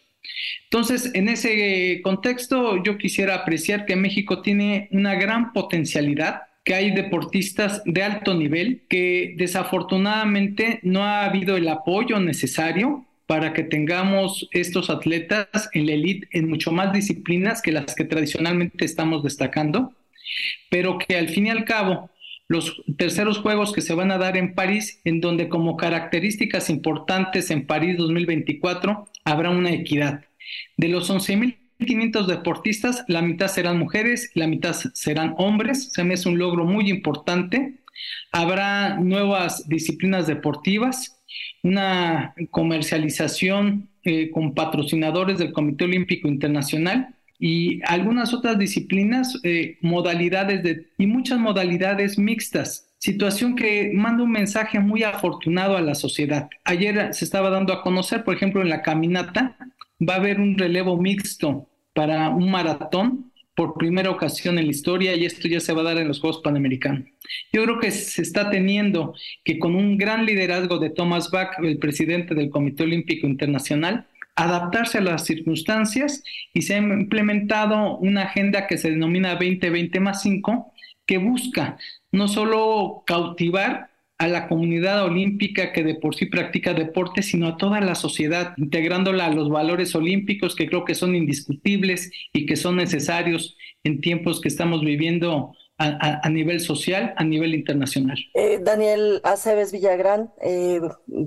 Entonces, 0.65 1.11
en 1.13 1.29
ese 1.29 2.01
contexto, 2.03 2.81
yo 2.83 2.97
quisiera 2.97 3.35
apreciar 3.35 3.85
que 3.85 3.95
México 3.95 4.41
tiene 4.41 4.87
una 4.91 5.15
gran 5.15 5.53
potencialidad 5.53 6.43
que 6.63 6.73
hay 6.73 6.91
deportistas 6.91 7.81
de 7.85 8.03
alto 8.03 8.33
nivel 8.33 8.83
que 8.89 9.35
desafortunadamente 9.37 10.79
no 10.83 11.03
ha 11.03 11.25
habido 11.25 11.57
el 11.57 11.67
apoyo 11.67 12.19
necesario 12.19 13.05
para 13.27 13.53
que 13.53 13.63
tengamos 13.63 14.47
estos 14.51 14.89
atletas 14.89 15.69
en 15.73 15.87
la 15.87 15.93
elite 15.93 16.27
en 16.31 16.49
mucho 16.49 16.71
más 16.71 16.93
disciplinas 16.93 17.61
que 17.61 17.71
las 17.71 17.95
que 17.95 18.05
tradicionalmente 18.05 18.85
estamos 18.85 19.23
destacando, 19.23 19.93
pero 20.69 20.97
que 20.97 21.17
al 21.17 21.29
fin 21.29 21.47
y 21.47 21.49
al 21.49 21.65
cabo 21.65 22.09
los 22.53 22.83
terceros 22.97 23.39
juegos 23.39 23.73
que 23.73 23.81
se 23.81 23.95
van 23.95 24.11
a 24.11 24.17
dar 24.17 24.37
en 24.37 24.53
París, 24.53 25.01
en 25.03 25.19
donde 25.19 25.49
como 25.49 25.75
características 25.75 26.69
importantes 26.69 27.49
en 27.49 27.65
París 27.65 27.97
2024 27.97 29.09
habrá 29.25 29.49
una 29.49 29.71
equidad. 29.71 30.23
De 30.77 30.87
los 30.87 31.09
11.500 31.09 32.27
deportistas, 32.27 33.03
la 33.07 33.23
mitad 33.23 33.47
serán 33.47 33.79
mujeres, 33.79 34.29
la 34.35 34.47
mitad 34.47 34.75
serán 34.93 35.33
hombres. 35.37 35.91
Se 35.93 36.03
me 36.03 36.13
es 36.13 36.25
un 36.25 36.37
logro 36.37 36.63
muy 36.63 36.89
importante. 36.89 37.79
Habrá 38.31 38.97
nuevas 38.97 39.67
disciplinas 39.67 40.27
deportivas, 40.27 41.19
una 41.63 42.35
comercialización 42.51 43.89
eh, 44.03 44.29
con 44.29 44.53
patrocinadores 44.53 45.39
del 45.39 45.53
Comité 45.53 45.85
Olímpico 45.85 46.27
Internacional 46.27 47.15
y 47.39 47.81
algunas 47.85 48.33
otras 48.33 48.57
disciplinas, 48.57 49.39
eh, 49.43 49.77
modalidades 49.81 50.63
de, 50.63 50.87
y 50.97 51.07
muchas 51.07 51.39
modalidades 51.39 52.17
mixtas 52.17 52.89
situación 53.03 53.57
que 53.57 53.91
manda 53.93 54.23
un 54.23 54.31
mensaje 54.31 54.79
muy 54.79 55.03
afortunado 55.03 55.75
a 55.75 55.81
la 55.81 55.93
sociedad. 55.93 56.49
Ayer 56.63 57.13
se 57.13 57.25
estaba 57.25 57.49
dando 57.49 57.73
a 57.73 57.81
conocer, 57.81 58.23
por 58.23 58.33
ejemplo, 58.33 58.61
en 58.61 58.69
la 58.69 58.81
caminata, 58.81 59.57
va 59.99 60.13
a 60.13 60.17
haber 60.17 60.39
un 60.39 60.57
relevo 60.57 60.95
mixto 60.95 61.67
para 61.93 62.29
un 62.29 62.49
maratón 62.49 63.33
por 63.55 63.73
primera 63.73 64.09
ocasión 64.09 64.57
en 64.57 64.65
la 64.65 64.71
historia 64.71 65.15
y 65.15 65.25
esto 65.25 65.49
ya 65.49 65.59
se 65.59 65.73
va 65.73 65.81
a 65.81 65.83
dar 65.83 65.97
en 65.97 66.07
los 66.07 66.21
Juegos 66.21 66.41
Panamericanos. 66.41 67.03
Yo 67.51 67.63
creo 67.63 67.79
que 67.79 67.91
se 67.91 68.21
está 68.21 68.49
teniendo 68.49 69.13
que 69.43 69.59
con 69.59 69.75
un 69.75 69.97
gran 69.97 70.25
liderazgo 70.25 70.79
de 70.79 70.89
Thomas 70.89 71.29
Bach, 71.29 71.59
el 71.61 71.79
presidente 71.79 72.35
del 72.35 72.49
Comité 72.49 72.83
Olímpico 72.83 73.27
Internacional, 73.27 74.07
adaptarse 74.35 74.97
a 74.97 75.01
las 75.01 75.25
circunstancias 75.25 76.23
y 76.53 76.63
se 76.63 76.75
ha 76.75 76.77
implementado 76.77 77.97
una 77.97 78.23
agenda 78.23 78.67
que 78.67 78.77
se 78.77 78.91
denomina 78.91 79.33
2020 79.33 79.99
más 79.99 80.21
5 80.21 80.73
que 81.05 81.17
busca 81.17 81.77
no 82.11 82.27
solo 82.27 83.03
cautivar 83.05 83.89
a 84.17 84.27
la 84.27 84.47
comunidad 84.47 85.03
olímpica 85.03 85.73
que 85.73 85.83
de 85.83 85.95
por 85.95 86.15
sí 86.15 86.27
practica 86.27 86.73
deporte, 86.73 87.23
sino 87.23 87.47
a 87.47 87.57
toda 87.57 87.81
la 87.81 87.95
sociedad, 87.95 88.53
integrándola 88.57 89.25
a 89.25 89.33
los 89.33 89.49
valores 89.49 89.95
olímpicos 89.95 90.55
que 90.55 90.67
creo 90.67 90.85
que 90.85 90.95
son 90.95 91.15
indiscutibles 91.15 92.11
y 92.31 92.45
que 92.45 92.55
son 92.55 92.77
necesarios 92.77 93.57
en 93.83 93.99
tiempos 93.99 94.39
que 94.39 94.47
estamos 94.47 94.81
viviendo 94.81 95.53
a, 95.77 96.29
nivel 96.29 96.59
social, 96.59 97.13
a 97.17 97.23
nivel 97.23 97.55
internacional. 97.55 98.17
Eh, 98.33 98.59
Daniel 98.61 99.21
Aceves 99.23 99.71
Villagrán, 99.71 100.31
eh, 100.41 100.81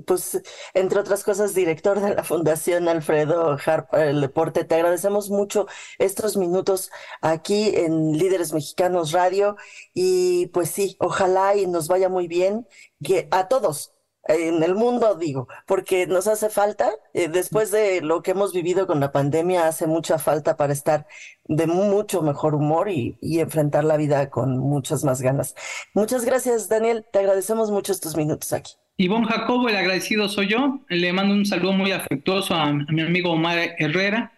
pues 0.05 0.41
entre 0.73 0.99
otras 0.99 1.23
cosas, 1.23 1.53
director 1.53 1.99
de 1.99 2.15
la 2.15 2.23
Fundación 2.23 2.87
Alfredo 2.87 3.57
Harp 3.63 3.93
el 3.93 4.21
Deporte, 4.21 4.63
te 4.63 4.75
agradecemos 4.75 5.29
mucho 5.29 5.67
estos 5.99 6.37
minutos 6.37 6.91
aquí 7.21 7.71
en 7.75 8.17
Líderes 8.17 8.53
Mexicanos 8.53 9.11
Radio 9.11 9.57
y 9.93 10.47
pues 10.47 10.69
sí, 10.71 10.95
ojalá 10.99 11.55
y 11.55 11.67
nos 11.67 11.87
vaya 11.87 12.09
muy 12.09 12.27
bien, 12.27 12.67
que 13.03 13.27
a 13.31 13.47
todos, 13.47 13.96
en 14.27 14.63
el 14.63 14.75
mundo, 14.75 15.15
digo, 15.15 15.47
porque 15.65 16.07
nos 16.07 16.27
hace 16.27 16.49
falta, 16.49 16.89
eh, 17.13 17.27
después 17.27 17.71
de 17.71 18.01
lo 18.01 18.21
que 18.21 18.31
hemos 18.31 18.53
vivido 18.53 18.87
con 18.87 18.99
la 18.99 19.11
pandemia, 19.11 19.67
hace 19.67 19.87
mucha 19.87 20.19
falta 20.19 20.57
para 20.57 20.73
estar 20.73 21.07
de 21.45 21.67
mucho 21.67 22.21
mejor 22.21 22.55
humor 22.55 22.89
y, 22.89 23.17
y, 23.21 23.39
enfrentar 23.39 23.83
la 23.83 23.97
vida 23.97 24.29
con 24.29 24.57
muchas 24.57 25.03
más 25.03 25.21
ganas. 25.21 25.55
Muchas 25.93 26.25
gracias, 26.25 26.69
Daniel, 26.69 27.05
te 27.11 27.19
agradecemos 27.19 27.71
mucho 27.71 27.91
estos 27.91 28.15
minutos 28.15 28.53
aquí. 28.53 28.73
Ivonne 28.97 29.27
Jacobo, 29.27 29.69
el 29.69 29.75
agradecido 29.75 30.27
soy 30.27 30.47
yo, 30.47 30.79
le 30.89 31.13
mando 31.13 31.33
un 31.33 31.45
saludo 31.45 31.73
muy 31.73 31.91
afectuoso 31.91 32.55
a, 32.55 32.63
a 32.63 32.73
mi 32.73 33.01
amigo 33.01 33.31
Omar 33.31 33.75
Herrera 33.77 34.33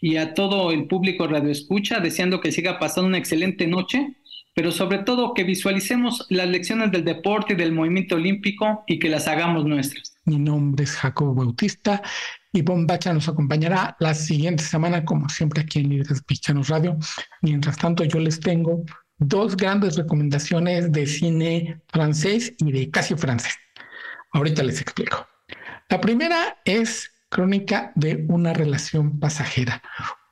y 0.00 0.16
a 0.16 0.34
todo 0.34 0.70
el 0.70 0.86
público 0.86 1.26
Radio 1.26 1.50
Escucha, 1.50 2.00
deseando 2.00 2.40
que 2.40 2.52
siga 2.52 2.78
pasando 2.78 3.08
una 3.08 3.18
excelente 3.18 3.66
noche 3.66 4.16
pero 4.54 4.70
sobre 4.70 4.98
todo 4.98 5.34
que 5.34 5.44
visualicemos 5.44 6.26
las 6.28 6.48
lecciones 6.48 6.90
del 6.90 7.04
deporte 7.04 7.54
y 7.54 7.56
del 7.56 7.72
movimiento 7.72 8.16
olímpico 8.16 8.84
y 8.86 8.98
que 8.98 9.08
las 9.08 9.28
hagamos 9.28 9.64
nuestras. 9.64 10.14
Mi 10.24 10.38
nombre 10.38 10.84
es 10.84 10.92
Jacobo 10.96 11.34
Bautista 11.34 12.02
y 12.52 12.62
Bombacha 12.62 13.12
nos 13.12 13.28
acompañará 13.28 13.96
la 13.98 14.14
siguiente 14.14 14.62
semana, 14.62 15.04
como 15.04 15.28
siempre 15.28 15.62
aquí 15.62 15.80
en 15.80 15.88
Líderes 15.88 16.22
Mexicanos 16.28 16.68
Radio. 16.68 16.98
Mientras 17.40 17.78
tanto, 17.78 18.04
yo 18.04 18.18
les 18.20 18.38
tengo 18.38 18.84
dos 19.18 19.56
grandes 19.56 19.96
recomendaciones 19.96 20.92
de 20.92 21.06
cine 21.06 21.80
francés 21.88 22.54
y 22.58 22.72
de 22.72 22.90
casi 22.90 23.14
francés. 23.14 23.56
Ahorita 24.32 24.62
les 24.62 24.80
explico. 24.80 25.26
La 25.88 26.00
primera 26.00 26.60
es 26.64 27.10
Crónica 27.28 27.92
de 27.94 28.26
una 28.28 28.52
relación 28.52 29.18
pasajera, 29.18 29.82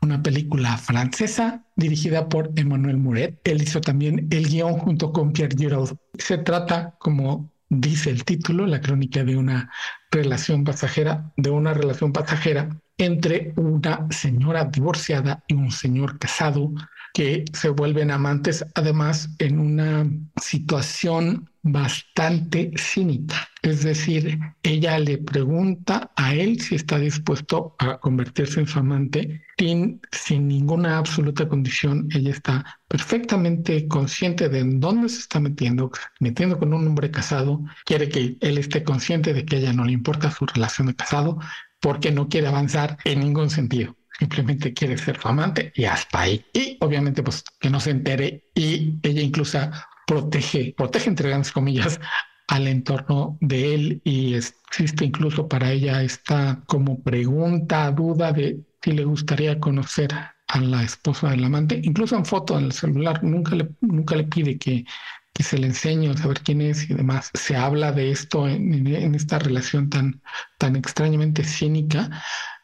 una 0.03 0.23
película 0.23 0.77
francesa 0.79 1.65
dirigida 1.77 2.29
por 2.29 2.51
Emmanuel 2.57 2.97
Muret. 2.97 3.41
Él 3.45 3.63
hizo 3.63 3.81
también 3.81 4.29
el 4.31 4.49
guion 4.49 4.75
junto 4.75 5.13
con 5.13 5.33
Pierre 5.33 5.57
Giraud. 5.57 5.91
Se 6.19 6.39
trata, 6.39 6.97
como 6.99 7.51
dice 7.69 8.11
el 8.11 8.25
título, 8.25 8.67
la 8.67 8.81
crónica 8.81 9.25
de 9.25 9.37
una 9.37 9.71
relación 10.11 10.65
pasajera, 10.65 11.33
de 11.37 11.51
una 11.51 11.75
relación 11.75 12.13
pasajera 12.13 12.69
entre 12.99 13.53
una 13.57 14.07
señora 14.11 14.65
divorciada 14.65 15.45
y 15.47 15.55
un 15.55 15.71
señor 15.71 16.19
casado 16.19 16.73
que 17.15 17.45
se 17.53 17.69
vuelven 17.69 18.11
amantes, 18.11 18.65
además 18.75 19.31
en 19.39 19.59
una 19.59 20.07
situación 20.41 21.51
bastante 21.63 22.73
cínica. 22.77 23.49
Es 23.63 23.83
decir, 23.83 24.39
ella 24.63 24.99
le 24.99 25.19
pregunta 25.19 26.11
a 26.17 26.35
él 26.35 26.61
si 26.61 26.75
está 26.75 26.99
dispuesto 26.99 27.77
a 27.79 27.99
convertirse 27.99 28.61
en 28.61 28.67
su 28.67 28.79
amante 28.79 29.43
sin, 29.59 30.01
ninguna 30.49 30.97
absoluta 30.97 31.49
condición. 31.49 32.09
Ella 32.15 32.31
está 32.31 32.65
perfectamente 32.89 33.87
consciente 33.89 34.49
de 34.49 34.61
en 34.61 34.81
dónde 34.81 35.09
se 35.11 35.19
está 35.19 35.41
metiendo, 35.41 35.91
metiendo 36.19 36.59
con 36.59 36.73
un 36.73 36.87
hombre 36.87 37.11
casado. 37.11 37.63
Quiere 37.85 38.09
que 38.09 38.39
él 38.41 38.59
esté 38.59 38.83
consciente 38.83 39.35
de 39.35 39.45
que 39.45 39.57
a 39.57 39.59
ella 39.59 39.73
no 39.73 39.85
le 39.85 39.93
importa 39.93 40.31
su 40.31 40.47
relación 40.47 40.87
de 40.87 40.97
casado 40.97 41.39
porque 41.81 42.11
no 42.11 42.29
quiere 42.29 42.47
avanzar 42.47 42.97
en 43.05 43.21
ningún 43.21 43.51
sentido. 43.51 43.97
Simplemente 44.21 44.75
quiere 44.75 44.99
ser 44.99 45.19
su 45.19 45.29
amante 45.29 45.73
y 45.75 45.85
hasta 45.87 46.21
ahí. 46.21 46.45
Y 46.53 46.77
obviamente, 46.81 47.23
pues 47.23 47.43
que 47.59 47.71
no 47.71 47.81
se 47.81 47.91
entere 47.91 48.51
y 48.55 48.99
ella 49.03 49.23
incluso 49.23 49.59
protege, 50.07 50.75
protege 50.77 51.09
entre 51.09 51.31
grandes 51.31 51.53
comillas 51.53 51.99
al 52.49 52.67
entorno 52.67 53.39
de 53.41 53.75
él 53.75 54.01
y 54.05 54.35
existe 54.35 55.05
incluso 55.05 55.49
para 55.49 55.73
ella 55.73 56.03
esta 56.03 56.63
como 56.67 57.03
pregunta, 57.03 57.91
duda 57.93 58.33
de 58.33 58.61
si 58.83 58.93
le 58.93 59.05
gustaría 59.05 59.59
conocer 59.59 60.13
a 60.13 60.61
la 60.61 60.83
esposa 60.83 61.31
del 61.31 61.45
amante, 61.45 61.81
incluso 61.83 62.17
en 62.17 62.25
foto 62.25 62.59
en 62.59 62.65
el 62.67 62.73
celular, 62.73 63.23
nunca 63.23 63.55
le, 63.55 63.71
nunca 63.81 64.17
le 64.17 64.25
pide 64.25 64.59
que, 64.59 64.85
que 65.33 65.43
se 65.43 65.59
le 65.59 65.69
enseñe 65.69 66.09
o 66.09 66.17
saber 66.17 66.41
quién 66.41 66.61
es 66.61 66.91
y 66.91 66.95
demás. 66.95 67.31
Se 67.35 67.57
habla 67.57 67.93
de 67.93 68.11
esto 68.11 68.49
en, 68.49 68.87
en 68.87 69.15
esta 69.15 69.39
relación 69.39 69.89
tan, 69.89 70.21
tan 70.59 70.75
extrañamente 70.77 71.45
cínica 71.45 72.11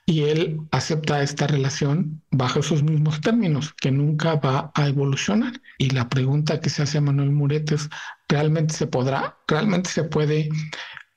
y 0.07 0.23
él 0.23 0.61
acepta 0.71 1.21
esta 1.21 1.49
relación 1.49 2.23
bajo 2.31 2.61
esos 2.61 2.85
mismos 2.85 3.21
términos, 3.21 3.75
que 3.75 3.91
nunca 3.91 4.37
va 4.37 4.71
a 4.75 4.87
evolucionar. 4.87 5.61
Y 5.79 5.91
la 5.91 6.09
pregunta 6.09 6.61
que 6.61 6.71
se 6.71 6.83
hace 6.85 6.99
a 6.99 7.01
Manuel 7.01 7.33
Muret 7.33 7.73
es, 7.73 7.91
¿realmente 8.29 8.73
se 8.73 8.87
podrá? 8.87 9.37
¿Realmente 9.49 9.91
se 9.91 10.05
puede 10.05 10.49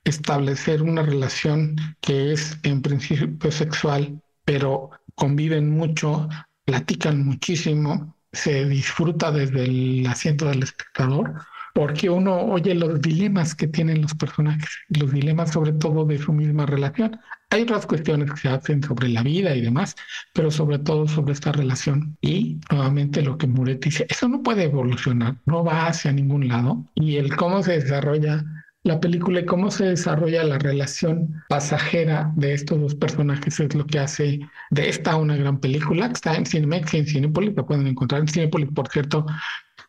establecer 0.05 0.81
una 0.81 1.03
relación 1.03 1.75
que 2.01 2.33
es 2.33 2.57
en 2.63 2.81
principio 2.81 3.51
sexual, 3.51 4.19
pero 4.43 4.89
conviven 5.13 5.69
mucho, 5.69 6.27
platican 6.65 7.23
muchísimo, 7.23 8.15
se 8.33 8.65
disfruta 8.65 9.31
desde 9.31 9.65
el 9.65 10.07
asiento 10.07 10.45
del 10.45 10.63
espectador? 10.63 11.35
Porque 11.73 12.09
uno 12.09 12.37
oye 12.45 12.73
los 12.75 13.01
dilemas 13.01 13.55
que 13.55 13.67
tienen 13.67 14.01
los 14.01 14.13
personajes, 14.15 14.69
los 14.89 15.11
dilemas 15.11 15.51
sobre 15.51 15.73
todo 15.73 16.05
de 16.05 16.17
su 16.17 16.33
misma 16.33 16.65
relación. 16.65 17.19
Hay 17.51 17.63
otras 17.63 17.87
cuestiones 17.87 18.31
que 18.31 18.37
se 18.37 18.49
hacen 18.49 18.83
sobre 18.83 19.09
la 19.09 19.23
vida 19.23 19.55
y 19.55 19.61
demás, 19.61 19.95
pero 20.33 20.51
sobre 20.51 20.79
todo 20.79 21.07
sobre 21.07 21.33
esta 21.33 21.51
relación. 21.51 22.17
Y 22.21 22.59
nuevamente 22.71 23.21
lo 23.21 23.37
que 23.37 23.47
Muret 23.47 23.83
dice, 23.83 24.05
eso 24.09 24.27
no 24.27 24.43
puede 24.43 24.65
evolucionar, 24.65 25.37
no 25.45 25.63
va 25.63 25.87
hacia 25.87 26.11
ningún 26.11 26.47
lado. 26.47 26.85
Y 26.93 27.17
el 27.17 27.35
cómo 27.35 27.63
se 27.63 27.79
desarrolla 27.79 28.45
la 28.83 28.99
película 28.99 29.41
y 29.41 29.45
cómo 29.45 29.71
se 29.71 29.85
desarrolla 29.85 30.43
la 30.43 30.57
relación 30.57 31.43
pasajera 31.49 32.31
de 32.35 32.53
estos 32.53 32.79
dos 32.79 32.95
personajes 32.95 33.59
es 33.59 33.75
lo 33.75 33.85
que 33.85 33.99
hace 33.99 34.39
de 34.69 34.89
esta 34.89 35.17
una 35.17 35.35
gran 35.35 35.59
película 35.59 36.07
está 36.07 36.35
en 36.35 36.45
Cinemex 36.45 36.93
y 36.93 36.97
en 36.99 37.07
Cinepolis, 37.07 37.55
la 37.55 37.65
pueden 37.65 37.87
encontrar 37.87 38.21
en 38.21 38.27
Cinepolis, 38.27 38.69
por 38.73 38.87
cierto, 38.87 39.25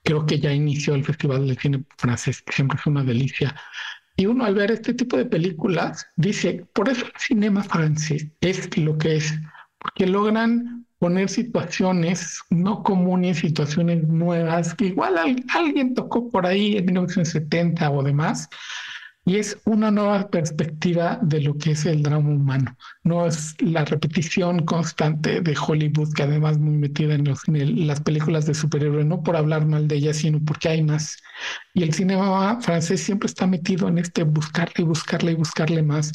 creo 0.05 0.27
que 0.27 0.39
ya 0.41 0.53
inició 0.53 0.95
el 0.95 1.05
Festival 1.05 1.47
del 1.47 1.59
Cine 1.59 1.85
Francés, 1.97 2.43
que 2.43 2.53
siempre 2.53 2.79
es 2.79 2.87
una 2.87 3.05
delicia. 3.05 3.55
Y 4.17 4.27
uno 4.27 4.45
al 4.45 4.55
ver 4.55 4.71
este 4.71 4.95
tipo 4.95 5.17
de 5.17 5.25
películas 5.25 6.07
dice, 6.17 6.67
por 6.75 6.89
eso 6.89 7.07
el 7.07 7.13
cinema 7.17 7.63
francés 7.63 8.27
es 8.41 8.77
lo 8.77 8.99
que 8.99 9.17
es, 9.17 9.33
porque 9.79 10.07
logran 10.07 10.87
poner 10.99 11.31
situaciones 11.31 12.43
no 12.51 12.83
comunes, 12.83 13.39
situaciones 13.39 14.07
nuevas, 14.07 14.75
que 14.75 14.87
igual 14.87 15.17
alguien 15.55 15.95
tocó 15.95 16.29
por 16.31 16.47
ahí 16.47 16.77
en 16.77 16.85
1970 16.85 17.91
o 17.91 18.03
demás, 18.03 18.51
y 19.25 19.37
es 19.37 19.59
una 19.65 19.91
nueva 19.91 20.29
perspectiva 20.31 21.19
de 21.23 21.41
lo 21.41 21.57
que 21.57 21.73
es 21.73 21.85
el 21.85 22.03
drama 22.03 22.31
humano. 22.31 22.77
No 23.05 23.27
es 23.27 23.55
la 23.61 23.85
repetición 23.85 24.65
constante 24.65 25.41
de 25.41 25.57
Hollywood, 25.57 26.13
que 26.15 26.23
además 26.23 26.59
muy 26.59 26.77
metida 26.77 27.15
en, 27.15 27.25
las 27.87 28.01
películas 28.01 28.47
de 28.47 28.55
superhéroes, 28.55 29.07
no 29.07 29.23
por 29.23 29.37
hablar 29.37 29.67
mal 29.67 29.87
de 29.89 29.97
ellas, 29.97 30.17
sino 30.19 30.41
porque 30.45 30.71
hay 30.71 30.83
más. 30.83 31.17
Y 31.75 31.83
el 31.83 31.93
cinema 31.93 32.61
francés 32.61 33.03
siempre 33.03 33.27
está 33.27 33.47
metido 33.47 33.89
en 33.89 33.99
este 33.99 34.23
buscarle 34.23 34.75
y 34.79 34.83
buscarle 34.83 35.33
y 35.33 35.37
buscarle 35.37 35.83
más. 35.83 36.13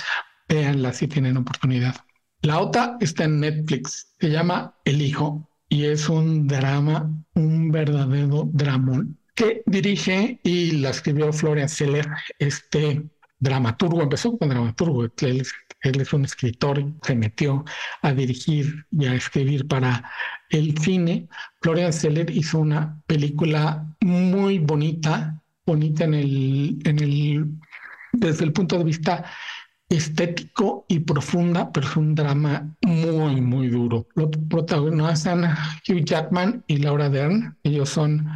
Véanla 0.49 0.93
si 0.93 1.07
tienen 1.07 1.37
oportunidad. 1.37 1.95
La 2.41 2.59
otra 2.59 2.97
está 2.99 3.23
en 3.23 3.39
Netflix, 3.39 4.13
se 4.19 4.29
llama 4.29 4.75
El 4.83 5.01
Hijo 5.01 5.49
y 5.69 5.85
es 5.85 6.09
un 6.09 6.47
drama, 6.47 7.11
un 7.33 7.71
verdadero 7.71 8.49
dramón 8.51 9.17
que 9.35 9.63
dirige 9.65 10.39
y 10.43 10.71
la 10.71 10.89
escribió 10.91 11.31
Florian 11.33 11.69
Seller, 11.69 12.07
este 12.39 13.03
dramaturgo, 13.37 14.01
empezó 14.01 14.37
con 14.37 14.49
dramaturgo, 14.49 15.03
él, 15.03 15.43
es 15.81 16.13
un 16.13 16.25
escritor, 16.25 16.83
se 17.03 17.15
metió 17.15 17.63
a 18.01 18.13
dirigir 18.13 18.85
y 18.91 19.05
a 19.05 19.13
escribir 19.13 19.67
para 19.67 20.09
el 20.49 20.77
cine. 20.79 21.27
Florian 21.61 21.93
Seller 21.93 22.29
hizo 22.31 22.59
una 22.59 23.01
película 23.05 23.85
muy 24.01 24.57
bonita, 24.57 25.43
bonita 25.65 26.05
en 26.05 26.13
el, 26.13 26.79
en 26.85 26.99
el, 26.99 27.45
desde 28.13 28.45
el 28.45 28.53
punto 28.53 28.77
de 28.77 28.85
vista 28.85 29.25
estético 29.89 30.85
y 30.87 30.99
profunda, 30.99 31.71
pero 31.71 31.87
es 31.87 31.95
un 31.95 32.15
drama 32.15 32.75
muy, 32.81 33.41
muy 33.41 33.67
duro. 33.67 34.07
Lo 34.15 34.31
protagonizan 34.31 35.43
Hugh 35.87 36.03
Jackman 36.03 36.63
y 36.67 36.77
Laura 36.77 37.09
Dern. 37.09 37.57
Ellos 37.63 37.89
son 37.89 38.27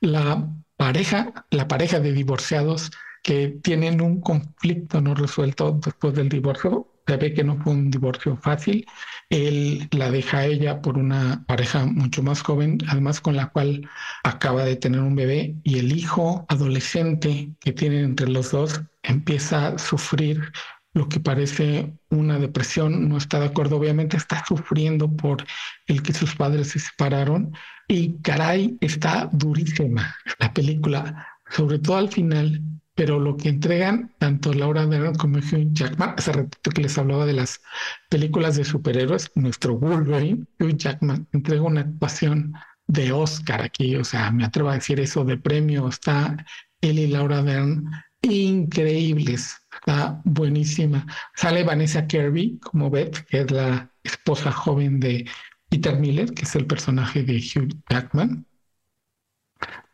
la 0.00 0.48
pareja, 0.76 1.46
la 1.50 1.68
pareja 1.68 2.00
de 2.00 2.12
divorciados 2.12 2.90
que 3.22 3.48
tienen 3.62 4.00
un 4.00 4.20
conflicto 4.20 5.00
no 5.00 5.14
resuelto 5.14 5.78
después 5.84 6.14
del 6.14 6.28
divorcio. 6.28 6.86
Se 7.06 7.16
ve 7.16 7.34
que 7.34 7.42
no 7.42 7.56
fue 7.56 7.72
un 7.72 7.90
divorcio 7.90 8.36
fácil. 8.36 8.86
Él 9.30 9.88
la 9.90 10.10
deja 10.10 10.38
a 10.38 10.46
ella 10.46 10.80
por 10.80 10.96
una 10.96 11.44
pareja 11.46 11.84
mucho 11.84 12.22
más 12.22 12.40
joven, 12.42 12.78
además 12.88 13.20
con 13.20 13.36
la 13.36 13.48
cual 13.48 13.88
acaba 14.22 14.64
de 14.64 14.76
tener 14.76 15.00
un 15.00 15.16
bebé 15.16 15.56
y 15.64 15.78
el 15.80 15.92
hijo 15.92 16.46
adolescente 16.48 17.50
que 17.60 17.72
tienen 17.72 18.04
entre 18.04 18.28
los 18.28 18.52
dos 18.52 18.80
empieza 19.02 19.68
a 19.68 19.78
sufrir 19.78 20.52
lo 20.92 21.08
que 21.08 21.20
parece 21.20 21.92
una 22.10 22.38
depresión, 22.38 23.08
no 23.08 23.16
está 23.16 23.38
de 23.38 23.46
acuerdo, 23.46 23.76
obviamente 23.76 24.16
está 24.16 24.44
sufriendo 24.44 25.10
por 25.10 25.44
el 25.86 26.02
que 26.02 26.12
sus 26.12 26.34
padres 26.34 26.68
se 26.68 26.80
separaron 26.80 27.52
y 27.86 28.20
caray, 28.22 28.76
está 28.80 29.28
durísima 29.32 30.16
la 30.38 30.52
película, 30.52 31.26
sobre 31.48 31.78
todo 31.78 31.96
al 31.96 32.08
final, 32.08 32.60
pero 32.94 33.18
lo 33.18 33.36
que 33.36 33.48
entregan 33.48 34.12
tanto 34.18 34.52
Laura 34.52 34.86
Dern 34.86 35.14
como 35.14 35.38
Hugh 35.38 35.72
Jackman, 35.72 36.14
hace 36.16 36.32
ratito 36.32 36.70
que 36.70 36.82
les 36.82 36.98
hablaba 36.98 37.24
de 37.24 37.32
las 37.34 37.60
películas 38.08 38.56
de 38.56 38.64
superhéroes, 38.64 39.30
nuestro 39.36 39.78
Wolverine, 39.78 40.46
Hugh 40.58 40.76
Jackman 40.76 41.26
entrega 41.32 41.62
una 41.62 41.80
actuación 41.82 42.52
de 42.88 43.12
Oscar 43.12 43.62
aquí, 43.62 43.96
o 43.96 44.04
sea, 44.04 44.32
me 44.32 44.44
atrevo 44.44 44.70
a 44.70 44.74
decir 44.74 44.98
eso 44.98 45.24
de 45.24 45.38
premio, 45.38 45.88
está 45.88 46.36
él 46.80 46.98
y 46.98 47.06
Laura 47.06 47.42
Dern 47.42 47.88
increíbles. 48.22 49.59
Está 49.72 50.20
buenísima. 50.24 51.06
Sale 51.34 51.64
Vanessa 51.64 52.06
Kirby 52.06 52.58
como 52.58 52.90
Beth, 52.90 53.24
que 53.26 53.40
es 53.42 53.50
la 53.50 53.90
esposa 54.02 54.50
joven 54.52 55.00
de 55.00 55.28
Peter 55.68 55.96
Miller, 55.98 56.32
que 56.32 56.42
es 56.42 56.54
el 56.56 56.66
personaje 56.66 57.22
de 57.22 57.36
Hugh 57.36 57.82
Jackman. 57.88 58.46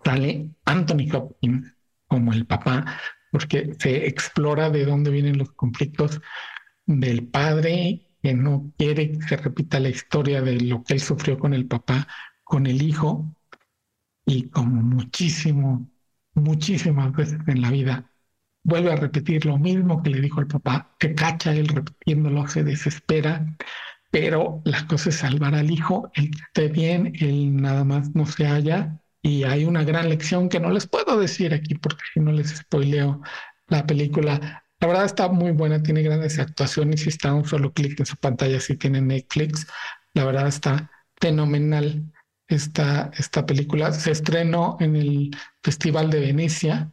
Sale 0.04 0.50
Anthony 0.64 1.10
Hopkins 1.12 1.74
como 2.08 2.32
el 2.32 2.46
papá, 2.46 2.84
porque 3.30 3.74
se 3.78 4.06
explora 4.06 4.70
de 4.70 4.84
dónde 4.84 5.10
vienen 5.10 5.38
los 5.38 5.52
conflictos 5.52 6.20
del 6.86 7.26
padre 7.28 8.08
que 8.22 8.34
no 8.34 8.72
quiere 8.78 9.12
que 9.12 9.22
se 9.22 9.36
repita 9.36 9.80
la 9.80 9.88
historia 9.88 10.40
de 10.42 10.60
lo 10.60 10.82
que 10.84 10.94
él 10.94 11.00
sufrió 11.00 11.38
con 11.38 11.52
el 11.54 11.66
papá, 11.66 12.06
con 12.44 12.66
el 12.66 12.82
hijo, 12.82 13.36
y 14.26 14.48
como 14.50 14.82
muchísimo, 14.82 15.88
muchísimas 16.34 17.12
veces 17.12 17.38
en 17.46 17.62
la 17.62 17.70
vida, 17.70 18.10
vuelve 18.66 18.92
a 18.92 18.96
repetir 18.96 19.46
lo 19.46 19.58
mismo 19.58 20.02
que 20.02 20.10
le 20.10 20.20
dijo 20.20 20.40
el 20.40 20.48
papá, 20.48 20.90
se 21.00 21.14
cacha 21.14 21.54
él 21.54 21.68
repitiéndolo, 21.68 22.48
se 22.48 22.64
desespera, 22.64 23.56
pero 24.10 24.60
la 24.64 24.86
cosa 24.88 25.10
es 25.10 25.16
salvar 25.16 25.54
al 25.54 25.70
hijo, 25.70 26.10
él 26.14 26.30
esté 26.48 26.68
bien, 26.68 27.12
él 27.20 27.56
nada 27.56 27.84
más 27.84 28.14
no 28.16 28.26
se 28.26 28.46
halla, 28.46 29.00
y 29.22 29.44
hay 29.44 29.64
una 29.64 29.84
gran 29.84 30.08
lección 30.08 30.48
que 30.48 30.58
no 30.58 30.70
les 30.70 30.86
puedo 30.86 31.18
decir 31.18 31.54
aquí 31.54 31.74
porque 31.76 32.02
si 32.12 32.20
no 32.20 32.32
les 32.32 32.56
spoileo 32.56 33.22
la 33.68 33.86
película. 33.86 34.64
La 34.80 34.88
verdad 34.88 35.04
está 35.04 35.28
muy 35.28 35.52
buena, 35.52 35.82
tiene 35.82 36.02
grandes 36.02 36.38
actuaciones 36.38 37.06
y 37.06 37.08
está 37.08 37.32
un 37.34 37.44
solo 37.44 37.72
clic 37.72 37.98
en 38.00 38.06
su 38.06 38.16
pantalla 38.16 38.60
si 38.60 38.76
tiene 38.76 39.00
Netflix. 39.00 39.66
La 40.14 40.24
verdad 40.24 40.48
está 40.48 40.90
fenomenal 41.20 42.12
esta, 42.48 43.10
esta 43.16 43.46
película. 43.46 43.92
Se 43.92 44.10
estrenó 44.10 44.76
en 44.80 44.96
el 44.96 45.30
Festival 45.62 46.10
de 46.10 46.20
Venecia 46.20 46.92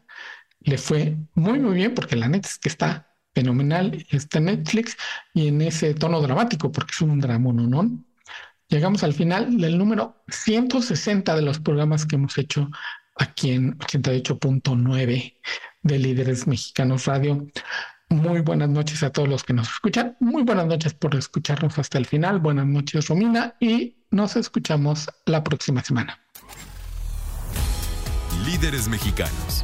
le 0.64 0.78
fue 0.78 1.18
muy, 1.36 1.59
muy 1.59 1.76
bien, 1.76 1.93
porque 1.93 2.16
la 2.16 2.28
neta 2.28 2.47
es 2.47 2.57
que 2.57 2.70
está 2.70 3.14
fenomenal, 3.34 4.05
está 4.09 4.39
Netflix 4.39 4.95
y 5.34 5.47
en 5.47 5.61
ese 5.61 5.93
tono 5.93 6.22
dramático, 6.22 6.72
porque 6.72 6.91
es 6.91 7.01
un 7.01 7.20
¿no? 7.20 8.03
Llegamos 8.70 9.03
al 9.03 9.14
final 9.14 9.57
del 9.57 9.78
número 9.78 10.24
160 10.30 11.36
de 11.36 11.41
los 11.41 11.59
programas 11.59 12.05
que 12.05 12.16
hemos 12.16 12.38
hecho 12.38 12.70
aquí 13.18 13.51
en 13.51 13.78
88.9 13.80 15.34
de 15.84 15.99
Líderes 15.99 16.47
Mexicanos 16.47 17.05
Radio. 17.05 17.47
Muy 18.09 18.41
buenas 18.41 18.70
noches 18.70 19.03
a 19.03 19.11
todos 19.11 19.28
los 19.28 19.43
que 19.43 19.53
nos 19.53 19.70
escuchan. 19.70 20.16
Muy 20.20 20.43
buenas 20.43 20.68
noches 20.68 20.93
por 20.93 21.16
escucharnos 21.16 21.78
hasta 21.78 21.97
el 21.97 22.05
final. 22.05 22.39
Buenas 22.39 22.68
noches, 22.68 23.07
Romina, 23.07 23.55
y 23.59 23.97
nos 24.11 24.36
escuchamos 24.36 25.09
la 25.26 25.43
próxima 25.43 25.84
semana. 25.84 26.20
Líderes 28.45 28.88
Mexicanos 28.88 29.64